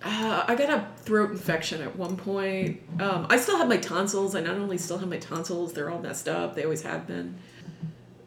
Uh, 0.04 0.44
I 0.48 0.54
got 0.56 0.70
a 0.70 0.84
throat 1.04 1.30
infection 1.30 1.80
at 1.80 1.94
one 1.94 2.16
point. 2.16 2.80
Um, 3.00 3.26
I 3.30 3.36
still 3.36 3.56
have 3.58 3.68
my 3.68 3.76
tonsils. 3.76 4.34
I 4.34 4.40
not 4.40 4.56
only 4.56 4.76
still 4.76 4.98
have 4.98 5.08
my 5.08 5.18
tonsils, 5.18 5.74
they're 5.74 5.90
all 5.90 6.00
messed 6.00 6.28
up. 6.28 6.56
They 6.56 6.64
always 6.64 6.82
have 6.82 7.06
been. 7.06 7.36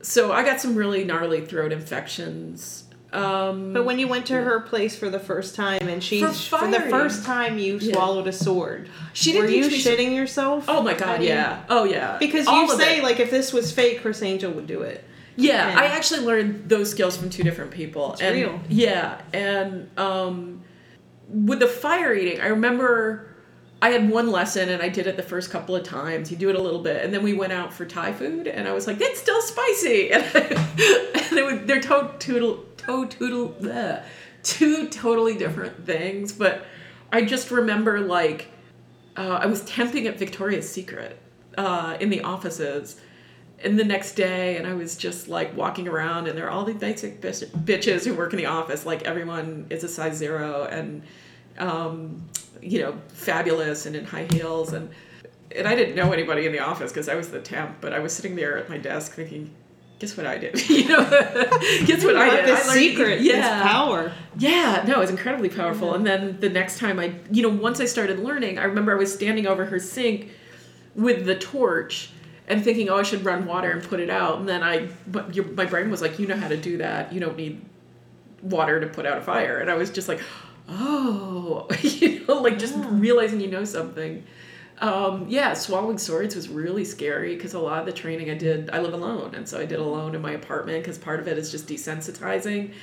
So 0.01 0.31
I 0.31 0.43
got 0.45 0.61
some 0.61 0.75
really 0.75 1.03
gnarly 1.03 1.41
throat 1.45 1.73
infections. 1.73 2.84
Um, 3.15 3.73
But 3.73 3.85
when 3.85 3.97
you 3.99 4.07
went 4.07 4.25
to 4.27 4.33
her 4.33 4.59
place 4.59 4.97
for 4.97 5.09
the 5.09 5.19
first 5.19 5.55
time, 5.55 5.87
and 5.87 6.03
she 6.03 6.21
For 6.21 6.31
for, 6.33 6.67
the 6.67 6.81
first 6.81 7.23
time 7.25 7.57
you 7.57 7.77
Yeah. 7.81 7.93
swallowed 7.93 8.27
a 8.27 8.33
sword, 8.33 8.89
she 9.13 9.31
didn't 9.31 9.45
Were 9.47 9.51
you 9.55 9.65
shitting 9.69 10.15
yourself? 10.15 10.65
Oh 10.67 10.81
my 10.81 10.93
god, 10.93 11.21
I 11.21 11.23
yeah. 11.23 11.63
Oh 11.69 11.83
yeah. 11.85 12.17
Because 12.19 12.47
All 12.47 12.63
you 12.63 12.77
say 12.77 12.97
it. 12.99 13.03
like 13.03 13.19
if 13.19 13.31
this 13.31 13.53
was 13.53 13.71
fake, 13.71 14.01
Criss 14.01 14.21
Angel 14.21 14.51
would 14.51 14.67
do 14.67 14.81
it. 14.81 15.03
Yeah, 15.37 15.69
Yeah. 15.69 15.79
I 15.79 15.85
actually 15.85 16.21
learned 16.21 16.69
those 16.69 16.89
skills 16.91 17.17
from 17.17 17.29
two 17.29 17.43
different 17.43 17.71
people. 17.71 18.13
It's 18.13 18.21
and, 18.21 18.35
real. 18.35 18.59
Yeah, 18.69 19.19
and 19.33 19.89
um, 19.97 20.61
with 21.29 21.59
the 21.59 21.67
fire 21.67 22.13
eating, 22.13 22.39
I 22.41 22.47
remember 22.47 23.27
I 23.81 23.89
had 23.89 24.09
one 24.09 24.31
lesson 24.31 24.69
and 24.69 24.81
I 24.81 24.87
did 24.89 25.05
it 25.05 25.17
the 25.17 25.23
first 25.23 25.51
couple 25.51 25.75
of 25.75 25.83
times. 25.83 26.31
You 26.31 26.37
do 26.37 26.49
it 26.49 26.55
a 26.55 26.61
little 26.61 26.81
bit, 26.81 27.03
and 27.03 27.13
then 27.13 27.21
we 27.23 27.33
went 27.33 27.51
out 27.53 27.73
for 27.73 27.85
Thai 27.85 28.13
food, 28.13 28.47
and 28.47 28.67
I 28.67 28.73
was 28.73 28.87
like, 28.87 28.97
"That's 28.97 29.19
still 29.19 29.41
spicy," 29.41 30.11
and, 30.13 30.23
and 30.23 31.37
they 31.37 31.43
would, 31.43 31.67
they're 31.67 31.81
to- 31.81 32.11
toodle, 32.19 32.65
to- 32.85 33.55
bleh, 33.59 34.03
two 34.43 34.87
totally 34.89 35.37
different 35.37 35.85
things. 35.85 36.31
But 36.31 36.65
I 37.11 37.23
just 37.23 37.51
remember 37.51 38.01
like 38.01 38.49
uh, 39.17 39.39
I 39.41 39.45
was 39.45 39.63
temping 39.63 40.05
at 40.05 40.17
Victoria's 40.19 40.69
Secret 40.69 41.17
uh, 41.57 41.97
in 41.99 42.09
the 42.09 42.21
offices. 42.21 42.99
And 43.63 43.79
the 43.79 43.85
next 43.85 44.15
day, 44.15 44.57
and 44.57 44.67
I 44.67 44.73
was 44.73 44.97
just 44.97 45.29
like 45.29 45.55
walking 45.55 45.87
around, 45.87 46.27
and 46.27 46.37
there 46.37 46.45
are 46.45 46.51
all 46.51 46.65
these 46.65 46.75
basic 46.75 47.21
bitches 47.21 48.05
who 48.05 48.13
work 48.13 48.33
in 48.33 48.37
the 48.37 48.47
office. 48.47 48.85
Like 48.85 49.03
everyone 49.03 49.67
is 49.69 49.83
a 49.83 49.87
size 49.87 50.17
zero, 50.17 50.65
and 50.65 51.01
um, 51.57 52.21
you 52.61 52.81
know, 52.81 52.99
fabulous 53.07 53.85
and 53.85 53.95
in 53.95 54.03
high 54.05 54.27
heels, 54.31 54.73
and 54.73 54.89
and 55.55 55.67
I 55.67 55.73
didn't 55.73 55.95
know 55.95 56.11
anybody 56.11 56.45
in 56.45 56.51
the 56.51 56.59
office 56.59 56.91
because 56.91 57.07
I 57.07 57.15
was 57.15 57.29
the 57.31 57.39
temp. 57.39 57.77
But 57.79 57.93
I 57.93 57.99
was 57.99 58.13
sitting 58.13 58.35
there 58.35 58.57
at 58.57 58.69
my 58.69 58.77
desk 58.77 59.13
thinking, 59.13 59.51
guess 59.99 60.17
what 60.17 60.25
I 60.25 60.37
did? 60.37 60.69
you 60.69 60.87
know, 60.87 61.03
guess 61.85 62.03
what 62.03 62.15
I 62.15 62.35
did? 62.35 62.47
the 62.47 62.53
I 62.53 62.73
secret 62.73 63.21
yeah, 63.21 63.57
is 63.57 63.63
power. 63.63 64.11
yeah, 64.37 64.83
no, 64.87 65.01
it's 65.01 65.11
incredibly 65.11 65.49
powerful. 65.49 65.93
And 65.93 66.05
then 66.05 66.39
the 66.39 66.49
next 66.49 66.79
time 66.79 66.99
I, 66.99 67.15
you 67.31 67.41
know, 67.41 67.49
once 67.49 67.79
I 67.79 67.85
started 67.85 68.19
learning, 68.19 68.59
I 68.59 68.65
remember 68.65 68.91
I 68.91 68.95
was 68.95 69.13
standing 69.13 69.47
over 69.47 69.65
her 69.65 69.79
sink 69.79 70.29
with 70.95 71.25
the 71.25 71.35
torch 71.35 72.09
and 72.47 72.63
thinking, 72.63 72.89
oh, 72.89 72.97
I 72.97 73.03
should 73.03 73.25
run 73.25 73.45
water 73.45 73.71
and 73.71 73.83
put 73.83 73.99
it 73.99 74.09
out. 74.09 74.39
And 74.39 74.47
then 74.47 74.63
I, 74.63 74.89
but 75.07 75.35
your, 75.35 75.45
my 75.45 75.65
brain 75.65 75.89
was 75.89 76.01
like, 76.01 76.19
you 76.19 76.27
know 76.27 76.37
how 76.37 76.47
to 76.47 76.57
do 76.57 76.77
that. 76.77 77.11
You 77.11 77.19
don't 77.19 77.37
need 77.37 77.61
water 78.41 78.79
to 78.79 78.87
put 78.87 79.05
out 79.05 79.17
a 79.17 79.21
fire. 79.21 79.59
And 79.59 79.69
I 79.69 79.75
was 79.75 79.89
just 79.89 80.07
like, 80.07 80.21
oh, 80.69 81.67
you 81.81 82.25
know, 82.25 82.41
like 82.41 82.59
just 82.59 82.75
realizing 82.77 83.41
you 83.41 83.47
know 83.47 83.65
something. 83.65 84.23
Um, 84.79 85.25
yeah, 85.29 85.53
swallowing 85.53 85.97
swords 85.97 86.35
was 86.35 86.49
really 86.49 86.83
scary 86.83 87.35
because 87.35 87.53
a 87.53 87.59
lot 87.59 87.79
of 87.79 87.85
the 87.85 87.93
training 87.93 88.29
I 88.29 88.35
did, 88.35 88.69
I 88.71 88.81
live 88.81 88.93
alone. 88.93 89.33
And 89.33 89.47
so 89.47 89.59
I 89.59 89.65
did 89.65 89.79
alone 89.79 90.15
in 90.15 90.21
my 90.21 90.33
apartment 90.33 90.83
because 90.83 90.97
part 90.97 91.19
of 91.19 91.27
it 91.27 91.37
is 91.37 91.49
just 91.49 91.67
desensitizing. 91.67 92.73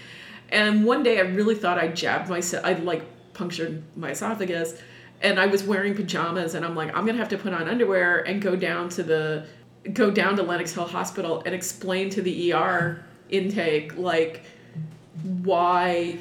And 0.48 0.84
one 0.84 1.02
day 1.02 1.18
I 1.18 1.22
really 1.22 1.54
thought 1.54 1.78
I 1.78 1.88
jabbed 1.88 2.28
myself, 2.28 2.64
I 2.64 2.74
like 2.74 3.04
punctured 3.34 3.82
my 3.96 4.10
esophagus. 4.10 4.80
And 5.20 5.38
I 5.38 5.46
was 5.46 5.62
wearing 5.62 5.94
pajamas 5.94 6.54
and 6.54 6.64
I'm 6.64 6.74
like, 6.74 6.96
I'm 6.96 7.06
gonna 7.06 7.18
have 7.18 7.28
to 7.28 7.38
put 7.38 7.52
on 7.52 7.68
underwear 7.68 8.26
and 8.26 8.40
go 8.40 8.56
down 8.56 8.88
to 8.90 9.02
the, 9.02 9.46
go 9.92 10.10
down 10.10 10.36
to 10.36 10.42
Lenox 10.42 10.72
Hill 10.72 10.86
Hospital 10.86 11.42
and 11.44 11.54
explain 11.54 12.10
to 12.10 12.22
the 12.22 12.52
ER 12.52 13.04
intake, 13.28 13.96
like, 13.96 14.44
why, 15.42 16.18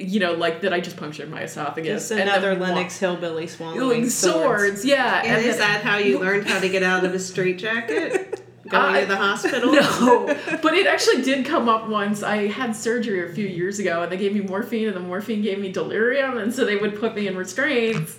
you 0.00 0.20
know, 0.20 0.32
like 0.34 0.60
that 0.62 0.72
I 0.72 0.80
just 0.80 0.96
punctured 0.96 1.30
my 1.30 1.42
esophagus. 1.42 2.08
Just 2.08 2.10
and 2.12 2.20
another 2.22 2.54
wa- 2.54 2.66
Lennox 2.66 2.98
hillbilly 2.98 3.46
swallowing 3.46 3.78
Doing 3.78 4.10
swords, 4.10 4.84
yeah. 4.84 5.22
And 5.24 5.44
is 5.44 5.56
then- 5.56 5.58
that 5.58 5.82
how 5.82 5.96
you 5.98 6.18
learned 6.20 6.46
how 6.48 6.60
to 6.60 6.68
get 6.68 6.82
out 6.82 7.04
of 7.04 7.14
a 7.14 7.18
straitjacket? 7.18 8.44
Going 8.68 8.94
I- 8.96 9.00
to 9.00 9.06
the 9.06 9.16
hospital? 9.16 9.72
No, 10.00 10.26
but 10.62 10.74
it 10.74 10.86
actually 10.86 11.22
did 11.22 11.46
come 11.46 11.68
up 11.68 11.88
once. 11.88 12.22
I 12.22 12.48
had 12.48 12.76
surgery 12.76 13.30
a 13.30 13.32
few 13.34 13.46
years 13.46 13.78
ago, 13.78 14.02
and 14.02 14.12
they 14.12 14.16
gave 14.18 14.34
me 14.34 14.40
morphine, 14.40 14.88
and 14.88 14.96
the 14.96 15.00
morphine 15.00 15.40
gave 15.42 15.58
me 15.58 15.72
delirium, 15.72 16.36
and 16.36 16.52
so 16.54 16.64
they 16.64 16.76
would 16.76 16.98
put 16.98 17.14
me 17.14 17.26
in 17.26 17.36
restraints. 17.36 18.18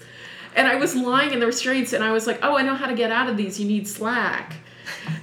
And 0.55 0.67
I 0.67 0.75
was 0.75 0.95
lying 0.95 1.31
in 1.31 1.39
the 1.39 1.45
restraints, 1.45 1.93
and 1.93 2.03
I 2.03 2.11
was 2.11 2.25
like, 2.25 2.39
"Oh, 2.41 2.57
I 2.57 2.63
know 2.63 2.73
how 2.73 2.87
to 2.87 2.95
get 2.95 3.11
out 3.11 3.29
of 3.29 3.37
these. 3.37 3.59
You 3.59 3.67
need 3.67 3.87
slack." 3.87 4.55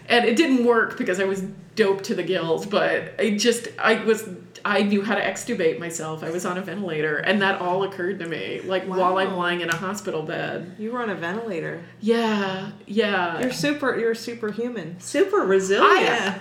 And 0.09 0.25
it 0.25 0.37
didn't 0.37 0.65
work 0.65 0.97
because 0.97 1.19
I 1.19 1.25
was 1.25 1.43
doped 1.75 2.05
to 2.05 2.15
the 2.15 2.23
gills. 2.23 2.65
But 2.65 3.15
I 3.19 3.37
just, 3.37 3.67
I 3.81 3.95
was, 4.05 4.29
I 4.69 4.83
knew 4.83 5.03
how 5.03 5.14
to 5.14 5.21
extubate 5.23 5.79
myself. 5.79 6.25
I 6.25 6.31
was 6.31 6.45
on 6.45 6.59
a 6.59 6.61
ventilator, 6.61 7.19
and 7.19 7.41
that 7.41 7.61
all 7.61 7.85
occurred 7.85 8.19
to 8.19 8.27
me, 8.27 8.61
like 8.62 8.85
while 8.85 9.17
I'm 9.19 9.35
lying 9.37 9.61
in 9.61 9.69
a 9.71 9.77
hospital 9.77 10.23
bed. 10.23 10.75
You 10.79 10.91
were 10.93 11.01
on 11.01 11.09
a 11.11 11.14
ventilator. 11.14 11.85
Yeah, 12.01 12.73
yeah. 12.87 13.41
You're 13.41 13.53
super. 13.53 13.97
You're 13.97 14.14
superhuman. 14.17 14.99
Super 14.99 15.39
resilient. 15.39 15.89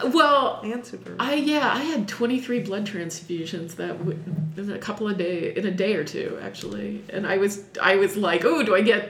I, 0.01 0.07
uh, 0.07 0.09
well, 0.11 0.61
And 0.63 0.84
super. 0.84 1.15
I 1.19 1.36
yeah, 1.36 1.71
I 1.71 1.84
had 1.84 2.07
23 2.07 2.61
blood 2.61 2.88
transfusions 2.88 3.76
that 3.76 3.97
w- 3.99 4.17
in 4.57 4.71
a 4.71 4.80
couple 4.80 5.07
of 5.07 5.17
day 5.19 5.53
in 5.55 5.65
a 5.67 5.71
day 5.71 5.93
or 5.95 6.03
two 6.03 6.39
actually, 6.41 7.03
and 7.09 7.28
I 7.28 7.38
was 7.38 7.63
I 7.82 7.95
was 7.97 8.17
like, 8.17 8.43
oh, 8.43 8.63
do 8.63 8.73
I 8.76 8.82
get 8.82 9.09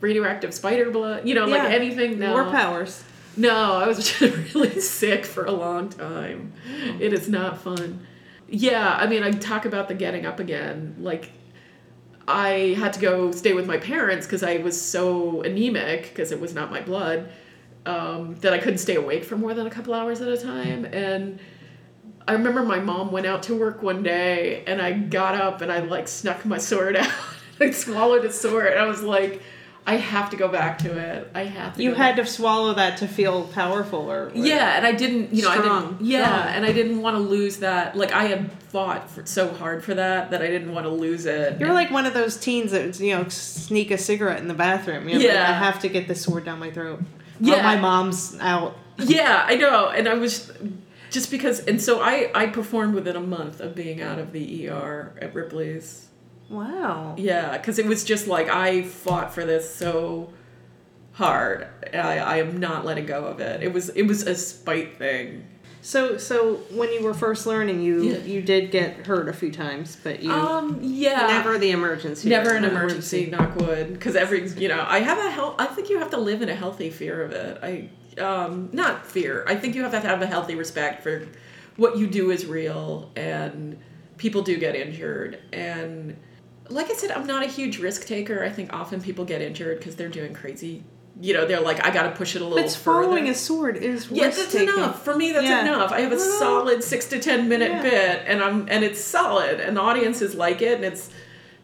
radioactive 0.00 0.54
spider 0.54 0.90
blood? 0.90 1.26
You 1.26 1.34
know, 1.34 1.46
like 1.46 1.62
anything? 1.70 2.18
No, 2.18 2.28
More 2.30 2.44
powers. 2.52 3.02
no, 3.36 3.74
I 3.74 3.88
was 3.88 4.20
really 4.54 4.80
sick 4.80 5.24
for 5.24 5.44
a 5.44 5.52
long 5.52 5.88
time. 5.88 6.52
Oh. 6.68 6.96
It 7.00 7.12
is 7.12 7.28
not 7.28 7.60
fun. 7.60 8.06
Yeah, 8.48 8.96
I 8.96 9.06
mean, 9.06 9.22
I 9.22 9.30
talk 9.30 9.66
about 9.66 9.88
the 9.88 9.94
getting 9.94 10.24
up 10.24 10.40
again. 10.40 10.96
Like, 10.98 11.32
I 12.26 12.76
had 12.78 12.92
to 12.94 13.00
go 13.00 13.30
stay 13.30 13.52
with 13.52 13.66
my 13.66 13.78
parents 13.78 14.26
because 14.26 14.42
I 14.42 14.58
was 14.58 14.80
so 14.80 15.42
anemic 15.42 16.10
because 16.10 16.32
it 16.32 16.40
was 16.40 16.54
not 16.54 16.70
my 16.70 16.80
blood 16.80 17.30
um, 17.86 18.36
that 18.36 18.52
I 18.52 18.58
couldn't 18.58 18.78
stay 18.78 18.96
awake 18.96 19.24
for 19.24 19.36
more 19.36 19.54
than 19.54 19.66
a 19.66 19.70
couple 19.70 19.94
hours 19.94 20.20
at 20.20 20.28
a 20.28 20.36
time. 20.36 20.84
And 20.86 21.40
I 22.26 22.32
remember 22.32 22.62
my 22.62 22.80
mom 22.80 23.10
went 23.10 23.26
out 23.26 23.42
to 23.44 23.54
work 23.58 23.82
one 23.82 24.02
day 24.02 24.62
and 24.66 24.82
I 24.82 24.92
got 24.92 25.34
up 25.34 25.62
and 25.62 25.72
I 25.72 25.80
like 25.80 26.08
snuck 26.08 26.44
my 26.44 26.58
sword 26.58 26.96
out. 26.98 27.10
I 27.60 27.70
swallowed 27.70 28.24
a 28.24 28.32
sword. 28.32 28.76
I 28.76 28.84
was 28.86 29.02
like, 29.02 29.42
I 29.88 29.96
have 29.96 30.28
to 30.30 30.36
go 30.36 30.48
back 30.48 30.78
to 30.80 30.96
it. 30.98 31.30
I 31.34 31.44
have 31.44 31.76
to. 31.76 31.82
You 31.82 31.94
had 31.94 32.16
to 32.16 32.26
swallow 32.26 32.74
that 32.74 32.98
to 32.98 33.08
feel 33.08 33.44
powerful, 33.44 34.10
or, 34.10 34.24
or 34.26 34.32
yeah, 34.34 34.76
and 34.76 34.86
I 34.86 34.92
didn't, 34.92 35.32
you 35.32 35.42
know, 35.42 35.50
I 35.50 35.56
didn't, 35.56 36.02
yeah, 36.02 36.26
Strong. 36.42 36.54
and 36.56 36.64
I 36.66 36.72
didn't 36.72 37.00
want 37.00 37.16
to 37.16 37.20
lose 37.20 37.56
that. 37.58 37.96
Like 37.96 38.12
I 38.12 38.24
had 38.24 38.52
fought 38.68 39.08
for, 39.10 39.24
so 39.24 39.48
hard 39.48 39.82
for 39.82 39.94
that 39.94 40.30
that 40.30 40.42
I 40.42 40.48
didn't 40.48 40.72
want 40.74 40.84
to 40.84 40.90
lose 40.92 41.24
it. 41.26 41.58
You're 41.58 41.68
And- 41.70 41.74
like 41.74 41.90
one 41.90 42.04
of 42.04 42.12
those 42.12 42.36
teens 42.36 42.72
that 42.72 43.00
you 43.00 43.16
know 43.16 43.28
sneak 43.28 43.90
a 43.90 43.96
cigarette 43.98 44.40
in 44.40 44.48
the 44.48 44.54
bathroom. 44.54 45.08
You're 45.08 45.18
like, 45.20 45.28
Yeah. 45.28 45.48
I 45.48 45.52
have 45.54 45.80
to 45.80 45.88
get 45.88 46.06
this 46.06 46.22
sword 46.22 46.44
down 46.44 46.58
my 46.58 46.70
throat. 46.70 47.00
Yeah. 47.40 47.56
Yeah, 47.56 47.62
my 47.62 47.76
mom's 47.76 48.36
out. 48.40 48.76
yeah, 48.98 49.44
I 49.46 49.54
know, 49.56 49.88
and 49.88 50.06
I 50.08 50.14
was 50.14 50.48
just 50.48 50.52
just 51.10 51.30
because 51.30 51.60
and 51.60 51.80
so 51.80 52.02
I 52.02 52.30
I 52.34 52.46
performed 52.48 52.94
within 52.94 53.16
a 53.16 53.20
month 53.20 53.60
of 53.60 53.74
being 53.74 54.02
out 54.02 54.18
of 54.18 54.32
the 54.32 54.68
ER 54.68 55.12
at 55.22 55.34
Ripley's. 55.34 56.07
Wow. 56.48 57.14
Yeah, 57.18 57.56
because 57.58 57.78
it 57.78 57.86
was 57.86 58.04
just 58.04 58.26
like 58.26 58.48
I 58.48 58.82
fought 58.82 59.34
for 59.34 59.44
this 59.44 59.72
so 59.74 60.32
hard. 61.12 61.66
I, 61.92 62.18
I 62.18 62.36
am 62.38 62.58
not 62.58 62.84
letting 62.84 63.06
go 63.06 63.24
of 63.26 63.40
it. 63.40 63.62
It 63.62 63.72
was 63.72 63.90
it 63.90 64.02
was 64.04 64.22
a 64.26 64.34
spite 64.34 64.96
thing. 64.96 65.44
So 65.80 66.16
so 66.16 66.56
when 66.72 66.92
you 66.92 67.02
were 67.02 67.14
first 67.14 67.46
learning, 67.46 67.82
you 67.82 68.02
Yeah. 68.02 68.18
you 68.18 68.42
did 68.42 68.70
get 68.70 69.06
hurt 69.06 69.28
a 69.28 69.32
few 69.32 69.52
times, 69.52 69.96
but 70.02 70.22
you 70.22 70.30
Um, 70.32 70.78
yeah, 70.82 71.26
Never 71.26 71.58
the 71.58 71.70
emergency. 71.70 72.28
never 72.28 72.54
an 72.54 72.62
room. 72.62 72.72
emergency. 72.72 73.26
Knock 73.26 73.56
wood, 73.56 73.92
because 73.92 74.16
every 74.16 74.48
you 74.50 74.68
know 74.68 74.84
I 74.88 75.00
have 75.00 75.18
a 75.18 75.30
health. 75.30 75.56
I 75.58 75.66
think 75.66 75.90
you 75.90 75.98
have 75.98 76.10
to 76.10 76.18
live 76.18 76.42
in 76.42 76.48
a 76.48 76.54
healthy 76.54 76.90
fear 76.90 77.22
of 77.22 77.32
it. 77.32 77.58
I 77.62 78.20
um 78.20 78.70
not 78.72 79.06
fear. 79.06 79.44
I 79.46 79.54
think 79.54 79.74
you 79.74 79.82
have 79.82 79.92
to 79.92 80.00
have 80.00 80.22
a 80.22 80.26
healthy 80.26 80.54
respect 80.54 81.02
for 81.02 81.26
what 81.76 81.96
you 81.96 82.06
do 82.08 82.30
is 82.32 82.44
real 82.46 83.10
and 83.14 83.78
people 84.16 84.42
do 84.42 84.56
get 84.58 84.74
injured 84.74 85.38
and 85.52 86.16
like 86.70 86.90
I 86.90 86.94
said, 86.94 87.10
I'm 87.10 87.26
not 87.26 87.42
a 87.44 87.46
huge 87.48 87.78
risk 87.78 88.06
taker. 88.06 88.44
I 88.44 88.50
think 88.50 88.72
often 88.72 89.00
people 89.00 89.24
get 89.24 89.40
injured 89.42 89.78
because 89.78 89.96
they're 89.96 90.08
doing 90.08 90.34
crazy. 90.34 90.84
You 91.20 91.34
know, 91.34 91.46
they're 91.46 91.60
like, 91.60 91.84
I 91.84 91.90
got 91.90 92.04
to 92.04 92.10
push 92.10 92.36
it 92.36 92.42
a 92.42 92.44
little 92.44 92.68
further. 92.68 93.02
following 93.06 93.28
a 93.28 93.34
sword 93.34 93.76
is 93.76 94.08
Yeah, 94.10 94.24
that's 94.26 94.38
risk-taking. 94.38 94.68
enough 94.74 95.02
for 95.02 95.16
me. 95.16 95.32
That's 95.32 95.46
Yeah. 95.46 95.62
enough. 95.62 95.90
I 95.90 96.02
have 96.02 96.12
a 96.12 96.16
Well, 96.16 96.38
solid 96.38 96.84
six 96.84 97.06
to 97.06 97.18
ten 97.18 97.48
minute 97.48 97.70
yeah. 97.72 97.82
bit, 97.82 98.22
and 98.26 98.40
I'm 98.42 98.66
and 98.70 98.84
it's 98.84 99.00
solid, 99.00 99.58
and 99.58 99.76
the 99.76 99.80
audiences 99.80 100.34
like 100.36 100.62
it, 100.62 100.74
and 100.76 100.84
it's 100.84 101.10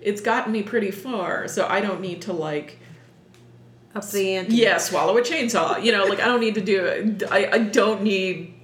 it's 0.01 0.21
gotten 0.21 0.53
me 0.53 0.63
pretty 0.63 0.91
far. 0.91 1.47
So 1.49 1.67
I 1.69 1.81
don't 1.81 2.01
need 2.01 2.23
to 2.23 2.33
like 2.33 2.79
Up 3.95 4.11
the 4.11 4.35
ante. 4.37 4.57
yeah 4.57 4.79
swallow 4.79 5.17
a 5.19 5.21
chainsaw. 5.23 5.81
You 5.83 5.93
know, 5.93 6.05
like 6.07 6.21
I 6.21 6.25
don't 6.25 6.41
need 6.41 6.57
to 6.57 6.61
do 6.61 6.85
it. 6.85 7.23
I 7.31 7.47
I 7.53 7.59
don't 7.59 8.03
need 8.03 8.55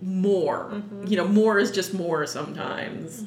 more. 0.00 0.70
Mm-hmm. 0.72 1.06
You 1.08 1.16
know, 1.16 1.26
more 1.26 1.58
is 1.58 1.72
just 1.72 1.92
more 1.92 2.24
sometimes. 2.26 3.24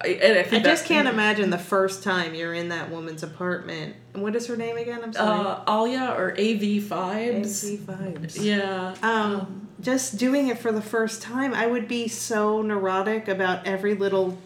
I, 0.00 0.08
and 0.08 0.38
I 0.54 0.56
I 0.56 0.60
just 0.60 0.84
can't 0.86 1.08
imagine 1.08 1.50
the 1.50 1.58
first 1.58 2.02
time 2.04 2.34
you're 2.34 2.54
in 2.54 2.68
that 2.68 2.90
woman's 2.90 3.22
apartment. 3.22 3.96
And 4.14 4.22
what 4.22 4.36
is 4.36 4.46
her 4.46 4.56
name 4.56 4.76
again? 4.76 5.00
I'm 5.02 5.12
sorry. 5.12 5.46
Uh, 5.48 5.62
Alia 5.80 6.14
or 6.16 6.30
AV 6.32 6.82
Vibes. 6.84 7.64
AV 7.74 7.80
vibes. 7.80 8.40
Yeah. 8.42 8.94
Um, 9.02 9.68
just 9.80 10.16
doing 10.16 10.48
it 10.48 10.58
for 10.58 10.70
the 10.72 10.82
first 10.82 11.20
time, 11.22 11.52
I 11.54 11.66
would 11.66 11.88
be 11.88 12.06
so 12.08 12.62
neurotic 12.62 13.28
about 13.28 13.66
every 13.66 13.94
little 13.94 14.38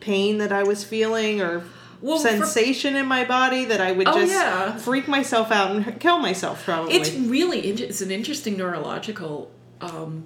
pain 0.00 0.38
that 0.38 0.52
I 0.52 0.62
was 0.62 0.82
feeling 0.84 1.40
or 1.40 1.62
Well, 2.00 2.18
for- 2.18 2.28
sensation 2.28 2.96
in 2.96 3.06
my 3.06 3.24
body 3.24 3.64
that 3.66 3.80
I 3.80 3.92
would 3.92 4.08
Oh, 4.08 4.14
just 4.14 4.32
yeah. 4.32 4.76
freak 4.76 5.06
myself 5.08 5.50
out 5.52 5.74
and 5.76 6.00
kill 6.00 6.18
myself 6.18 6.64
probably. 6.64 6.94
It's 6.94 7.10
really 7.12 7.60
it's 7.60 8.00
an 8.00 8.10
interesting 8.10 8.56
neurological 8.56 9.50
um, 9.80 10.24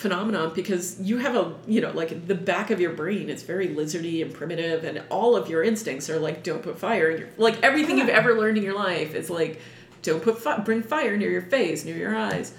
phenomenon 0.00 0.52
because 0.54 0.98
you 1.00 1.18
have 1.18 1.36
a 1.36 1.54
you 1.66 1.80
know 1.80 1.90
like 1.92 2.26
the 2.26 2.34
back 2.34 2.70
of 2.70 2.80
your 2.80 2.92
brain 2.92 3.28
it's 3.28 3.42
very 3.42 3.68
lizardy 3.68 4.22
and 4.22 4.32
primitive 4.32 4.82
and 4.82 5.02
all 5.10 5.36
of 5.36 5.48
your 5.48 5.62
instincts 5.62 6.08
are 6.08 6.18
like 6.18 6.42
don't 6.42 6.62
put 6.62 6.78
fire 6.78 7.10
in 7.10 7.20
your 7.20 7.28
like 7.36 7.62
everything 7.62 7.98
you've 7.98 8.08
ever 8.08 8.38
learned 8.38 8.56
in 8.56 8.64
your 8.64 8.74
life 8.74 9.14
is 9.14 9.28
like 9.28 9.60
don't 10.02 10.22
put 10.22 10.38
fi- 10.38 10.58
bring 10.60 10.82
fire 10.82 11.16
near 11.16 11.30
your 11.30 11.42
face 11.42 11.84
near 11.84 11.96
your 11.96 12.16
eyes 12.16 12.54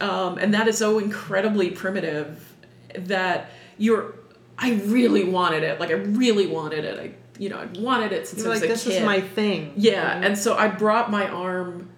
um, 0.00 0.36
and 0.38 0.52
that 0.54 0.66
is 0.66 0.78
so 0.78 0.98
incredibly 0.98 1.70
primitive 1.70 2.54
that 2.94 3.50
you're 3.78 4.14
I 4.58 4.72
really 4.72 5.24
wanted 5.24 5.62
it 5.62 5.78
like 5.78 5.90
I 5.90 5.94
really 5.94 6.48
wanted 6.48 6.84
it 6.84 6.98
I 6.98 7.14
you 7.38 7.48
know 7.50 7.58
I 7.58 7.66
wanted 7.80 8.12
it 8.12 8.26
since 8.26 8.42
You're 8.42 8.50
I 8.50 8.54
was 8.54 8.60
like 8.62 8.70
a 8.70 8.72
this 8.74 8.84
kid 8.84 8.94
is 8.94 9.02
my 9.04 9.20
thing. 9.20 9.72
yeah, 9.76 10.20
and 10.20 10.36
so 10.36 10.56
I 10.56 10.68
brought 10.68 11.10
my 11.10 11.28
arm 11.28 11.88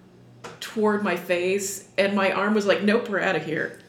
toward 0.61 1.03
my 1.03 1.17
face, 1.17 1.89
and 1.99 2.15
my 2.15 2.31
arm 2.31 2.55
was 2.55 2.65
like, 2.67 2.83
"Nope, 2.83 3.09
we're 3.09 3.21
out 3.21 3.35
of 3.35 3.45
here." 3.45 3.81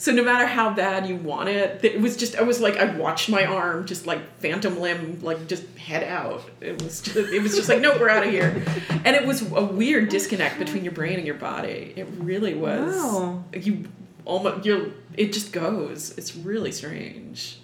So 0.00 0.12
no 0.12 0.24
matter 0.24 0.46
how 0.46 0.70
bad 0.72 1.06
you 1.06 1.16
want 1.16 1.50
it, 1.50 1.84
it 1.84 2.00
was 2.00 2.16
just 2.16 2.34
I 2.34 2.40
was 2.40 2.58
like 2.58 2.78
I 2.78 2.86
watched 2.96 3.28
my 3.28 3.44
arm 3.44 3.84
just 3.86 4.06
like 4.06 4.20
phantom 4.38 4.80
limb 4.80 5.18
like 5.20 5.46
just 5.46 5.62
head 5.76 6.02
out. 6.04 6.42
It 6.62 6.82
was 6.82 7.02
just 7.02 7.16
it 7.18 7.42
was 7.42 7.54
just 7.54 7.68
like 7.68 7.82
no, 7.82 7.98
we're 7.98 8.08
out 8.08 8.24
of 8.24 8.30
here, 8.30 8.64
and 9.04 9.14
it 9.14 9.26
was 9.26 9.42
a 9.52 9.62
weird 9.62 10.08
disconnect 10.08 10.58
between 10.58 10.84
your 10.84 10.94
brain 10.94 11.18
and 11.18 11.26
your 11.26 11.34
body. 11.36 11.92
It 11.96 12.08
really 12.16 12.54
was. 12.54 12.96
Wow. 12.96 13.44
You 13.52 13.88
almost 14.24 14.64
you're 14.64 14.86
it 15.18 15.34
just 15.34 15.52
goes. 15.52 16.16
It's 16.16 16.34
really 16.34 16.72
strange. 16.72 17.58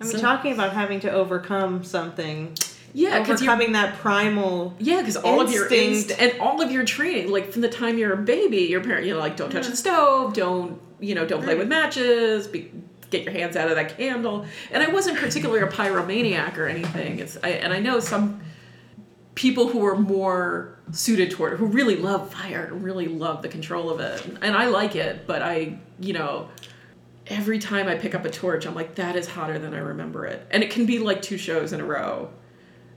I 0.00 0.04
mean, 0.04 0.14
So- 0.14 0.18
talking 0.20 0.52
about 0.52 0.72
having 0.72 0.98
to 1.00 1.12
overcome 1.12 1.84
something, 1.84 2.56
Yeah, 2.92 3.18
overcoming 3.20 3.70
that 3.74 3.98
primal. 3.98 4.74
Yeah, 4.80 4.98
because 4.98 5.16
all 5.16 5.40
of 5.40 5.52
your 5.52 5.72
inst- 5.72 6.10
and 6.20 6.40
all 6.40 6.60
of 6.60 6.72
your 6.72 6.84
training, 6.84 7.30
like 7.30 7.52
from 7.52 7.62
the 7.62 7.68
time 7.68 7.98
you're 7.98 8.14
a 8.14 8.16
baby, 8.16 8.62
your 8.62 8.82
parent, 8.82 9.06
you 9.06 9.14
know, 9.14 9.20
like 9.20 9.36
don't 9.36 9.52
touch 9.52 9.68
the 9.68 9.76
stove, 9.76 10.34
don't 10.34 10.80
you 11.02 11.14
know, 11.14 11.26
don't 11.26 11.42
play 11.42 11.54
with 11.54 11.68
matches, 11.68 12.46
be, 12.46 12.70
get 13.10 13.24
your 13.24 13.32
hands 13.32 13.56
out 13.56 13.68
of 13.68 13.76
that 13.76 13.96
candle. 13.96 14.46
And 14.70 14.82
I 14.82 14.88
wasn't 14.88 15.18
particularly 15.18 15.62
a 15.62 15.66
pyromaniac 15.66 16.56
or 16.56 16.66
anything. 16.66 17.18
It's 17.18 17.36
I, 17.42 17.50
and 17.50 17.72
I 17.72 17.80
know 17.80 18.00
some 18.00 18.40
people 19.34 19.68
who 19.68 19.84
are 19.84 19.96
more 19.96 20.78
suited 20.92 21.30
toward 21.30 21.54
it, 21.54 21.56
who 21.56 21.66
really 21.66 21.96
love 21.96 22.32
fire, 22.32 22.64
and 22.64 22.82
really 22.82 23.08
love 23.08 23.42
the 23.42 23.48
control 23.48 23.90
of 23.90 24.00
it, 24.00 24.24
and 24.42 24.56
I 24.56 24.66
like 24.66 24.96
it, 24.96 25.26
but 25.26 25.42
I, 25.42 25.78
you 26.00 26.12
know. 26.12 26.48
Every 27.28 27.60
time 27.60 27.86
I 27.86 27.94
pick 27.94 28.16
up 28.16 28.24
a 28.24 28.30
torch, 28.30 28.66
I'm 28.66 28.74
like, 28.74 28.96
that 28.96 29.14
is 29.14 29.28
hotter 29.28 29.56
than 29.56 29.74
I 29.74 29.78
remember 29.78 30.26
it. 30.26 30.44
And 30.50 30.64
it 30.64 30.70
can 30.70 30.86
be 30.86 30.98
like 30.98 31.22
two 31.22 31.38
shows 31.38 31.72
in 31.72 31.80
a 31.80 31.84
row 31.84 32.30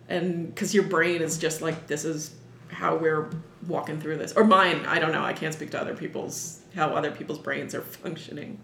and 0.07 0.53
because 0.53 0.73
your 0.73 0.83
brain 0.83 1.21
is 1.21 1.37
just 1.37 1.61
like 1.61 1.87
this 1.87 2.05
is 2.05 2.35
how 2.69 2.95
we're 2.95 3.29
walking 3.67 3.99
through 3.99 4.17
this 4.17 4.33
or 4.33 4.43
mine 4.43 4.85
i 4.85 4.99
don't 4.99 5.11
know 5.11 5.23
i 5.23 5.33
can't 5.33 5.53
speak 5.53 5.71
to 5.71 5.79
other 5.79 5.95
people's 5.95 6.59
how 6.75 6.87
other 6.89 7.11
people's 7.11 7.39
brains 7.39 7.73
are 7.73 7.81
functioning 8.03 8.59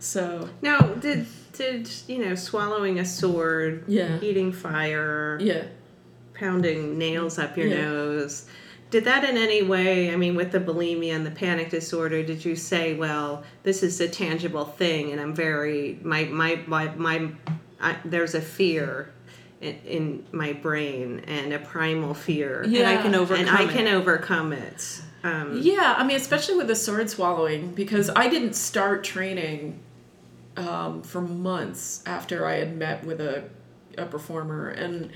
so 0.00 0.48
Now, 0.62 0.78
did 0.80 1.26
did 1.52 1.90
you 2.06 2.18
know 2.24 2.34
swallowing 2.36 3.00
a 3.00 3.04
sword, 3.04 3.82
Yeah. 3.88 4.20
eating 4.22 4.52
fire, 4.52 5.38
yeah 5.40 5.64
pounding 6.34 6.96
nails 6.98 7.38
up 7.38 7.56
your 7.56 7.66
Yeah. 7.66 7.82
nose? 7.82 8.46
Did 8.90 9.04
that 9.04 9.28
in 9.28 9.36
any 9.36 9.62
way, 9.62 10.12
I 10.12 10.16
mean, 10.16 10.34
with 10.36 10.52
the 10.52 10.60
bulimia 10.60 11.12
and 11.14 11.26
the 11.26 11.30
panic 11.32 11.68
disorder, 11.68 12.22
did 12.22 12.44
you 12.44 12.54
say, 12.56 12.94
well, 12.94 13.42
this 13.64 13.82
is 13.82 14.00
a 14.00 14.08
tangible 14.08 14.64
thing, 14.64 15.10
and 15.12 15.20
I'm 15.20 15.34
very 15.34 15.98
my 16.02 16.24
my 16.24 16.60
my 16.66 16.88
my, 16.94 17.28
I, 17.80 17.96
there's 18.04 18.34
a 18.36 18.40
fear. 18.40 19.12
In, 19.60 20.24
my 20.30 20.52
brain 20.52 21.22
and 21.26 21.52
a 21.52 21.58
primal 21.58 22.14
fear, 22.14 22.62
And 22.62 22.76
I 22.86 23.02
can 23.02 23.14
overcome 23.14 23.46
and 23.46 23.50
I 23.50 23.64
it. 23.64 23.70
can 23.70 23.88
overcome 23.88 24.52
it. 24.52 25.02
Um, 25.24 25.58
yeah 25.60 25.96
i 25.98 26.06
mean 26.06 26.16
especially 26.16 26.54
with 26.54 26.68
the 26.68 26.76
sword 26.76 27.10
swallowing 27.10 27.74
because 27.74 28.08
i 28.14 28.28
didn't 28.28 28.54
start 28.54 29.02
training 29.02 29.80
um, 30.56 31.02
for 31.02 31.20
months 31.20 32.04
after 32.06 32.46
i 32.46 32.54
had 32.54 32.76
met 32.76 33.04
with 33.04 33.20
a, 33.20 33.42
a 33.98 34.06
performer 34.06 34.68
and 34.68 35.10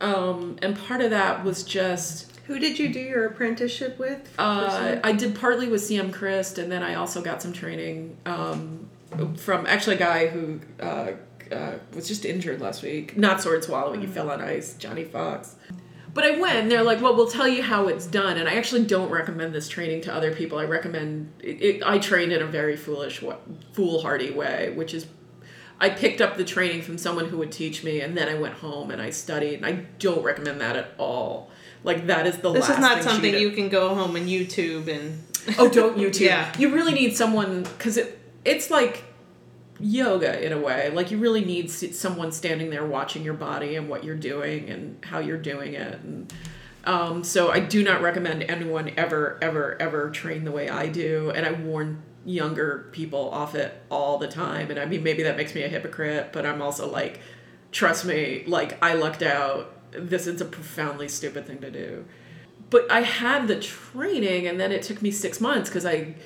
um, 0.00 0.56
and 0.62 0.78
part 0.78 1.02
of 1.02 1.10
that 1.10 1.44
was 1.44 1.62
just 1.62 2.32
Who 2.46 2.58
did 2.58 2.78
you 2.78 2.90
do 2.92 3.00
your 3.00 3.26
apprenticeship 3.26 3.98
with? 3.98 4.32
Uh, 4.38 4.98
I 5.04 5.12
did 5.12 5.34
partly 5.34 5.68
with 5.68 5.82
CM 5.82 6.12
Christ, 6.12 6.58
and 6.58 6.70
then 6.72 6.82
I 6.82 6.94
also 6.94 7.22
got 7.22 7.40
some 7.40 7.52
training 7.52 8.16
um, 8.26 8.88
from 9.36 9.66
actually 9.66 9.96
a 9.96 9.98
guy 9.98 10.26
who 10.26 10.60
uh, 10.80 11.12
uh, 11.54 11.78
was 11.94 12.08
just 12.08 12.24
injured 12.24 12.60
last 12.60 12.82
week. 12.82 13.16
Not 13.16 13.40
sword 13.40 13.64
swallowing, 13.64 14.00
he 14.00 14.06
fell 14.06 14.30
on 14.30 14.40
ice, 14.40 14.74
Johnny 14.74 15.04
Fox. 15.04 15.56
But 16.12 16.24
I 16.24 16.38
went, 16.38 16.56
and 16.56 16.70
they're 16.70 16.84
like, 16.84 17.00
well, 17.00 17.16
we'll 17.16 17.26
tell 17.28 17.48
you 17.48 17.62
how 17.62 17.88
it's 17.88 18.06
done. 18.06 18.36
And 18.36 18.48
I 18.48 18.54
actually 18.54 18.84
don't 18.84 19.10
recommend 19.10 19.52
this 19.52 19.68
training 19.68 20.02
to 20.02 20.14
other 20.14 20.32
people. 20.32 20.58
I 20.58 20.64
recommend, 20.64 21.32
it, 21.40 21.60
it, 21.62 21.82
I 21.84 21.98
trained 21.98 22.32
in 22.32 22.40
a 22.40 22.46
very 22.46 22.76
foolish, 22.76 23.20
wa- 23.20 23.38
foolhardy 23.72 24.30
way, 24.30 24.72
which 24.76 24.94
is 24.94 25.06
I 25.80 25.90
picked 25.90 26.20
up 26.20 26.36
the 26.36 26.44
training 26.44 26.82
from 26.82 26.98
someone 26.98 27.28
who 27.28 27.38
would 27.38 27.50
teach 27.50 27.82
me, 27.82 28.00
and 28.00 28.16
then 28.16 28.28
I 28.28 28.34
went 28.34 28.54
home 28.54 28.90
and 28.90 29.02
I 29.02 29.10
studied. 29.10 29.54
And 29.56 29.66
I 29.66 29.72
don't 29.98 30.22
recommend 30.22 30.60
that 30.60 30.76
at 30.76 30.94
all. 30.98 31.50
Like 31.82 32.06
that 32.06 32.26
is 32.26 32.38
the 32.38 32.52
This 32.52 32.68
last 32.68 32.78
is 32.78 32.78
not 32.78 32.94
thing 32.94 33.02
something 33.02 33.34
you 33.34 33.50
can 33.50 33.68
go 33.68 33.94
home 33.94 34.16
and 34.16 34.28
YouTube 34.28 34.88
and. 34.88 35.20
Oh, 35.58 35.68
don't 35.68 35.98
YouTube. 35.98 36.20
Yeah. 36.26 36.52
You 36.58 36.72
really 36.72 36.94
need 36.94 37.16
someone 37.16 37.64
because 37.64 37.96
it 37.98 38.18
it's 38.44 38.70
like 38.70 39.04
yoga 39.80 40.44
in 40.44 40.52
a 40.52 40.58
way. 40.58 40.90
Like 40.90 41.10
you 41.10 41.18
really 41.18 41.44
need 41.44 41.70
someone 41.70 42.32
standing 42.32 42.70
there 42.70 42.86
watching 42.86 43.22
your 43.22 43.34
body 43.34 43.76
and 43.76 43.88
what 43.88 44.04
you're 44.04 44.16
doing 44.16 44.68
and 44.70 45.04
how 45.04 45.18
you're 45.18 45.38
doing 45.38 45.74
it. 45.74 46.00
And 46.00 46.32
um, 46.84 47.24
so 47.24 47.50
I 47.50 47.60
do 47.60 47.82
not 47.82 48.02
recommend 48.02 48.42
anyone 48.44 48.92
ever, 48.96 49.38
ever, 49.42 49.80
ever 49.80 50.10
train 50.10 50.44
the 50.44 50.52
way 50.52 50.68
I 50.68 50.88
do. 50.88 51.30
And 51.30 51.46
I 51.46 51.52
warn 51.52 52.02
younger 52.24 52.88
people 52.92 53.30
off 53.30 53.54
it 53.54 53.82
all 53.90 54.18
the 54.18 54.28
time. 54.28 54.70
And 54.70 54.78
I 54.78 54.86
mean, 54.86 55.02
maybe 55.02 55.22
that 55.24 55.36
makes 55.36 55.54
me 55.54 55.62
a 55.62 55.68
hypocrite, 55.68 56.30
but 56.32 56.46
I'm 56.46 56.62
also 56.62 56.90
like, 56.90 57.20
trust 57.72 58.04
me, 58.04 58.44
like 58.46 58.82
I 58.82 58.94
lucked 58.94 59.22
out. 59.22 59.72
This 59.92 60.26
is 60.26 60.40
a 60.40 60.44
profoundly 60.44 61.08
stupid 61.08 61.46
thing 61.46 61.60
to 61.60 61.70
do 61.70 62.04
but 62.74 62.90
I 62.90 63.02
had 63.02 63.46
the 63.46 63.60
training, 63.60 64.48
and 64.48 64.58
then 64.58 64.72
it 64.72 64.82
took 64.82 65.00
me 65.00 65.12
six 65.12 65.40
months 65.40 65.68
because 65.68 65.86
I 65.86 66.16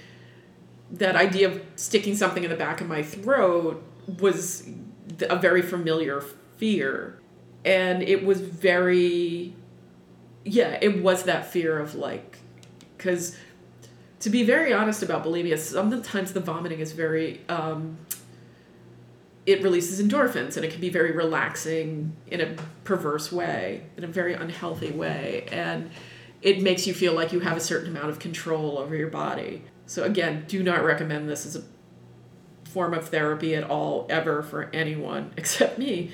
that 0.93 1.17
idea 1.17 1.49
of 1.49 1.63
sticking 1.77 2.15
something 2.15 2.45
in 2.45 2.51
the 2.51 2.57
back 2.57 2.81
of 2.81 2.89
my 2.89 3.03
throat 3.03 3.83
was 4.19 4.69
a 5.29 5.37
very 5.37 5.63
familiar 5.63 6.23
fear, 6.57 7.19
and 7.65 8.03
it 8.03 8.25
was 8.25 8.41
very 8.41 9.55
yeah, 10.45 10.79
it 10.81 11.03
was 11.03 11.25
that 11.25 11.47
fear 11.51 11.79
of 11.79 11.95
like 11.95 12.39
because 12.97 13.37
to 14.21 14.31
be 14.31 14.43
very 14.43 14.73
honest 14.73 15.03
about 15.03 15.25
bulimia, 15.25 15.59
sometimes 15.59 16.33
the 16.33 16.41
vomiting 16.41 16.81
is 16.81 16.93
very 16.93 17.41
um, 17.49 17.99
it 19.47 19.63
releases 19.63 19.99
endorphins 20.07 20.57
and 20.57 20.65
it 20.65 20.71
can 20.71 20.81
be 20.81 20.91
very 20.91 21.13
relaxing 21.13 22.15
in 22.27 22.41
a 22.41 22.55
perverse 22.85 23.33
way, 23.33 23.83
in 23.97 24.05
a 24.05 24.07
very 24.07 24.35
unhealthy 24.35 24.91
way. 24.91 25.47
And 25.51 25.91
it 26.43 26.61
makes 26.61 26.87
you 26.87 26.93
feel 26.93 27.15
like 27.15 27.33
you 27.33 27.41
have 27.41 27.57
a 27.57 27.61
certain 27.61 27.89
amount 27.89 28.11
of 28.11 28.19
control 28.19 28.79
over 28.79 28.95
your 28.95 29.09
body. 29.09 29.63
So, 29.89 30.05
again, 30.05 30.45
do 30.47 30.63
not 30.63 30.85
recommend 30.85 31.29
this 31.29 31.47
as 31.47 31.57
a 31.57 31.63
form 32.69 32.93
of 32.93 33.09
therapy 33.09 33.55
at 33.55 33.65
all, 33.65 34.07
ever, 34.11 34.43
for 34.43 34.71
anyone 34.73 35.33
except 35.37 35.79
me. 35.79 36.13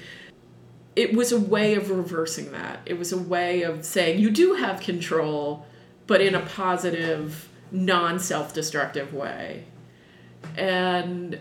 It 0.97 1.13
was 1.13 1.33
a 1.33 1.41
way 1.41 1.75
of 1.75 1.91
reversing 1.91 2.53
that. 2.53 2.81
It 2.87 2.99
was 2.99 3.13
a 3.13 3.19
way 3.19 3.63
of 3.63 3.85
saying 3.85 4.21
you 4.21 4.31
do 4.31 4.55
have 4.55 4.81
control, 4.81 5.67
but 6.07 6.21
in 6.21 6.37
a 6.37 6.41
positive, 6.41 7.49
non 7.73 8.21
self 8.21 8.55
destructive 8.55 9.13
way. 9.13 9.65
And 10.57 11.41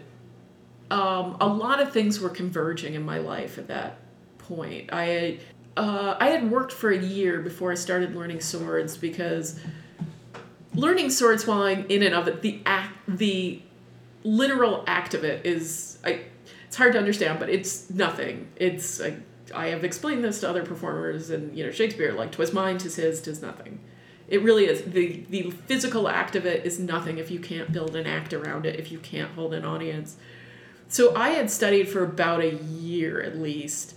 um, 0.90 1.38
a 1.40 1.48
lot 1.48 1.80
of 1.82 1.94
things 1.94 2.20
were 2.20 2.30
converging 2.30 2.96
in 2.96 3.04
my 3.04 3.20
life 3.20 3.60
at 3.60 3.68
that 3.68 4.00
point. 4.40 4.90
I 4.92 5.40
uh, 5.78 6.18
I 6.20 6.30
had 6.30 6.50
worked 6.50 6.72
for 6.72 6.92
a 6.92 6.98
year 6.98 7.42
before 7.42 7.72
I 7.72 7.76
started 7.76 8.16
learning 8.16 8.42
swords 8.42 8.98
because 8.98 9.60
learning 10.76 11.10
swords 11.10 11.46
while 11.46 11.62
I'm 11.64 11.86
in 11.88 12.04
and 12.04 12.16
of 12.16 12.28
it, 12.28 12.42
the 12.42 12.62
act, 12.66 12.98
the 13.08 13.62
literal 14.24 14.84
act 14.88 15.14
of 15.14 15.24
it 15.24 15.46
is, 15.46 15.98
I, 16.04 16.22
it's 16.68 16.76
hard 16.76 16.94
to 16.94 17.00
understand, 17.00 17.40
but 17.40 17.50
it's 17.50 17.90
nothing. 17.90 18.48
It's, 18.56 19.02
I, 19.02 19.18
I 19.54 19.68
have 19.68 19.84
explained 19.84 20.24
this 20.24 20.40
to 20.40 20.50
other 20.50 20.64
performers 20.64 21.30
and, 21.30 21.56
you 21.56 21.66
know, 21.66 21.72
Shakespeare, 21.72 22.14
like, 22.14 22.32
twas 22.32 22.54
mine, 22.54 22.78
tis 22.78 22.96
his, 22.96 23.22
tis 23.22 23.42
nothing. 23.42 23.80
It 24.28 24.42
really 24.42 24.66
is. 24.66 24.82
The, 24.84 25.26
the 25.30 25.52
physical 25.52 26.08
act 26.08 26.36
of 26.36 26.46
it 26.46 26.66
is 26.66 26.80
nothing 26.80 27.18
if 27.18 27.30
you 27.30 27.40
can't 27.40 27.72
build 27.72 27.96
an 27.96 28.08
act 28.08 28.34
around 28.34 28.66
it, 28.66 28.80
if 28.80 28.92
you 28.92 28.98
can't 29.00 29.32
hold 29.32 29.54
an 29.54 29.66
audience. 29.66 30.16
So 30.88 31.16
I 31.16 31.30
had 31.30 31.52
studied 31.52 31.90
for 31.90 32.04
about 32.04 32.42
a 32.42 32.56
year 32.56 33.22
at 33.22 33.38
least, 33.38 33.96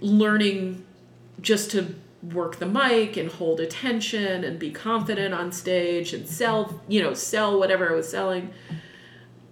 learning 0.00 0.84
just 1.40 1.70
to 1.72 1.94
work 2.22 2.56
the 2.56 2.66
mic 2.66 3.16
and 3.16 3.30
hold 3.30 3.60
attention 3.60 4.44
and 4.44 4.58
be 4.58 4.70
confident 4.70 5.34
on 5.34 5.50
stage 5.50 6.12
and 6.12 6.28
sell, 6.28 6.80
you 6.86 7.02
know, 7.02 7.14
sell 7.14 7.58
whatever 7.58 7.90
I 7.90 7.94
was 7.94 8.08
selling. 8.08 8.52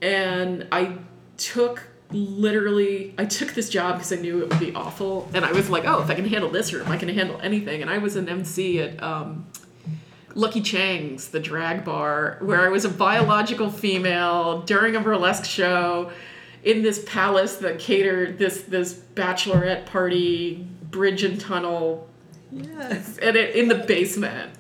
And 0.01 0.67
I 0.71 0.99
took 1.37 1.89
literally 2.13 3.15
I 3.19 3.25
took 3.25 3.55
this 3.55 3.69
job 3.69 3.97
because 3.97 4.13
I 4.13 4.17
knew 4.17 4.43
it 4.43 4.49
would 4.49 4.59
be 4.59 4.75
awful 4.75 5.29
and 5.33 5.45
I 5.45 5.53
was 5.53 5.71
like, 5.71 5.85
"Oh, 5.85 6.03
if 6.03 6.11
I 6.11 6.15
can 6.15 6.27
handle 6.27 6.51
this 6.51 6.73
room, 6.73 6.89
I 6.89 6.97
can 6.97 7.09
handle 7.09 7.41
anything." 7.41 7.83
And 7.83 7.91
I 7.91 7.99
was 7.99 8.17
an 8.17 8.29
MC 8.29 8.81
at 8.81 9.03
um, 9.03 9.47
Lucky 10.35 10.61
Chang's, 10.61 11.29
the 11.29 11.41
drag 11.41 11.85
bar, 11.85 12.39
where 12.41 12.65
I 12.65 12.69
was 12.69 12.85
a 12.85 12.89
biological 12.89 13.71
female 13.71 14.63
during 14.63 14.97
a 14.97 15.01
burlesque 15.01 15.45
show 15.45 16.11
in 16.65 16.83
this 16.83 17.05
palace 17.07 17.57
that 17.59 17.79
catered 17.79 18.39
this 18.39 18.63
this 18.63 18.95
bachelorette 18.95 19.87
party 19.87 20.67
bridge 20.91 21.23
and 21.23 21.41
tunnel 21.41 22.10
Yes. 22.53 23.19
and 23.19 23.37
it, 23.37 23.55
in 23.57 23.69
the 23.69 23.77
basement. 23.77 24.53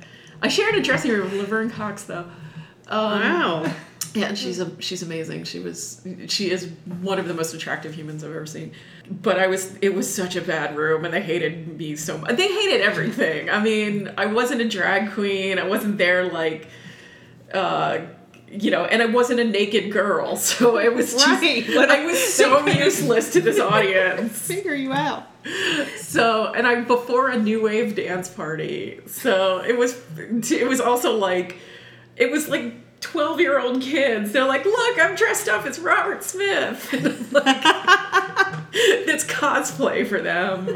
I 0.43 0.49
shared 0.49 0.74
a 0.74 0.82
dressing 0.82 1.11
room 1.11 1.24
with 1.30 1.34
Laverne 1.41 1.70
Cox 1.70 2.05
though. 2.05 2.26
Um, 2.88 3.20
Wow. 3.20 3.72
Yeah, 4.12 4.26
and 4.26 4.36
she's 4.38 4.59
a 4.59 4.68
she's 4.82 5.03
amazing. 5.05 5.45
She 5.45 5.61
was 5.61 6.05
she 6.26 6.51
is 6.51 6.68
one 7.01 7.20
of 7.20 7.28
the 7.28 7.34
most 7.34 7.55
attractive 7.55 7.95
humans 7.95 8.24
I've 8.24 8.30
ever 8.34 8.45
seen. 8.47 8.72
But 9.09 9.38
I 9.38 9.47
was 9.47 9.76
it 9.80 9.95
was 9.95 10.12
such 10.12 10.34
a 10.34 10.41
bad 10.41 10.76
room, 10.76 11.05
and 11.05 11.14
they 11.14 11.20
hated 11.22 11.78
me 11.78 11.95
so 11.95 12.18
much. 12.18 12.36
They 12.36 12.49
hated 12.49 12.80
everything. 12.80 13.49
I 13.51 13.61
mean, 13.62 14.11
I 14.18 14.26
wasn't 14.26 14.62
a 14.62 14.68
drag 14.68 15.12
queen. 15.12 15.61
I 15.61 15.68
wasn't 15.68 15.97
there 15.97 16.24
like, 16.32 16.66
uh, 17.55 17.99
you 18.51 18.72
know, 18.72 18.84
and 18.84 19.01
I 19.01 19.07
wasn't 19.07 19.38
a 19.38 19.45
naked 19.45 19.93
girl. 19.93 20.36
So 20.41 20.78
it 20.80 20.93
was 20.93 21.12
just 21.12 21.26
Right. 21.43 21.68
I 21.70 22.05
was 22.05 22.18
so 22.34 22.66
useless 22.66 23.32
to 23.34 23.41
this 23.41 23.61
audience. 23.61 24.36
Figure 24.45 24.74
you 24.74 24.93
out. 24.93 25.28
So, 25.99 26.53
and 26.53 26.66
I 26.66 26.80
before 26.82 27.28
a 27.28 27.38
new 27.38 27.62
wave 27.62 27.95
dance 27.97 28.28
party. 28.28 29.01
So 29.07 29.59
it 29.61 29.78
was, 29.78 30.01
it 30.51 30.66
was 30.68 30.80
also 30.80 31.16
like, 31.16 31.57
it 32.16 32.30
was 32.30 32.49
like 32.49 32.74
twelve 33.01 33.41
year 33.41 33.59
old 33.59 33.80
kids. 33.80 34.32
They're 34.32 34.45
like, 34.47 34.64
"Look, 34.64 34.99
I'm 35.01 35.14
dressed 35.16 35.49
up 35.49 35.64
as 35.64 35.78
Robert 35.78 36.22
Smith." 36.22 36.93
like, 37.32 37.57
it's 38.74 39.24
cosplay 39.24 40.07
for 40.07 40.20
them. 40.20 40.66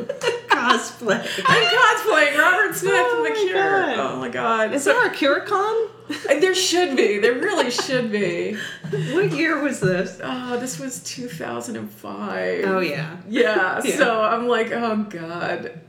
Cosplay. 0.48 1.20
I'm 1.44 1.66
cosplaying 1.66 2.38
Robert 2.38 2.74
Smith 2.74 2.92
Oh 2.94 3.24
from 3.24 3.34
The 3.34 3.40
Cure. 3.40 3.54
God. 3.62 3.98
Oh 3.98 4.16
my 4.18 4.28
god! 4.30 4.72
Is 4.72 4.84
So- 4.84 4.92
there 4.92 5.06
a 5.06 5.14
CureCon? 5.14 5.90
there 6.28 6.54
should 6.54 6.96
be. 6.96 7.18
There 7.18 7.34
really 7.34 7.70
should 7.70 8.12
be. 8.12 8.56
What 9.12 9.32
year 9.32 9.62
was 9.62 9.80
this? 9.80 10.20
Oh, 10.22 10.58
this 10.58 10.78
was 10.78 11.02
2005. 11.02 12.64
Oh 12.66 12.80
yeah. 12.80 13.16
Yeah, 13.28 13.80
Yeah. 13.84 13.96
so 13.96 14.20
I'm 14.20 14.46
like, 14.48 14.70
oh 14.72 15.04
god. 15.04 15.80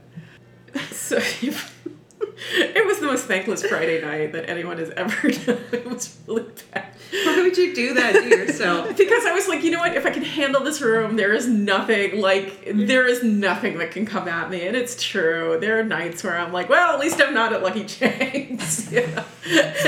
So 0.92 1.16
it 1.16 2.86
was 2.86 2.98
the 3.00 3.06
most 3.06 3.24
thankless 3.24 3.64
Friday 3.64 4.02
night 4.02 4.32
that 4.32 4.50
anyone 4.50 4.76
has 4.76 4.90
ever 4.90 5.30
done. 5.30 5.58
It 5.72 5.86
was 5.86 6.18
really 6.26 6.44
bad. 6.72 6.88
Why 7.10 7.42
would 7.42 7.56
you 7.56 7.74
do 7.74 7.94
that 7.94 8.12
to 8.12 8.28
yourself? 8.28 8.96
Because 9.06 9.24
I 9.24 9.32
was 9.32 9.46
like, 9.46 9.62
you 9.62 9.70
know 9.70 9.78
what? 9.78 9.94
If 9.94 10.06
I 10.06 10.10
can 10.10 10.22
handle 10.22 10.62
this 10.62 10.80
room, 10.80 11.16
there 11.16 11.32
is 11.32 11.46
nothing 11.46 12.20
like 12.20 12.64
there 12.64 13.06
is 13.06 13.22
nothing 13.22 13.78
that 13.78 13.90
can 13.90 14.06
come 14.06 14.26
at 14.28 14.50
me, 14.50 14.66
and 14.66 14.76
it's 14.76 15.02
true. 15.02 15.58
There 15.60 15.78
are 15.78 15.84
nights 15.84 16.24
where 16.24 16.36
I'm 16.36 16.52
like, 16.52 16.68
well, 16.68 16.94
at 16.94 17.00
least 17.00 17.20
I'm 17.20 17.34
not 17.34 17.52
at 17.52 17.62
Lucky 17.62 17.84
Chang's. 17.84 18.90
yeah. 18.92 19.24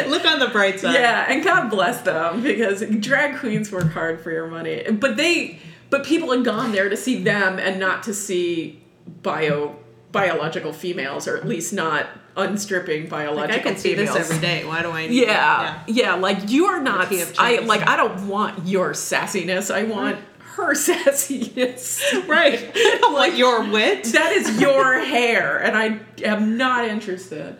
Look 0.06 0.24
on 0.24 0.38
the 0.38 0.48
bright 0.52 0.80
side. 0.80 0.94
Yeah, 0.94 1.26
and 1.28 1.42
God 1.42 1.68
bless 1.70 2.02
them 2.02 2.42
because 2.42 2.82
drag 3.00 3.38
queens 3.38 3.72
work 3.72 3.90
hard 3.92 4.20
for 4.20 4.30
your 4.30 4.46
money. 4.46 4.84
But 4.90 5.16
they 5.16 5.58
but 5.90 6.04
people 6.04 6.30
had 6.30 6.44
gone 6.44 6.72
there 6.72 6.88
to 6.88 6.96
see 6.96 7.22
them 7.22 7.58
and 7.58 7.80
not 7.80 8.02
to 8.04 8.14
see 8.14 8.82
bio 9.22 9.76
biological 10.20 10.72
females 10.72 11.26
or 11.28 11.36
at 11.36 11.46
least 11.46 11.72
not 11.72 12.06
unstripping 12.36 13.08
biological 13.08 13.48
Like 13.48 13.60
I 13.66 13.68
can 13.68 13.76
see 13.76 13.94
females. 13.94 14.16
this 14.16 14.30
every 14.30 14.40
day. 14.40 14.64
Why 14.64 14.82
do 14.82 14.90
I 14.90 15.06
need 15.08 15.22
Yeah, 15.26 15.82
yeah, 15.86 16.14
like 16.14 16.50
you 16.50 16.66
are 16.66 16.80
not 16.80 17.12
I 17.38 17.58
like 17.60 17.86
I 17.88 17.96
don't 17.96 18.28
want 18.28 18.66
your 18.66 18.90
sassiness. 18.92 19.74
I 19.74 19.84
want 19.84 20.18
her 20.56 20.74
sassiness. 20.88 22.02
Right. 22.28 22.70
I 22.74 22.98
don't 23.00 23.12
want 23.12 23.36
your 23.36 23.64
wit. 23.70 24.04
that 24.04 24.32
is 24.32 24.60
your 24.60 24.98
hair 25.14 25.58
and 25.58 25.76
i 25.76 26.00
am 26.24 26.56
not 26.56 26.84
interested 26.84 27.56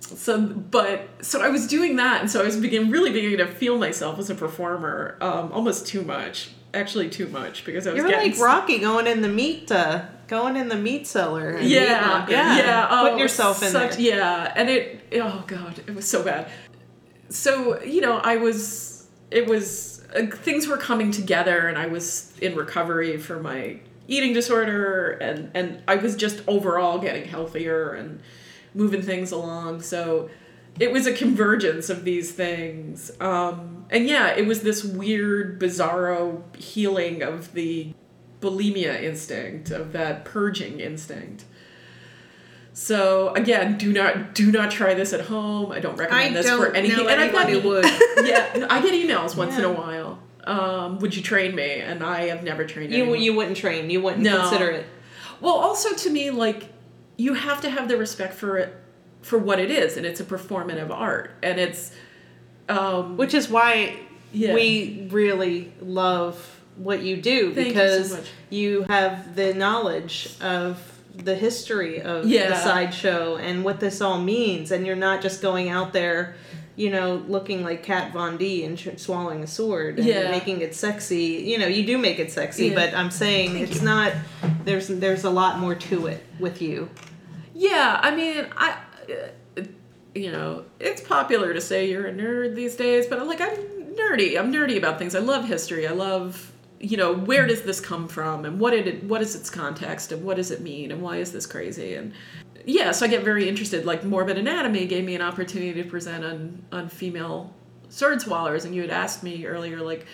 so 0.00 0.40
but 0.46 1.08
so 1.20 1.40
i 1.42 1.48
was 1.48 1.66
doing 1.66 1.96
that 1.96 2.20
and 2.20 2.30
so 2.30 2.40
i 2.42 2.44
was 2.44 2.56
begin 2.56 2.90
really 2.90 3.10
beginning 3.10 3.38
to 3.38 3.46
feel 3.46 3.78
myself 3.78 4.18
as 4.18 4.28
a 4.30 4.34
performer 4.34 5.16
um, 5.20 5.50
almost 5.52 5.86
too 5.86 6.02
much 6.02 6.50
actually 6.74 7.08
too 7.08 7.26
much 7.28 7.64
because 7.64 7.86
i 7.86 7.90
was 7.92 7.98
You're 7.98 8.08
getting 8.08 8.32
like 8.32 8.40
Rocky 8.40 8.78
going 8.78 9.06
in 9.06 9.22
the 9.22 9.28
meat, 9.28 9.70
uh, 9.72 10.04
going 10.28 10.56
in 10.56 10.68
the 10.68 10.76
meat 10.76 11.06
cellar. 11.06 11.58
yeah 11.58 12.00
market. 12.06 12.32
yeah, 12.32 12.88
oh, 12.90 13.02
Putting 13.04 13.18
yourself 13.18 13.62
in 13.62 13.70
such, 13.70 13.92
there. 13.96 14.00
yeah 14.00 14.52
and 14.56 14.68
it 14.68 15.00
oh 15.14 15.44
god 15.46 15.78
it 15.86 15.94
was 15.94 16.08
so 16.08 16.22
bad 16.22 16.48
so 17.28 17.80
you 17.82 18.00
know 18.00 18.18
i 18.18 18.36
was 18.36 19.06
it 19.30 19.46
was 19.46 20.04
uh, 20.14 20.26
things 20.26 20.66
were 20.68 20.76
coming 20.76 21.10
together 21.10 21.66
and 21.68 21.76
i 21.78 21.86
was 21.86 22.32
in 22.40 22.54
recovery 22.54 23.16
for 23.18 23.40
my 23.40 23.78
eating 24.08 24.32
disorder 24.32 25.12
and 25.12 25.50
and 25.54 25.82
i 25.88 25.96
was 25.96 26.14
just 26.16 26.42
overall 26.46 26.98
getting 26.98 27.24
healthier 27.28 27.92
and 27.92 28.20
moving 28.74 29.02
things 29.02 29.32
along 29.32 29.80
so 29.80 30.28
it 30.78 30.92
was 30.92 31.06
a 31.06 31.12
convergence 31.12 31.88
of 31.90 32.04
these 32.04 32.32
things 32.32 33.10
um 33.20 33.84
and 33.90 34.06
yeah 34.06 34.28
it 34.28 34.46
was 34.46 34.60
this 34.62 34.84
weird 34.84 35.60
bizarro 35.60 36.42
healing 36.56 37.22
of 37.22 37.52
the 37.54 37.92
bulimia 38.50 39.02
instinct 39.02 39.70
of 39.70 39.92
that 39.92 40.24
purging 40.24 40.80
instinct 40.80 41.44
so 42.72 43.32
again, 43.34 43.78
do 43.78 43.90
not 43.92 44.34
do 44.34 44.52
not 44.52 44.70
try 44.70 44.92
this 44.92 45.14
at 45.14 45.22
home. 45.22 45.72
I 45.72 45.80
don't 45.80 45.96
recommend 45.96 46.36
I 46.36 46.42
this 46.42 46.50
for 46.50 46.66
don't 46.66 46.76
anything. 46.76 46.98
know 46.98 47.08
and 47.08 47.20
I've 47.22 47.34
anyone 47.34 47.62
gotten- 47.64 47.68
would. 47.70 47.84
yeah, 48.28 48.66
I 48.68 48.82
get 48.82 48.92
emails 48.92 49.34
once 49.34 49.56
in 49.56 49.64
a 49.64 49.72
while. 49.72 50.18
Um, 50.44 50.98
would 50.98 51.16
you 51.16 51.22
train 51.22 51.54
me? 51.54 51.80
And 51.80 52.02
I 52.04 52.26
have 52.26 52.42
never 52.44 52.66
trained 52.66 52.92
You 52.92 53.04
anyone. 53.04 53.22
you 53.22 53.32
wouldn't 53.34 53.56
train. 53.56 53.88
You 53.88 54.02
wouldn't 54.02 54.22
No. 54.22 54.40
consider 54.40 54.68
it. 54.70 54.86
Well, 55.40 55.54
also 55.54 55.94
to 55.94 56.10
me, 56.10 56.30
like 56.30 56.64
you 57.16 57.32
have 57.32 57.62
to 57.62 57.70
have 57.70 57.88
the 57.88 57.96
respect 57.96 58.34
for 58.34 58.58
it 58.58 58.76
for 59.22 59.38
what 59.38 59.58
it 59.58 59.70
is, 59.70 59.96
and 59.96 60.04
it's 60.04 60.20
a 60.20 60.24
performative 60.24 60.90
art, 60.90 61.30
and 61.42 61.58
it's 61.58 61.92
um, 62.68 63.16
Which 63.16 63.32
is 63.32 63.48
why 63.48 63.96
Yeah. 64.32 64.52
we 64.52 65.08
really 65.10 65.72
love 65.80 66.55
what 66.76 67.02
you 67.02 67.16
do 67.16 67.54
Thank 67.54 67.68
you 67.68 67.74
so 67.74 68.02
because 68.14 68.28
you 68.50 68.82
have 68.88 69.34
the 69.34 69.54
knowledge 69.54 70.28
of 70.40 70.80
the 71.14 71.34
history 71.34 72.02
of 72.02 72.26
Yeah. 72.26 72.50
the 72.50 72.56
sideshow 72.56 73.36
and 73.36 73.64
what 73.64 73.80
this 73.80 74.00
all 74.00 74.20
means, 74.20 74.70
and 74.70 74.86
you're 74.86 74.96
not 74.96 75.22
just 75.22 75.40
going 75.40 75.70
out 75.70 75.92
there, 75.94 76.34
you 76.76 76.90
know, 76.90 77.22
looking 77.26 77.64
like 77.64 77.82
Kat 77.82 78.12
Von 78.12 78.36
D 78.36 78.62
and 78.64 78.78
sh- 78.78 78.88
swallowing 78.98 79.42
a 79.42 79.46
sword 79.46 79.98
and 79.98 80.06
Yeah. 80.06 80.30
making 80.30 80.60
it 80.60 80.74
sexy. 80.74 81.42
You 81.46 81.56
know, 81.58 81.66
you 81.66 81.86
do 81.86 81.96
make 81.96 82.18
it 82.18 82.30
sexy, 82.30 82.66
Yeah. 82.66 82.74
but 82.74 82.94
I'm 82.94 83.10
saying 83.10 83.52
Thank 83.52 83.70
it's 83.70 83.78
you. 83.80 83.86
not. 83.86 84.12
There's 84.66 84.88
there's 84.88 85.24
a 85.24 85.30
lot 85.30 85.58
more 85.58 85.74
to 85.74 86.06
it 86.06 86.22
with 86.38 86.60
you. 86.60 86.90
Yeah, 87.54 87.98
I 88.02 88.14
mean, 88.14 88.46
I. 88.56 88.76
uh, 89.10 89.62
you 90.14 90.32
know, 90.32 90.64
it's 90.80 91.02
popular 91.02 91.52
to 91.52 91.60
say 91.60 91.90
you're 91.90 92.06
a 92.06 92.12
nerd 92.12 92.54
these 92.54 92.74
days, 92.74 93.06
but 93.06 93.18
I'm 93.20 93.26
like, 93.28 93.40
I'm 93.42 93.56
nerdy. 93.94 94.38
I'm 94.38 94.50
nerdy 94.50 94.78
about 94.78 94.98
things. 94.98 95.14
I 95.14 95.18
love 95.18 95.44
history. 95.46 95.86
I 95.86 95.92
love, 95.92 96.52
you 96.80 96.96
know, 96.96 97.14
where 97.14 97.46
does 97.46 97.62
this 97.62 97.80
come 97.80 98.08
from 98.08 98.44
and 98.44 98.60
what 98.60 98.72
did 98.72 98.86
it, 98.86 99.04
what 99.04 99.22
is 99.22 99.34
its 99.34 99.50
context 99.50 100.12
and 100.12 100.22
what 100.24 100.36
does 100.36 100.50
it 100.50 100.60
mean 100.60 100.92
and 100.92 101.00
why 101.02 101.16
is 101.16 101.32
this 101.32 101.46
crazy? 101.46 101.94
And 101.94 102.12
yeah, 102.64 102.92
so 102.92 103.06
I 103.06 103.08
get 103.08 103.24
very 103.24 103.48
interested. 103.48 103.84
Like 103.86 104.04
Morbid 104.04 104.38
Anatomy 104.38 104.86
gave 104.86 105.04
me 105.04 105.14
an 105.14 105.22
opportunity 105.22 105.82
to 105.82 105.88
present 105.88 106.24
on, 106.24 106.64
on 106.72 106.88
female 106.88 107.54
sword 107.88 108.20
swallowers. 108.20 108.64
And 108.64 108.74
you 108.74 108.82
had 108.82 108.90
asked 108.90 109.22
me 109.22 109.46
earlier, 109.46 109.80
like, 109.80 110.06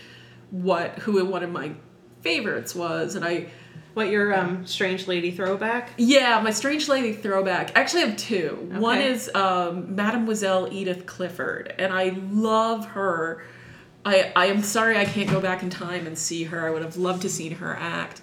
what, 0.51 0.99
who 0.99 1.25
one 1.25 1.43
of 1.43 1.51
my 1.51 1.73
favorites 2.21 2.75
was. 2.75 3.15
And 3.15 3.25
I, 3.25 3.49
What 3.95 4.09
your 4.09 4.35
um, 4.35 4.67
strange 4.67 5.07
lady 5.09 5.31
throwback? 5.31 5.91
yeah, 5.97 6.41
my 6.41 6.51
Strange 6.51 6.89
Lady 6.89 7.13
throwback. 7.13 7.73
Actually, 7.75 8.03
I 8.03 8.07
actually 8.07 8.11
have 8.11 8.17
two. 8.17 8.69
One 8.79 9.01
is 9.01 9.31
um, 9.35 9.95
Mademoiselle 9.95 10.73
Edith 10.73 11.07
Clifford, 11.07 11.75
and 11.79 11.93
I 11.93 12.17
love 12.31 12.87
her. 12.87 13.45
I, 14.05 14.33
I 14.35 14.47
am 14.47 14.63
sorry 14.63 14.97
I 14.97 15.05
can't 15.05 15.31
go 15.31 15.41
back 15.41 15.63
in 15.63 15.71
time 15.71 16.07
and 16.07 16.19
see 16.19 16.45
her. 16.45 16.67
I 16.67 16.71
would 16.71 16.83
have 16.83 16.97
loved 16.97 17.23
to 17.23 17.29
seen 17.29 17.57
her 17.57 17.77
act. 17.77 18.21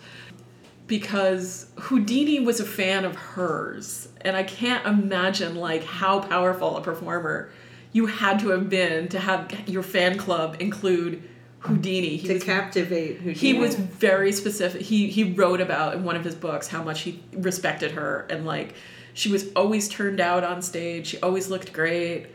Because 0.88 1.72
Houdini 1.78 2.40
was 2.40 2.60
a 2.60 2.66
fan 2.66 3.06
of 3.06 3.16
hers, 3.16 4.10
and 4.22 4.36
I 4.36 4.42
can't 4.44 4.86
imagine 4.88 5.56
like 5.56 5.84
how 5.84 6.20
powerful 6.20 6.78
a 6.78 6.82
performer 6.82 7.52
you 7.92 8.08
had 8.08 8.40
to 8.40 8.50
have 8.50 8.70
been 8.70 9.08
to 9.10 9.20
have 9.20 9.52
your 9.68 9.84
fan 9.84 10.18
club 10.18 10.58
include 10.60 11.24
Houdini. 11.60 12.18
He 12.18 12.28
to 12.28 12.34
was 12.36 12.44
captivate 12.44 13.18
who 13.18 13.32
he 13.32 13.54
was 13.54 13.76
very 13.76 14.32
specific. 14.32 14.82
He 14.82 15.10
he 15.10 15.34
wrote 15.34 15.62
about 15.62 15.96
in 15.96 16.04
one 16.04 16.16
of 16.16 16.24
his 16.24 16.36
books 16.36 16.68
how 16.68 16.84
much 16.84 17.02
he 17.02 17.22
respected 17.34 17.92
her 17.92 18.26
and 18.30 18.46
like 18.46 18.76
she 19.14 19.32
was 19.32 19.52
always 19.56 19.90
turned 19.90 20.20
out 20.20 20.44
on 20.44 20.62
stage. 20.62 21.08
She 21.08 21.20
always 21.20 21.50
looked 21.50 21.74
great 21.74 22.28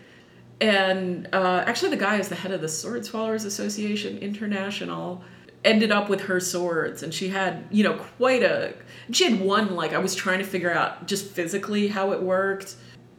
and 0.65 1.29
uh, 1.33 1.63
actually 1.67 1.91
the 1.91 1.99
guy 1.99 2.17
is 2.17 2.29
the 2.29 2.35
head 2.35 2.51
of 2.51 2.63
the 2.63 2.69
sword 2.69 3.05
swallowers 3.05 3.45
association 3.45 4.17
international 4.19 5.23
ended 5.63 5.91
up 5.91 6.09
with 6.09 6.23
her 6.23 6.41
swords. 6.41 7.03
And 7.03 7.13
she 7.13 7.29
had 7.29 7.65
you 7.71 7.85
know 7.85 7.95
quite 8.17 8.43
a 8.43 8.75
she 9.13 9.25
had 9.31 9.41
one 9.41 9.75
like 9.77 9.93
i 9.93 9.99
was 9.99 10.15
trying 10.15 10.39
to 10.39 10.45
figure 10.45 10.73
out 10.73 11.07
just 11.07 11.27
physically 11.27 11.89
how 11.89 12.13
it 12.13 12.23
worked 12.23 12.77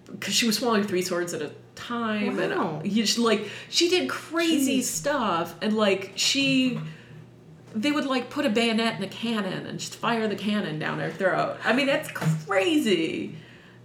because 0.10 0.34
she 0.34 0.48
was 0.48 0.58
swallowing 0.58 0.84
three 0.84 1.02
swords 1.02 1.34
at 1.34 1.42
a 1.42 1.52
time. 1.76 2.38
Wow. 2.38 2.80
and 2.82 2.92
you 2.92 3.06
like 3.24 3.48
she 3.70 3.90
did 3.90 4.10
crazy 4.10 4.80
Jeez. 4.80 4.84
stuff. 4.84 5.56
And 5.62 5.76
like 5.76 6.14
she 6.16 6.80
they 7.76 7.92
would 7.92 8.06
like 8.06 8.32
put 8.32 8.46
a 8.46 8.50
bayonet 8.50 8.98
in 8.98 9.04
a 9.04 9.08
cannon 9.08 9.68
and 9.68 9.78
just 9.78 9.96
fire 9.96 10.28
the 10.28 10.36
cannon 10.36 10.80
down 10.80 11.00
her 11.00 11.12
throat. 11.12 11.58
I 11.64 11.74
mean 11.74 11.86
that's 11.86 12.10
crazy 12.12 13.36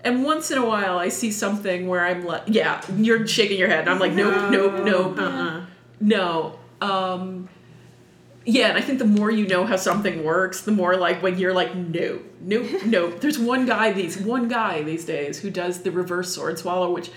and 0.05 0.24
once 0.24 0.51
in 0.51 0.59
a 0.59 0.66
while 0.66 0.98
i 0.98 1.09
see 1.09 1.30
something 1.30 1.86
where 1.88 2.05
i'm 2.05 2.24
like 2.24 2.42
yeah 2.46 2.82
you're 2.96 3.26
shaking 3.26 3.59
your 3.59 3.68
head. 3.68 3.80
And 3.80 3.90
i'm 3.90 3.98
like 3.98 4.12
nope 4.12 4.51
nope 4.51 4.84
nope. 4.84 5.18
Uh-uh. 5.18 5.66
no. 6.01 6.59
Um 6.80 7.48
yeah 8.46 8.68
and 8.68 8.78
i 8.78 8.80
think 8.80 8.98
the 8.98 9.05
more 9.05 9.30
you 9.30 9.46
know 9.46 9.64
how 9.66 9.76
something 9.76 10.24
works 10.24 10.62
the 10.62 10.72
more 10.72 10.96
like 10.96 11.22
when 11.22 11.38
you're 11.38 11.53
like 11.53 11.74
no 11.74 12.20
no 12.40 12.62
no 12.86 13.11
there's 13.11 13.38
one 13.38 13.66
guy 13.66 13.92
these 13.92 14.16
one 14.18 14.48
guy 14.48 14.82
these 14.82 15.05
days 15.05 15.40
who 15.40 15.51
does 15.51 15.82
the 15.82 15.90
reverse 15.90 16.34
sword 16.34 16.59
swallow 16.59 16.90
which 16.90 17.11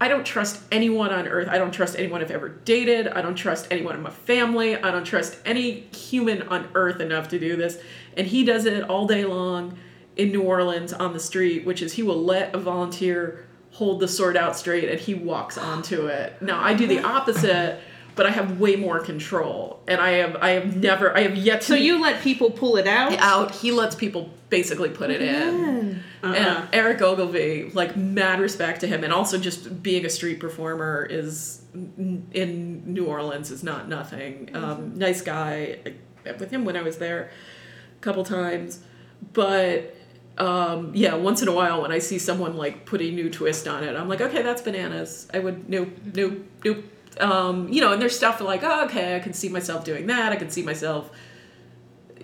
i 0.00 0.06
don't 0.06 0.26
trust 0.26 0.62
anyone 0.70 1.10
on 1.10 1.26
earth. 1.26 1.48
I 1.48 1.56
don't 1.56 1.72
trust 1.72 1.98
anyone 1.98 2.20
i've 2.20 2.30
ever 2.30 2.50
dated. 2.50 3.08
I 3.08 3.22
don't 3.22 3.34
trust 3.34 3.68
anyone 3.70 3.94
in 3.94 4.02
my 4.02 4.10
family. 4.10 4.76
I 4.76 4.90
don't 4.90 5.04
trust 5.04 5.38
any 5.46 5.86
human 5.94 6.42
on 6.42 6.68
earth 6.74 7.00
enough 7.00 7.28
to 7.28 7.38
do 7.38 7.56
this. 7.56 7.78
And 8.14 8.26
he 8.26 8.44
does 8.44 8.66
it 8.66 8.82
all 8.84 9.06
day 9.06 9.24
long 9.24 9.78
in 10.16 10.30
new 10.30 10.42
orleans 10.42 10.92
on 10.92 11.12
the 11.12 11.20
street 11.20 11.64
which 11.64 11.82
is 11.82 11.92
he 11.94 12.02
will 12.02 12.22
let 12.22 12.54
a 12.54 12.58
volunteer 12.58 13.44
hold 13.72 14.00
the 14.00 14.08
sword 14.08 14.36
out 14.36 14.56
straight 14.56 14.88
and 14.88 15.00
he 15.00 15.14
walks 15.14 15.56
onto 15.58 16.06
it 16.06 16.40
now 16.40 16.60
i 16.62 16.74
do 16.74 16.86
the 16.86 17.00
opposite 17.04 17.80
but 18.16 18.24
I 18.24 18.30
have 18.30 18.58
way 18.58 18.76
more 18.76 18.98
control, 18.98 19.80
and 19.86 20.00
I 20.00 20.12
have 20.12 20.36
I 20.36 20.50
have 20.52 20.74
never 20.74 21.14
I 21.14 21.20
have 21.20 21.36
yet 21.36 21.60
to 21.60 21.66
So 21.66 21.74
you 21.74 22.00
let 22.00 22.22
people 22.22 22.50
pull 22.50 22.76
it 22.76 22.86
out? 22.86 23.12
out. 23.18 23.54
He 23.54 23.72
lets 23.72 23.94
people 23.94 24.30
basically 24.48 24.88
put 24.88 25.10
it 25.10 25.20
in. 25.20 26.02
Uh-uh. 26.22 26.34
And 26.34 26.68
Eric 26.72 27.02
Ogilvy, 27.02 27.70
like 27.74 27.94
mad 27.94 28.40
respect 28.40 28.80
to 28.80 28.86
him, 28.86 29.04
and 29.04 29.12
also 29.12 29.38
just 29.38 29.82
being 29.82 30.06
a 30.06 30.10
street 30.10 30.40
performer 30.40 31.06
is 31.08 31.60
in 31.74 32.82
New 32.86 33.04
Orleans 33.04 33.50
is 33.50 33.62
not 33.62 33.86
nothing. 33.88 34.50
Um, 34.54 34.96
nice 34.96 35.20
guy. 35.20 35.78
I 35.84 35.92
met 36.24 36.40
with 36.40 36.50
him 36.50 36.64
when 36.64 36.76
I 36.76 36.82
was 36.82 36.96
there 36.96 37.30
a 37.96 38.00
couple 38.00 38.24
times, 38.24 38.80
but 39.34 39.94
um, 40.38 40.90
yeah, 40.94 41.14
once 41.14 41.40
in 41.42 41.48
a 41.48 41.52
while 41.52 41.82
when 41.82 41.92
I 41.92 41.98
see 41.98 42.18
someone 42.18 42.56
like 42.56 42.84
put 42.84 43.00
a 43.00 43.10
new 43.10 43.30
twist 43.30 43.66
on 43.66 43.84
it, 43.84 43.96
I'm 43.96 44.08
like, 44.08 44.20
okay, 44.20 44.42
that's 44.42 44.62
bananas. 44.62 45.28
I 45.32 45.38
would 45.38 45.68
nope, 45.68 45.88
nope, 46.14 46.38
nope. 46.64 46.84
Um, 47.18 47.68
you 47.70 47.80
know, 47.80 47.92
and 47.92 48.02
there's 48.02 48.16
stuff 48.16 48.40
like, 48.40 48.62
oh, 48.62 48.84
okay, 48.84 49.16
I 49.16 49.20
can 49.20 49.32
see 49.32 49.48
myself 49.48 49.84
doing 49.84 50.06
that. 50.08 50.32
I 50.32 50.36
can 50.36 50.50
see 50.50 50.62
myself 50.62 51.10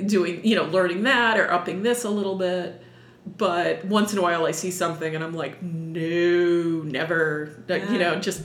doing, 0.07 0.45
you 0.45 0.57
know, 0.57 0.65
learning 0.65 1.05
that 1.05 1.39
or 1.39 1.51
upping 1.51 1.83
this 1.83 2.05
a 2.05 2.11
little 2.11 2.37
bit. 2.37 2.83
But 3.25 3.85
once 3.85 4.13
in 4.13 4.19
a 4.19 4.23
while, 4.23 4.45
I 4.47 4.51
see 4.51 4.71
something 4.71 5.15
and 5.15 5.23
I'm 5.23 5.33
like, 5.35 5.63
no, 5.63 6.83
never. 6.83 7.63
Like, 7.69 7.89
You 7.89 7.99
know, 7.99 8.17
just 8.17 8.43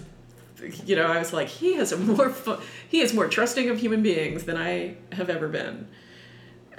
you 0.85 0.95
know, 0.95 1.05
I 1.05 1.19
was 1.19 1.33
like, 1.33 1.47
he 1.47 1.75
has 1.75 1.91
a 1.91 1.97
more 1.97 2.29
fu- 2.29 2.57
he 2.87 3.01
is 3.01 3.13
more 3.13 3.27
trusting 3.27 3.69
of 3.69 3.79
human 3.79 4.01
beings 4.01 4.43
than 4.45 4.57
I 4.57 4.95
have 5.11 5.29
ever 5.29 5.47
been. 5.47 5.87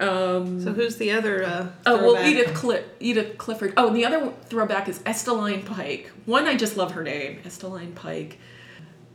Um, 0.01 0.63
So 0.63 0.73
who's 0.73 0.97
the 0.97 1.11
other? 1.11 1.45
Uh, 1.45 1.67
Oh 1.87 2.13
well. 2.15 2.27
Edith 2.27 2.55
Cli- 2.55 2.85
Edith 3.01 3.37
Clifford. 3.39 3.75
Oh, 3.77 3.89
and 3.89 3.97
the 3.97 4.05
other 4.05 4.33
throwback 4.45 4.89
is 4.89 5.01
Esteline 5.05 5.63
Pike. 5.63 6.11
One, 6.25 6.47
I 6.47 6.57
just 6.57 6.77
love 6.77 6.93
her 6.93 7.03
name, 7.03 7.41
Esteline 7.45 7.93
Pike. 7.95 8.39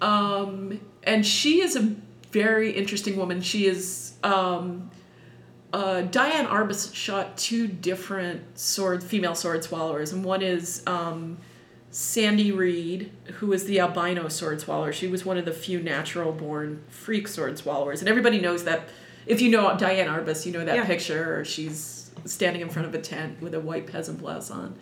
Um, 0.01 0.81
and 1.03 1.25
she 1.25 1.61
is 1.61 1.75
a 1.77 1.95
very 2.31 2.71
interesting 2.71 3.15
woman. 3.15 3.41
She 3.41 3.65
is 3.67 4.13
um, 4.23 4.91
uh, 5.71 6.01
Diane 6.01 6.45
Arbus 6.47 6.93
shot 6.93 7.37
two 7.37 7.67
different 7.67 8.59
sword 8.59 9.03
female 9.03 9.35
sword 9.35 9.63
swallowers, 9.63 10.11
and 10.11 10.25
one 10.25 10.41
is 10.41 10.83
um, 10.85 11.37
Sandy 11.91 12.51
Reed, 12.51 13.11
who 13.35 13.53
is 13.53 13.63
the 13.65 13.79
albino 13.79 14.27
sword 14.27 14.59
swallower. 14.59 14.91
She 14.91 15.07
was 15.07 15.23
one 15.23 15.37
of 15.37 15.45
the 15.45 15.53
few 15.53 15.81
natural 15.81 16.33
born 16.33 16.83
freak 16.89 17.27
sword 17.29 17.57
swallowers, 17.57 18.01
and 18.01 18.09
everybody 18.09 18.41
knows 18.41 18.65
that. 18.65 18.89
If 19.25 19.41
you 19.41 19.49
know 19.49 19.75
Diane 19.77 20.07
Arbus, 20.07 20.45
you 20.45 20.51
know 20.51 20.63
that 20.65 20.75
Yeah. 20.75 20.85
picture. 20.85 21.43
She's 21.45 22.11
standing 22.25 22.61
in 22.61 22.69
front 22.69 22.87
of 22.87 22.93
a 22.95 22.99
tent 23.01 23.41
with 23.41 23.53
a 23.53 23.59
white 23.59 23.87
peasant 23.87 24.19
blouse 24.19 24.49
on. 24.51 24.75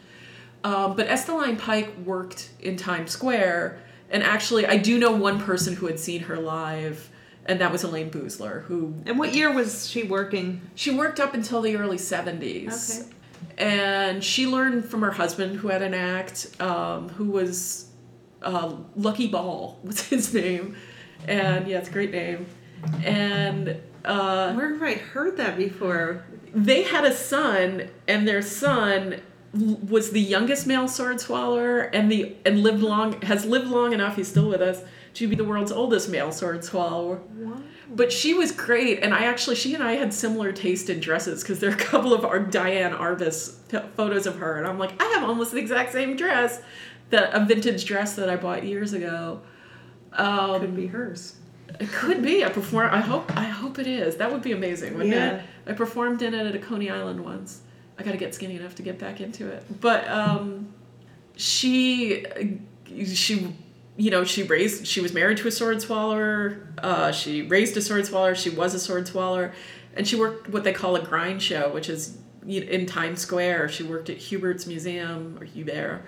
Um, 0.63 0.95
but 0.95 1.07
Esteline 1.07 1.57
Pike 1.57 1.91
worked 2.05 2.49
in 2.59 2.75
Times 2.77 3.11
Square, 3.11 3.79
and 4.11 4.21
actually, 4.21 4.65
I 4.67 4.77
do 4.77 4.99
know 4.99 5.11
one 5.11 5.39
person 5.39 5.75
who 5.75 5.87
had 5.87 5.99
seen 5.99 6.21
her 6.23 6.37
live, 6.37 7.09
and 7.47 7.59
that 7.61 7.71
was 7.71 7.83
Elayne 7.83 8.11
Boosler, 8.11 8.63
who 8.65 8.93
And 9.07 9.17
what 9.17 9.33
year 9.33 9.51
was 9.51 9.89
she 9.89 10.03
working? 10.03 10.61
she 10.75 10.91
worked 10.91 11.19
up 11.19 11.33
until 11.33 11.61
the 11.61 11.75
early 11.77 11.97
70s. 11.97 12.99
Okay. 13.01 13.09
And 13.57 14.23
she 14.23 14.45
learned 14.45 14.85
from 14.85 15.01
her 15.01 15.11
husband, 15.11 15.57
who 15.57 15.69
had 15.69 15.81
an 15.81 15.95
act, 15.95 16.47
um, 16.61 17.09
who 17.09 17.25
was 17.25 17.87
uh, 18.43 18.75
Lucky 18.95 19.27
Ball, 19.27 19.79
was 19.83 20.01
his 20.09 20.31
name. 20.33 20.75
And 21.27 21.67
yeah, 21.67 21.79
it's 21.79 21.89
a 21.89 21.91
great 21.91 22.11
name. 22.11 22.45
And 23.03 23.81
uh, 24.05 24.53
Where 24.53 24.73
have 24.73 24.83
I 24.83 24.95
heard 24.95 25.37
that 25.37 25.57
before? 25.57 26.23
they 26.53 26.83
had 26.83 27.05
a 27.05 27.13
son, 27.13 27.89
and 28.07 28.27
their 28.27 28.41
son 28.41 29.21
was 29.53 30.11
the 30.11 30.21
youngest 30.21 30.65
male 30.65 30.87
sword 30.87 31.19
swallower 31.19 31.79
and 31.81 32.09
the 32.09 32.33
and 32.45 32.63
lived 32.63 32.81
long 32.81 33.21
has 33.21 33.43
lived 33.43 33.67
long 33.67 33.91
enough 33.91 34.15
he's 34.15 34.29
still 34.29 34.47
with 34.47 34.61
us 34.61 34.81
to 35.13 35.27
be 35.27 35.35
the 35.35 35.43
world's 35.43 35.73
oldest 35.73 36.07
male 36.07 36.31
sword 36.31 36.63
swallower 36.63 37.19
but 37.93 38.13
she 38.13 38.33
was 38.33 38.53
great 38.53 39.03
and 39.03 39.13
i 39.13 39.25
actually 39.25 39.53
she 39.57 39.73
and 39.73 39.83
i 39.83 39.91
had 39.95 40.13
similar 40.13 40.53
taste 40.53 40.89
in 40.89 41.01
dresses 41.01 41.43
because 41.43 41.59
there 41.59 41.69
are 41.69 41.73
a 41.73 41.77
couple 41.77 42.13
of 42.13 42.23
our 42.23 42.39
diane 42.39 42.93
arbus 42.93 43.55
photos 43.97 44.25
of 44.25 44.37
her 44.37 44.57
and 44.57 44.65
i'm 44.65 44.79
like 44.79 44.93
i 45.01 45.05
have 45.15 45.25
almost 45.27 45.51
the 45.51 45.57
exact 45.57 45.91
same 45.91 46.15
dress 46.15 46.61
that 47.09 47.33
a 47.33 47.43
vintage 47.43 47.83
dress 47.83 48.15
that 48.15 48.29
i 48.29 48.37
bought 48.37 48.63
years 48.63 48.93
ago 48.93 49.41
um, 50.13 50.59
Could 50.61 50.75
be 50.75 50.87
hers. 50.87 51.35
It 51.81 51.91
could 51.91 52.21
be. 52.23 52.43
I 52.45 52.49
perform. 52.49 52.89
I 52.93 52.99
hope. 53.01 53.35
I 53.35 53.45
hope 53.45 53.79
it 53.79 53.87
is. 53.87 54.17
That 54.17 54.31
would 54.31 54.41
be 54.41 54.51
amazing, 54.51 54.93
wouldn't 54.93 55.13
Yeah. 55.15 55.35
it? 55.37 55.45
I 55.67 55.73
performed 55.73 56.21
in 56.21 56.33
it 56.33 56.45
at 56.45 56.55
a 56.55 56.59
Coney 56.59 56.89
Island 56.89 57.23
once. 57.23 57.61
I 57.97 58.03
got 58.03 58.11
to 58.11 58.17
get 58.17 58.33
skinny 58.33 58.55
enough 58.55 58.75
to 58.75 58.83
get 58.83 58.97
back 58.99 59.21
into 59.21 59.47
it. 59.47 59.63
But 59.81 60.07
um, 60.07 60.73
she, 61.35 62.25
she, 63.05 63.55
you 63.97 64.11
know, 64.11 64.23
she 64.23 64.43
raised. 64.43 64.87
She 64.87 65.01
was 65.01 65.13
married 65.13 65.37
to 65.39 65.47
a 65.47 65.51
sword 65.51 65.81
swallower. 65.81 66.67
Uh, 66.77 67.11
she 67.11 67.41
raised 67.43 67.75
a 67.77 67.81
sword 67.81 68.05
swallower. 68.05 68.35
She 68.35 68.49
was 68.49 68.73
a 68.73 68.79
sword 68.79 69.07
swallower, 69.07 69.53
and 69.95 70.07
she 70.07 70.15
worked 70.15 70.49
what 70.49 70.63
they 70.63 70.73
call 70.73 70.95
a 70.95 71.01
grind 71.03 71.41
show, 71.41 71.69
which 71.73 71.89
is 71.89 72.17
in 72.47 72.85
Times 72.85 73.21
Square. 73.21 73.69
She 73.69 73.83
worked 73.83 74.09
at 74.09 74.17
Hubert's 74.17 74.65
Museum 74.65 75.37
or 75.39 75.45
Hubert 75.45 76.03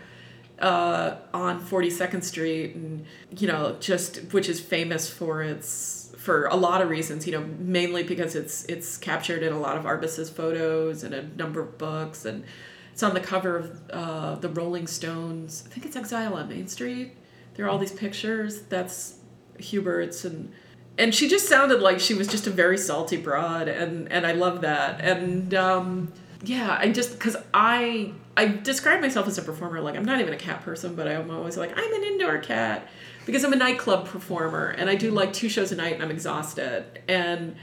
uh, 0.63 1.17
on 1.33 1.61
42nd 1.61 2.23
Street, 2.23 2.73
and 2.73 3.05
you 3.37 3.47
know, 3.47 3.75
just 3.79 4.33
which 4.33 4.47
is 4.47 4.59
famous 4.59 5.09
for 5.09 5.43
its 5.43 6.15
for 6.17 6.45
a 6.45 6.55
lot 6.55 6.81
of 6.81 6.89
reasons. 6.89 7.27
You 7.27 7.33
know, 7.33 7.45
mainly 7.59 8.03
because 8.03 8.35
it's 8.35 8.63
it's 8.65 8.97
captured 8.97 9.43
in 9.43 9.51
a 9.51 9.59
lot 9.59 9.77
of 9.77 9.85
Arbus's 9.85 10.29
photos 10.29 11.03
and 11.03 11.13
a 11.13 11.23
number 11.35 11.61
of 11.61 11.77
books, 11.77 12.25
and 12.25 12.45
It's 12.93 13.03
on 13.03 13.13
the 13.13 13.19
cover 13.19 13.57
of 13.57 13.81
uh, 13.91 14.35
the 14.35 14.49
Rolling 14.49 14.87
Stones. 14.87 15.63
I 15.65 15.69
think 15.69 15.85
it's 15.85 15.95
Exile 15.95 16.35
on 16.35 16.47
Main 16.47 16.67
Street. 16.67 17.11
There 17.55 17.65
are 17.65 17.69
all 17.69 17.79
these 17.79 17.91
pictures. 17.91 18.61
That's 18.63 19.15
Hubert's 19.59 20.25
and 20.25 20.53
and 20.97 21.13
she 21.13 21.27
just 21.27 21.49
sounded 21.49 21.81
like 21.81 21.99
she 21.99 22.13
was 22.13 22.27
just 22.27 22.47
a 22.47 22.51
very 22.51 22.77
salty 22.77 23.17
broad 23.17 23.67
and 23.67 24.09
and 24.11 24.25
I 24.25 24.31
love 24.31 24.61
that. 24.61 25.01
And 25.01 25.53
um, 25.53 26.13
yeah, 26.43 26.77
I 26.79 26.91
just 26.91 27.13
because 27.13 27.35
I 27.53 28.13
I 28.35 28.47
describe 28.47 29.01
myself 29.01 29.27
as 29.27 29.37
a 29.37 29.41
performer. 29.41 29.79
Like 29.81 29.95
I'm 29.95 30.05
not 30.05 30.19
even 30.19 30.33
a 30.33 30.37
cat 30.37 30.61
person, 30.61 30.95
but 30.95 31.07
I'm 31.07 31.29
always 31.29 31.57
like 31.57 31.71
I'm 31.75 31.93
an 31.93 32.03
indoor 32.03 32.39
cat 32.39 32.87
because 33.25 33.43
I'm 33.43 33.53
a 33.53 33.57
nightclub 33.57 34.07
performer 34.07 34.69
and 34.69 34.89
I 34.89 34.95
do 34.95 35.11
like 35.11 35.33
two 35.33 35.49
shows 35.49 35.71
a 35.71 35.75
night 35.75 35.93
and 35.93 36.03
I'm 36.03 36.11
exhausted 36.11 37.01
and 37.07 37.55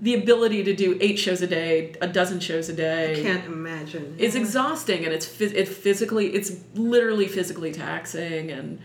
the 0.00 0.14
ability 0.14 0.64
to 0.64 0.74
do 0.74 0.98
eight 1.00 1.18
shows 1.18 1.40
a 1.40 1.46
day, 1.46 1.94
a 2.00 2.08
dozen 2.08 2.40
shows 2.40 2.68
a 2.68 2.72
day. 2.72 3.20
I 3.20 3.22
Can't 3.22 3.44
imagine. 3.44 4.16
It's 4.18 4.34
exhausting 4.34 5.04
and 5.04 5.14
it's 5.14 5.26
phys- 5.26 5.54
it 5.54 5.68
physically 5.68 6.34
it's 6.34 6.52
literally 6.74 7.28
physically 7.28 7.72
taxing 7.72 8.50
and 8.50 8.80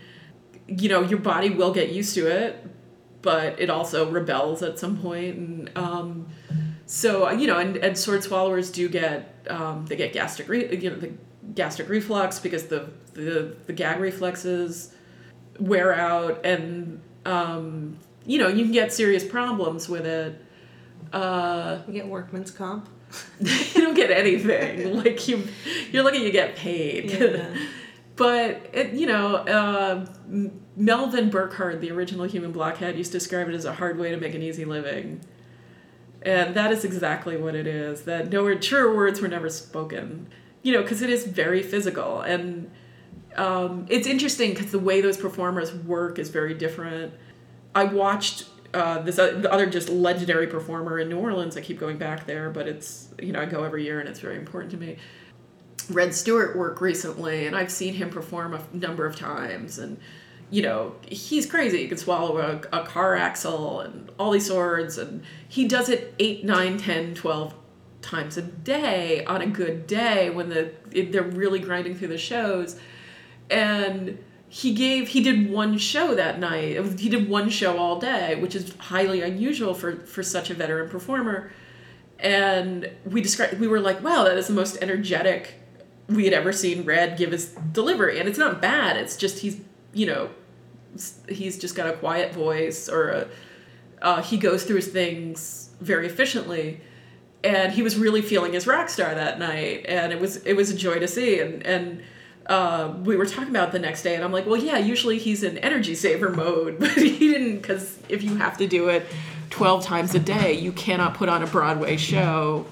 you 0.68 0.88
know 0.88 1.02
your 1.02 1.18
body 1.18 1.50
will 1.50 1.72
get 1.72 1.90
used 1.90 2.14
to 2.14 2.26
it, 2.28 2.64
but 3.22 3.58
it 3.60 3.70
also 3.70 4.10
rebels 4.10 4.62
at 4.62 4.78
some 4.78 4.98
point 4.98 5.36
and 5.36 5.70
um, 5.76 6.28
so 6.86 7.28
you 7.30 7.46
know 7.46 7.58
and, 7.58 7.76
and 7.78 7.98
sword 7.98 8.22
swallowers 8.22 8.70
do 8.70 8.88
get 8.88 9.46
um, 9.48 9.86
they 9.86 9.96
get 9.96 10.12
gastric 10.12 10.48
re- 10.48 10.76
you 10.76 10.90
know 10.90 10.96
the 10.96 11.12
gastric 11.54 11.88
reflux 11.88 12.38
because 12.38 12.66
the 12.66 12.90
the, 13.14 13.56
the 13.66 13.72
gag 13.72 14.00
reflexes 14.00 14.94
wear 15.58 15.94
out 15.94 16.44
and 16.44 17.00
um, 17.26 17.98
you 18.24 18.38
know 18.38 18.48
you 18.48 18.64
can 18.64 18.72
get 18.72 18.92
serious 18.92 19.24
problems 19.24 19.88
with 19.88 20.06
it. 20.06 20.44
Uh, 21.12 21.80
You 21.86 21.94
get 21.94 22.06
workman's 22.06 22.50
comp. 22.50 22.88
you 23.40 23.80
don't 23.80 23.94
get 23.94 24.10
anything. 24.10 24.96
Like 25.04 25.26
you 25.28 25.46
you're 25.90 26.04
lucky 26.04 26.18
you 26.18 26.32
get 26.32 26.56
paid. 26.56 27.10
Yeah. 27.10 27.54
but 28.16 28.68
it, 28.72 28.92
you 28.92 29.06
know 29.06 29.36
uh, 29.36 30.06
melvin 30.76 31.30
burkhart 31.30 31.80
the 31.80 31.90
original 31.90 32.26
human 32.26 32.52
blockhead 32.52 32.96
used 32.96 33.12
to 33.12 33.18
describe 33.18 33.48
it 33.48 33.54
as 33.54 33.64
a 33.64 33.74
hard 33.74 33.98
way 33.98 34.10
to 34.10 34.16
make 34.16 34.34
an 34.34 34.42
easy 34.42 34.64
living. 34.64 35.20
And 36.22 36.54
that 36.54 36.70
is 36.70 36.84
exactly 36.84 37.38
what 37.38 37.54
it 37.54 37.66
is 37.66 38.02
that 38.02 38.30
no 38.30 38.54
truer 38.54 38.94
words 38.94 39.22
were 39.22 39.28
never 39.28 39.48
spoken 39.48 40.28
you 40.62 40.72
know 40.72 40.82
because 40.82 41.02
it 41.02 41.10
is 41.10 41.26
very 41.26 41.62
physical 41.62 42.20
and 42.20 42.70
um, 43.36 43.86
it's 43.88 44.06
interesting 44.06 44.50
because 44.50 44.72
the 44.72 44.78
way 44.78 45.00
those 45.00 45.16
performers 45.16 45.72
work 45.74 46.18
is 46.18 46.28
very 46.30 46.54
different 46.54 47.12
i 47.74 47.84
watched 47.84 48.46
uh, 48.74 49.00
this 49.00 49.18
uh, 49.18 49.38
the 49.38 49.52
other 49.52 49.66
just 49.66 49.88
legendary 49.88 50.46
performer 50.46 50.98
in 50.98 51.08
new 51.08 51.18
orleans 51.18 51.56
i 51.56 51.60
keep 51.60 51.78
going 51.78 51.98
back 51.98 52.26
there 52.26 52.50
but 52.50 52.68
it's 52.68 53.08
you 53.20 53.32
know 53.32 53.40
i 53.40 53.46
go 53.46 53.64
every 53.64 53.84
year 53.84 54.00
and 54.00 54.08
it's 54.08 54.20
very 54.20 54.36
important 54.36 54.70
to 54.70 54.76
me 54.76 54.96
Red 55.90 56.14
Stuart 56.14 56.56
work 56.56 56.80
recently, 56.80 57.46
and 57.46 57.56
I've 57.56 57.70
seen 57.70 57.94
him 57.94 58.10
perform 58.10 58.54
a 58.54 58.62
number 58.72 59.06
of 59.06 59.16
times. 59.16 59.78
And, 59.78 59.98
you 60.50 60.62
know, 60.62 60.94
he's 61.06 61.46
crazy. 61.46 61.78
He 61.78 61.88
can 61.88 61.98
swallow 61.98 62.38
a, 62.38 62.80
a 62.80 62.84
car 62.84 63.16
axle 63.16 63.80
and 63.80 64.10
all 64.18 64.30
these 64.30 64.46
swords. 64.46 64.98
And 64.98 65.22
he 65.48 65.66
does 65.66 65.88
it 65.88 66.14
8, 66.18 66.44
9, 66.44 66.78
10, 66.78 67.14
12 67.14 67.54
times 68.02 68.36
a 68.36 68.42
day 68.42 69.24
on 69.24 69.42
a 69.42 69.46
good 69.46 69.86
day 69.86 70.30
when 70.30 70.48
the 70.48 70.72
they're 71.10 71.22
really 71.22 71.58
grinding 71.58 71.94
through 71.94 72.08
the 72.08 72.18
shows. 72.18 72.78
And 73.50 74.18
he 74.48 74.74
gave 74.74 75.08
he 75.08 75.22
did 75.22 75.50
one 75.50 75.78
show 75.78 76.14
that 76.14 76.38
night. 76.38 76.98
He 76.98 77.08
did 77.08 77.28
one 77.28 77.50
show 77.50 77.78
all 77.78 77.98
day, 77.98 78.36
which 78.36 78.54
is 78.54 78.74
highly 78.78 79.20
unusual 79.20 79.74
for 79.74 79.96
for 79.96 80.22
such 80.22 80.50
a 80.50 80.54
veteran 80.54 80.88
performer 80.88 81.50
and 82.22 82.90
we 83.04 83.20
described 83.20 83.58
we 83.58 83.66
were 83.66 83.80
like 83.80 84.02
wow 84.02 84.24
that 84.24 84.36
is 84.36 84.46
the 84.46 84.52
most 84.52 84.76
energetic 84.82 85.54
we 86.08 86.24
had 86.24 86.34
ever 86.34 86.52
seen 86.52 86.84
red 86.84 87.16
give 87.16 87.32
his 87.32 87.46
delivery 87.72 88.18
and 88.18 88.28
it's 88.28 88.38
not 88.38 88.60
bad 88.60 88.96
it's 88.96 89.16
just 89.16 89.38
he's 89.38 89.60
you 89.92 90.06
know 90.06 90.28
he's 91.28 91.58
just 91.58 91.74
got 91.74 91.88
a 91.88 91.92
quiet 91.94 92.34
voice 92.34 92.88
or 92.88 93.10
a, 93.10 93.28
uh, 94.02 94.22
he 94.22 94.36
goes 94.36 94.64
through 94.64 94.76
his 94.76 94.88
things 94.88 95.70
very 95.80 96.06
efficiently 96.06 96.80
and 97.42 97.72
he 97.72 97.82
was 97.82 97.96
really 97.96 98.22
feeling 98.22 98.52
his 98.52 98.66
rock 98.66 98.88
star 98.88 99.14
that 99.14 99.38
night 99.38 99.84
and 99.88 100.12
it 100.12 100.20
was 100.20 100.36
it 100.44 100.54
was 100.54 100.70
a 100.70 100.74
joy 100.76 100.98
to 100.98 101.08
see 101.08 101.40
and 101.40 101.64
and 101.66 102.02
uh, 102.46 102.92
we 103.04 103.16
were 103.16 103.26
talking 103.26 103.50
about 103.50 103.70
the 103.70 103.78
next 103.78 104.02
day 104.02 104.14
and 104.14 104.24
i'm 104.24 104.32
like 104.32 104.44
well 104.46 104.56
yeah 104.60 104.76
usually 104.78 105.18
he's 105.18 105.42
in 105.42 105.56
energy 105.58 105.94
saver 105.94 106.30
mode 106.30 106.78
but 106.80 106.90
he 106.92 107.16
didn't 107.18 107.56
because 107.58 107.98
if 108.08 108.22
you 108.22 108.34
have 108.36 108.56
to 108.58 108.66
do 108.66 108.88
it 108.88 109.06
12 109.50 109.84
times 109.84 110.14
a 110.14 110.18
day 110.18 110.52
you 110.52 110.72
cannot 110.72 111.14
put 111.14 111.28
on 111.28 111.42
a 111.42 111.46
broadway 111.46 111.96
show 111.96 112.66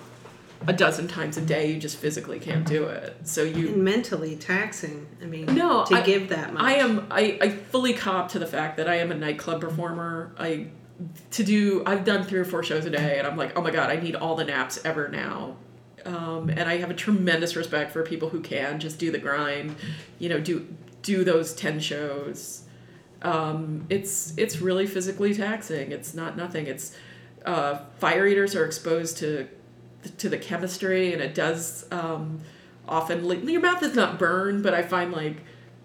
a 0.67 0.73
dozen 0.73 1.07
times 1.07 1.37
a 1.37 1.41
day 1.41 1.71
you 1.73 1.79
just 1.79 1.97
physically 1.97 2.41
can't 2.41 2.67
do 2.67 2.85
it 2.85 3.17
so 3.23 3.45
you 3.45 3.69
And 3.69 3.85
mentally 3.85 4.35
taxing. 4.35 5.07
I 5.23 5.27
mean, 5.27 5.47
no, 5.55 5.85
to 5.85 5.95
I- 5.95 6.01
give 6.03 6.31
that 6.31 6.53
much. 6.53 6.61
I 6.63 6.73
am 6.75 7.07
I, 7.13 7.39
I 7.41 7.51
fully 7.51 7.93
cop 7.95 8.31
to 8.31 8.41
the 8.41 8.47
fact 8.47 8.77
that 8.79 8.89
I 8.89 8.97
am 8.97 9.13
a 9.13 9.15
nightclub 9.15 9.61
performer. 9.61 10.33
I 10.37 10.67
to 11.31 11.45
do 11.45 11.83
I've 11.87 12.05
done 12.05 12.25
three 12.25 12.41
or 12.41 12.45
four 12.45 12.63
shows 12.63 12.85
a 12.85 12.91
day 12.91 13.19
and 13.19 13.27
I'm 13.27 13.37
like, 13.37 13.57
oh 13.57 13.63
my 13.63 13.71
god, 13.71 13.91
I 13.91 13.97
need 13.97 14.17
all 14.17 14.35
the 14.35 14.45
naps 14.45 14.85
ever 14.85 15.09
now. 15.09 15.57
Um, 16.05 16.49
and 16.49 16.63
I 16.63 16.79
have 16.79 16.91
a 16.91 16.95
tremendous 16.95 17.57
respect 17.57 17.93
for 17.93 18.03
people 18.03 18.29
who 18.29 18.41
can 18.41 18.81
just 18.81 18.99
do 18.99 19.11
the 19.11 19.19
grind, 19.19 19.77
you 20.19 20.29
know, 20.29 20.41
do 20.41 20.67
do 21.03 21.25
those 21.25 21.55
ten 21.55 21.81
shows. 21.81 22.65
Um, 23.23 23.87
it's 23.91 24.33
it's 24.37 24.61
really 24.61 24.87
physically 24.87 25.35
taxing. 25.35 25.93
It's 25.93 26.15
not 26.15 26.37
nothing. 26.37 26.67
It's 26.67 26.97
uh, 27.45 27.81
fire 27.99 28.27
eaters 28.27 28.55
are 28.55 28.65
exposed 28.65 29.19
to 29.19 29.49
to 30.19 30.29
the 30.29 30.39
chemistry, 30.39 31.13
and 31.13 31.21
it 31.21 31.35
does 31.35 31.87
um, 31.91 32.41
often. 32.87 33.49
Your 33.49 33.61
mouth 33.61 33.83
is 33.83 33.95
not 33.95 34.19
burned, 34.19 34.63
but 34.63 34.75
I 34.75 34.83
find 34.83 35.13
like 35.13 35.43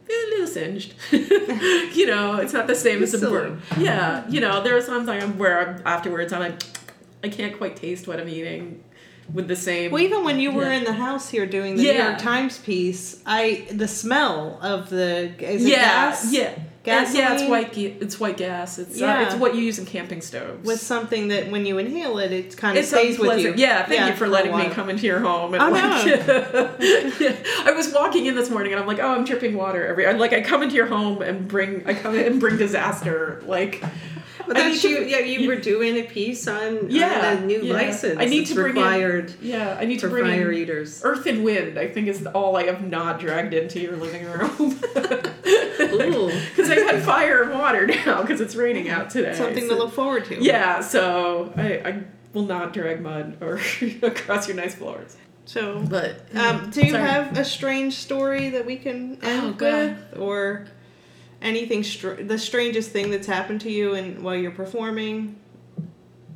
Eh, 0.09 0.13
a 0.13 0.29
little 0.31 0.47
singed. 0.47 0.93
you 1.11 2.05
know, 2.07 2.35
it's 2.37 2.53
not 2.53 2.67
the 2.67 2.75
same 2.75 3.01
as 3.03 3.13
a 3.13 3.19
burn. 3.19 3.61
Yeah, 3.77 4.27
you 4.29 4.41
know, 4.41 4.61
there 4.63 4.75
are 4.77 4.81
times 4.81 5.07
like 5.07 5.23
where 5.35 5.59
I'm, 5.77 5.81
afterwards 5.85 6.33
I'm 6.33 6.41
like, 6.41 6.61
I 7.23 7.29
can't 7.29 7.57
quite 7.57 7.75
taste 7.75 8.07
what 8.07 8.19
I'm 8.19 8.27
eating 8.29 8.83
with 9.33 9.47
the 9.47 9.55
same. 9.55 9.91
Well, 9.91 10.01
even 10.01 10.23
when 10.25 10.39
you 10.39 10.51
were 10.51 10.63
Yeah. 10.65 10.79
in 10.79 10.83
the 10.83 10.93
house 10.93 11.29
here 11.29 11.45
doing 11.45 11.77
the 11.77 11.83
New 11.83 11.93
York 11.93 12.17
Times 12.17 12.57
piece, 12.59 13.21
I 13.25 13.65
the 13.71 13.87
smell 13.87 14.59
of 14.61 14.89
the 14.89 15.31
is 15.41 15.63
it 15.65 15.69
yeah, 15.69 15.77
gas? 16.09 16.33
yeah. 16.33 16.53
Gasoline? 16.83 17.21
Yeah, 17.21 17.33
it's 17.33 17.43
white. 17.49 17.71
Ga- 17.73 17.95
it's 18.01 18.19
white 18.19 18.35
gas. 18.37 18.77
It's 18.77 19.01
uh, 19.01 19.23
it's 19.25 19.35
what 19.35 19.55
you 19.55 19.61
use 19.61 19.79
in 19.79 19.85
camping 19.85 20.19
stoves. 20.21 20.65
with 20.67 20.81
something 20.81 21.29
that 21.29 21.49
when 21.49 21.65
you 21.65 21.77
inhale 21.77 22.17
it, 22.19 22.31
it 22.33 22.57
kind 22.57 22.77
of 22.77 22.81
It's 22.81 22.89
stays 22.91 23.17
with 23.17 23.39
you. 23.39 23.53
Yeah, 23.55 23.85
thank 23.85 24.09
you 24.09 24.15
for 24.17 24.27
letting 24.27 24.55
me 24.55 24.65
come 24.69 24.89
into 24.89 25.05
your 25.05 25.19
home. 25.19 25.53
And 25.53 25.63
Oh, 25.63 25.69
like, 25.69 25.81
I 27.65 27.71
was 27.75 27.93
walking 27.93 28.25
in 28.25 28.35
this 28.35 28.49
morning 28.49 28.73
and 28.73 28.81
I'm 28.81 28.87
like, 28.87 28.99
oh, 28.99 29.07
I'm 29.15 29.23
dripping 29.23 29.55
water 29.55 29.85
every. 29.87 30.05
I 30.05 30.11
like 30.11 30.33
I 30.33 30.41
come 30.41 30.61
into 30.61 30.75
your 30.75 30.87
home 30.87 31.21
and 31.21 31.47
bring 31.47 31.87
I 31.87 31.93
come 31.93 32.15
in 32.15 32.25
and 32.25 32.39
bring 32.39 32.57
disaster. 32.57 33.41
Like, 33.45 33.81
But 34.45 34.57
that's 34.57 34.83
you. 34.83 34.97
to- 34.97 35.09
Yeah, 35.09 35.19
you 35.19 35.47
were 35.47 35.55
doing 35.55 35.95
a 35.97 36.03
piece 36.03 36.49
on, 36.49 36.89
Yeah, 36.91 37.37
on 37.37 37.43
a 37.43 37.45
new 37.45 37.61
yeah. 37.61 37.73
license. 37.75 38.19
I 38.19 38.25
need 38.25 38.47
to 38.47 38.55
bring 38.55 38.75
in- 38.75 39.33
yeah, 39.41 39.77
I 39.79 39.85
need 39.85 40.01
to 40.01 40.09
bring 40.09 40.25
fire 40.25 40.51
eaters. 40.51 41.01
Earth 41.05 41.25
and 41.27 41.45
Wind. 41.45 41.79
I 41.79 41.87
think 41.87 42.09
is 42.09 42.25
all 42.27 42.57
I 42.57 42.63
have 42.63 42.85
not 42.85 43.21
dragged 43.21 43.53
into 43.53 43.79
your 43.79 43.95
living 43.95 44.25
room. 44.25 44.79
Ooh. 46.01 46.31
Because 46.55 46.69
I've 46.69 46.83
had 46.89 47.03
fire 47.03 47.43
and 47.43 47.51
water 47.53 47.85
now 47.87 48.21
because 48.21 48.41
it's 48.41 48.55
raining 48.55 48.89
out 48.89 49.09
today. 49.09 49.33
Something 49.33 49.67
so- 49.67 49.75
to 49.75 49.83
look 49.83 49.93
forward 49.93 50.25
to. 50.25 50.41
Yeah, 50.43 50.81
so 50.81 51.53
I, 51.55 51.73
I 51.89 52.03
will 52.33 52.45
not 52.45 52.73
drag 52.73 53.01
mud 53.01 53.37
or 53.41 53.59
across 54.01 54.47
your 54.47 54.57
nice 54.57 54.75
floors. 54.75 55.17
So, 55.45 55.83
But 55.89 56.21
um, 56.35 56.69
do 56.69 56.85
you 56.85 56.91
Sorry. 56.91 57.03
have 57.03 57.37
a 57.37 57.43
strange 57.43 57.95
story 57.95 58.49
that 58.51 58.65
we 58.65 58.77
can 58.77 59.19
end 59.23 59.61
Oh, 59.61 59.87
with, 59.87 60.17
or 60.19 60.67
anything 61.41 61.83
str- 61.83 62.13
the 62.23 62.37
strangest 62.39 62.91
thing 62.91 63.11
that's 63.11 63.27
happened 63.27 63.59
to 63.61 63.69
you 63.71 63.93
and 63.93 64.23
while 64.23 64.35
you're 64.35 64.51
performing, 64.51 65.35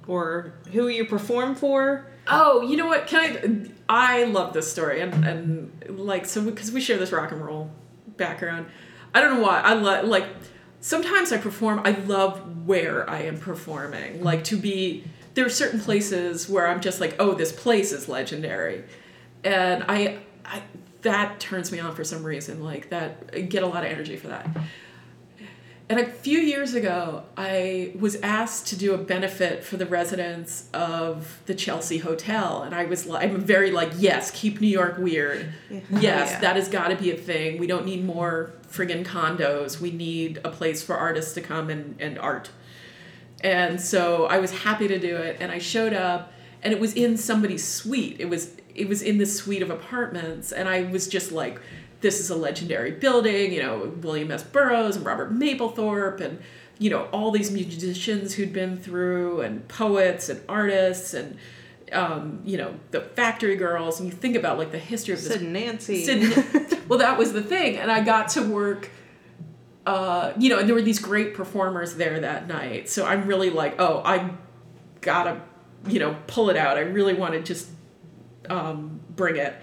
or 0.07 0.53
who 0.73 0.87
you 0.89 1.05
perform 1.05 1.55
for? 1.55 2.07
Oh, 2.27 2.61
you 2.61 2.75
know 2.77 2.87
what? 2.87 3.07
Can 3.07 3.71
I? 3.89 4.19
I 4.19 4.23
love 4.25 4.51
this 4.53 4.69
story, 4.69 4.99
and 4.99 5.13
and 5.25 5.99
like 5.99 6.25
so 6.25 6.43
because 6.43 6.71
we 6.73 6.81
share 6.81 6.97
this 6.97 7.11
rock 7.13 7.31
and 7.31 7.43
roll 7.43 7.71
background. 8.17 8.65
I 9.18 9.22
don't 9.22 9.38
know 9.38 9.41
why 9.41 9.61
I 9.61 9.74
love 9.74 10.05
like 10.05 10.28
sometimes 10.80 11.32
I 11.32 11.38
perform. 11.38 11.82
I 11.84 11.91
love 11.91 12.68
where 12.68 13.09
I 13.09 13.24
am 13.24 13.39
performing. 13.39 14.24
Like 14.24 14.43
to 14.45 14.57
be 14.57 15.05
there 15.34 15.43
are 15.43 15.49
certain 15.49 15.80
places 15.80 16.47
where 16.47 16.68
I'm 16.68 16.82
just 16.82 17.01
like, 17.01 17.15
oh, 17.18 17.34
this 17.34 17.51
place 17.51 17.91
is 17.91 18.07
legendary, 18.07 18.84
and 19.43 19.84
I 19.88 20.20
I 20.45 20.61
that 21.01 21.39
turns 21.39 21.72
me 21.72 21.80
on 21.80 21.95
for 21.95 22.03
some 22.03 22.24
reason. 22.24 22.63
Like 22.63 22.91
that, 22.91 23.32
I 23.34 23.41
get 23.41 23.63
a 23.63 23.68
lot 23.68 23.84
of 23.84 23.91
energy 23.91 24.18
for 24.18 24.28
that. 24.28 24.47
And 25.89 26.01
a 26.01 26.05
few 26.05 26.39
years 26.39 26.73
ago, 26.73 27.23
I 27.38 27.93
was 27.97 28.17
asked 28.17 28.67
to 28.67 28.75
do 28.75 28.93
a 28.93 28.97
benefit 28.97 29.63
for 29.63 29.77
the 29.77 29.85
residents 29.85 30.67
of 30.73 31.39
the 31.45 31.55
Chelsea 31.55 31.99
Hotel, 31.99 32.61
and 32.63 32.75
I 32.75 32.83
was 32.83 33.05
like, 33.05 33.23
I'm 33.23 33.39
very 33.39 33.71
like, 33.71 33.91
yes, 33.97 34.29
keep 34.31 34.59
New 34.59 34.67
York 34.67 34.97
weird. 34.97 35.53
Yes, 35.69 36.31
Yeah. 36.31 36.39
that 36.41 36.55
has 36.57 36.67
got 36.67 36.89
to 36.89 36.97
be 36.97 37.11
a 37.11 37.15
thing. 37.17 37.57
We 37.57 37.67
don't 37.67 37.85
need 37.85 38.03
more 38.03 38.51
friggin' 38.69 39.05
condos. 39.05 39.79
We 39.79 39.91
need 39.91 40.41
a 40.43 40.49
place 40.49 40.83
for 40.83 40.97
artists 40.97 41.33
to 41.35 41.41
come 41.41 41.69
and, 41.69 41.95
and 42.01 42.19
art. 42.19 42.49
And 43.41 43.79
so 43.79 44.25
I 44.25 44.39
was 44.39 44.51
happy 44.51 44.89
to 44.89 44.99
do 44.99 45.15
it, 45.15 45.38
and 45.39 45.53
I 45.53 45.57
showed 45.59 45.93
up, 45.93 46.33
and 46.63 46.73
it 46.73 46.81
was 46.81 46.95
in 46.95 47.15
somebody's 47.15 47.65
suite. 47.65 48.17
It 48.19 48.29
was 48.29 48.57
it 48.75 48.88
was 48.89 49.01
in 49.01 49.17
the 49.19 49.25
suite 49.25 49.61
of 49.61 49.69
apartments, 49.71 50.51
and 50.51 50.67
I 50.67 50.83
was 50.83 51.07
just 51.07 51.31
like, 51.31 51.59
this 52.01 52.19
is 52.19 52.29
a 52.29 52.35
legendary 52.35 52.91
building. 52.91 53.53
You 53.53 53.63
know, 53.63 53.93
William 54.01 54.31
S. 54.31 54.43
Burroughs 54.43 54.95
and 54.95 55.05
Robert 55.05 55.33
Mapplethorpe, 55.33 56.21
and 56.21 56.39
you 56.79 56.89
know 56.89 57.05
all 57.11 57.31
these 57.31 57.51
musicians 57.51 58.33
who'd 58.35 58.53
been 58.53 58.77
through, 58.77 59.41
and 59.41 59.67
poets 59.67 60.29
and 60.29 60.41
artists, 60.47 61.13
and 61.13 61.37
um, 61.91 62.41
you 62.45 62.57
know 62.57 62.75
the 62.91 63.01
factory 63.01 63.55
girls. 63.55 63.99
And 63.99 64.11
you 64.11 64.15
think 64.15 64.35
about 64.35 64.57
like 64.57 64.71
the 64.71 64.79
history 64.79 65.13
of 65.13 65.23
this 65.23 65.31
Sid 65.31 65.41
and 65.41 65.53
Nancy. 65.53 66.05
Sid- 66.05 66.83
well, 66.89 66.99
that 66.99 67.17
was 67.17 67.33
the 67.33 67.43
thing, 67.43 67.77
and 67.77 67.91
I 67.91 68.03
got 68.03 68.29
to 68.29 68.43
work. 68.43 68.89
Uh, 69.85 70.33
you 70.37 70.49
know, 70.49 70.59
and 70.59 70.67
there 70.67 70.75
were 70.75 70.81
these 70.81 70.99
great 70.99 71.33
performers 71.33 71.95
there 71.95 72.19
that 72.19 72.45
night. 72.45 72.89
So 72.89 73.05
I'm 73.05 73.25
really 73.25 73.49
like, 73.49 73.79
oh, 73.79 74.01
I 74.03 74.31
gotta, 74.99 75.39
you 75.87 75.97
know, 75.99 76.17
pull 76.27 76.49
it 76.49 76.57
out. 76.57 76.75
I 76.75 76.81
really 76.81 77.13
want 77.13 77.35
to 77.35 77.41
just 77.41 77.69
um, 78.49 78.99
bring 79.15 79.37
it. 79.37 79.55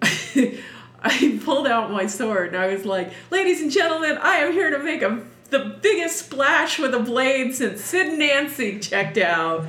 I 1.06 1.38
pulled 1.44 1.66
out 1.66 1.90
my 1.90 2.06
sword 2.06 2.48
and 2.48 2.56
I 2.56 2.68
was 2.68 2.86
like, 2.86 3.12
ladies 3.30 3.60
and 3.60 3.70
gentlemen, 3.70 4.16
I 4.22 4.36
am 4.36 4.52
here 4.52 4.70
to 4.70 4.78
make 4.78 5.02
a 5.02 5.22
the 5.50 5.78
biggest 5.82 6.16
splash 6.18 6.78
with 6.78 6.94
a 6.94 6.98
blade 6.98 7.54
since 7.54 7.82
Sid 7.82 8.08
and 8.08 8.18
Nancy 8.18 8.78
checked 8.80 9.18
out. 9.18 9.66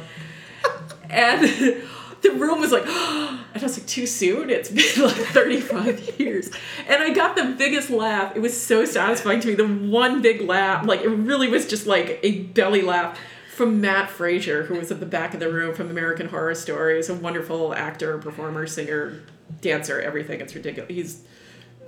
and 1.10 1.42
the 2.22 2.32
room 2.32 2.62
was 2.62 2.72
like, 2.72 2.86
and 2.88 3.40
I 3.54 3.60
was 3.62 3.78
like, 3.78 3.86
too 3.86 4.08
soon? 4.08 4.50
It's 4.50 4.70
been 4.70 5.06
like 5.06 5.16
35 5.16 6.20
years. 6.20 6.50
And 6.88 7.04
I 7.04 7.12
got 7.12 7.36
the 7.36 7.54
biggest 7.58 7.90
laugh. 7.90 8.36
It 8.36 8.40
was 8.40 8.60
so 8.60 8.86
satisfying 8.86 9.42
to 9.42 9.48
me. 9.50 9.56
The 9.56 9.68
one 9.68 10.22
big 10.22 10.42
laugh, 10.42 10.86
like, 10.86 11.02
it 11.02 11.10
really 11.10 11.50
was 11.50 11.68
just 11.68 11.86
like 11.86 12.20
a 12.24 12.44
belly 12.44 12.82
laugh 12.82 13.20
from 13.54 13.80
Mat 13.80 14.10
Fraser, 14.10 14.64
who 14.64 14.76
was 14.76 14.92
at 14.92 15.00
the 15.00 15.06
back 15.06 15.34
of 15.34 15.40
the 15.40 15.52
room 15.52 15.76
from 15.76 15.90
American 15.90 16.30
Horror 16.30 16.56
Story. 16.56 16.96
He's 16.96 17.10
a 17.10 17.16
wonderful 17.16 17.74
actor, 17.76 18.18
performer, 18.18 18.66
singer, 18.66 19.22
dancer, 19.62 20.00
everything. 20.00 20.42
It's 20.42 20.56
ridiculous. 20.56 20.90
He's 20.90 21.24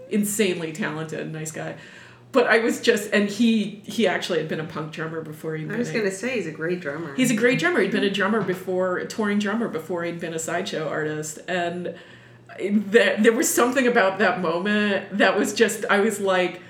insanely 0.09 0.71
talented, 0.71 1.31
nice 1.31 1.51
guy. 1.51 1.75
But 2.31 2.47
I 2.47 2.59
was 2.59 2.81
just, 2.81 3.11
and 3.13 3.29
he 3.29 3.81
he 3.85 4.07
actually 4.07 4.39
had 4.39 4.49
been 4.49 4.59
a 4.59 4.65
punk 4.65 4.91
drummer 4.91 5.21
before 5.21 5.55
he. 5.55 5.63
I 5.67 5.77
was 5.77 5.91
gonna 5.91 6.11
say 6.11 6.35
he's 6.35 6.47
a 6.47 6.51
great 6.51 6.81
drummer. 6.81 7.15
He's 7.15 7.31
a 7.31 7.35
great 7.35 7.57
drummer. 7.57 7.81
He'd 7.81 7.91
been 7.91 8.03
a 8.03 8.09
drummer 8.09 8.41
before, 8.41 8.97
a 8.97 9.07
touring 9.07 9.39
drummer 9.39 9.69
before 9.69 10.03
he'd 10.03 10.19
been 10.19 10.33
a 10.33 10.39
sideshow 10.39 10.87
artist, 10.87 11.39
and 11.47 11.95
there 12.59 13.17
there 13.17 13.33
was 13.33 13.51
something 13.53 13.87
about 13.87 14.19
that 14.19 14.41
moment 14.41 15.17
that 15.17 15.37
was 15.37 15.53
just 15.53 15.85
I 15.89 15.99
was 15.99 16.19
like, 16.19 16.61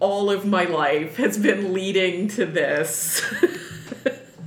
all 0.00 0.30
of 0.30 0.44
my 0.44 0.64
life 0.64 1.16
has 1.16 1.38
been 1.38 1.72
leading 1.72 2.26
to 2.28 2.44
this. 2.44 3.22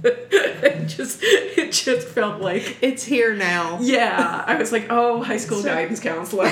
it 0.31 0.85
just 0.87 1.19
it 1.23 1.71
just 1.71 2.07
felt 2.07 2.41
like 2.41 2.77
it's 2.81 3.03
here 3.03 3.33
now. 3.33 3.79
yeah. 3.81 4.43
I 4.45 4.55
was 4.55 4.71
like, 4.71 4.87
oh, 4.89 5.21
high 5.23 5.37
school 5.37 5.63
guidance 5.63 5.99
counselor. 5.99 6.45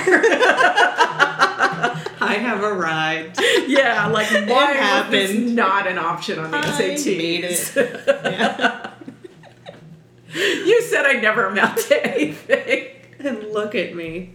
I 2.25 2.37
have 2.39 2.63
arrived. 2.63 3.39
yeah, 3.67 4.07
like 4.07 4.29
why 4.31 4.71
was 4.71 4.75
happened. 4.77 5.55
not 5.55 5.87
an 5.87 5.97
option 5.97 6.39
on 6.39 6.51
the 6.51 6.57
I 6.57 6.61
SATs? 6.61 7.05
made 7.17 7.43
it. 7.43 7.71
Yeah. 7.75 8.89
You 10.35 10.81
said 10.81 11.05
I 11.05 11.13
never 11.13 11.45
amount 11.45 11.77
to 11.77 12.07
anything. 12.07 12.87
and 13.19 13.51
look 13.53 13.75
at 13.75 13.93
me. 13.95 14.33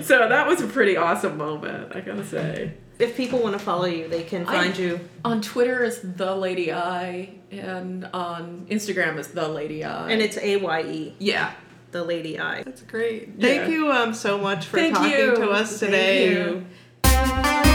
So 0.00 0.26
that 0.26 0.46
was 0.46 0.62
a 0.62 0.66
pretty 0.66 0.96
awesome 0.96 1.36
moment, 1.36 1.94
I 1.94 2.00
gotta 2.00 2.24
say. 2.24 2.72
If 2.98 3.16
people 3.16 3.40
want 3.40 3.54
to 3.54 3.58
follow 3.58 3.86
you, 3.86 4.08
they 4.08 4.22
can 4.22 4.46
I- 4.46 4.52
find 4.52 4.76
you. 4.78 5.00
On 5.24 5.40
Twitter 5.40 5.82
is 5.82 6.00
the 6.02 6.34
Lady 6.34 6.72
Aye, 6.72 7.30
and 7.50 8.04
on 8.12 8.66
Instagram 8.70 9.18
is 9.18 9.28
the 9.28 9.48
Lady 9.48 9.82
Aye. 9.84 10.10
And 10.12 10.22
it's 10.22 10.38
A 10.38 10.56
Y 10.58 10.80
E, 10.82 11.14
yeah, 11.18 11.52
the 11.90 12.04
Lady 12.04 12.38
Aye. 12.38 12.62
that's 12.62 12.82
great. 12.82 13.40
Thank 13.40 13.62
Yeah. 13.62 13.68
you 13.68 13.90
um 13.90 14.14
so 14.14 14.38
much 14.38 14.66
for 14.66 14.76
Thank 14.76 14.94
talking 14.94 15.10
you. 15.12 15.34
to 15.36 15.50
us 15.50 15.80
Thank 15.80 15.90
today. 15.92 16.32
you. 16.32 17.73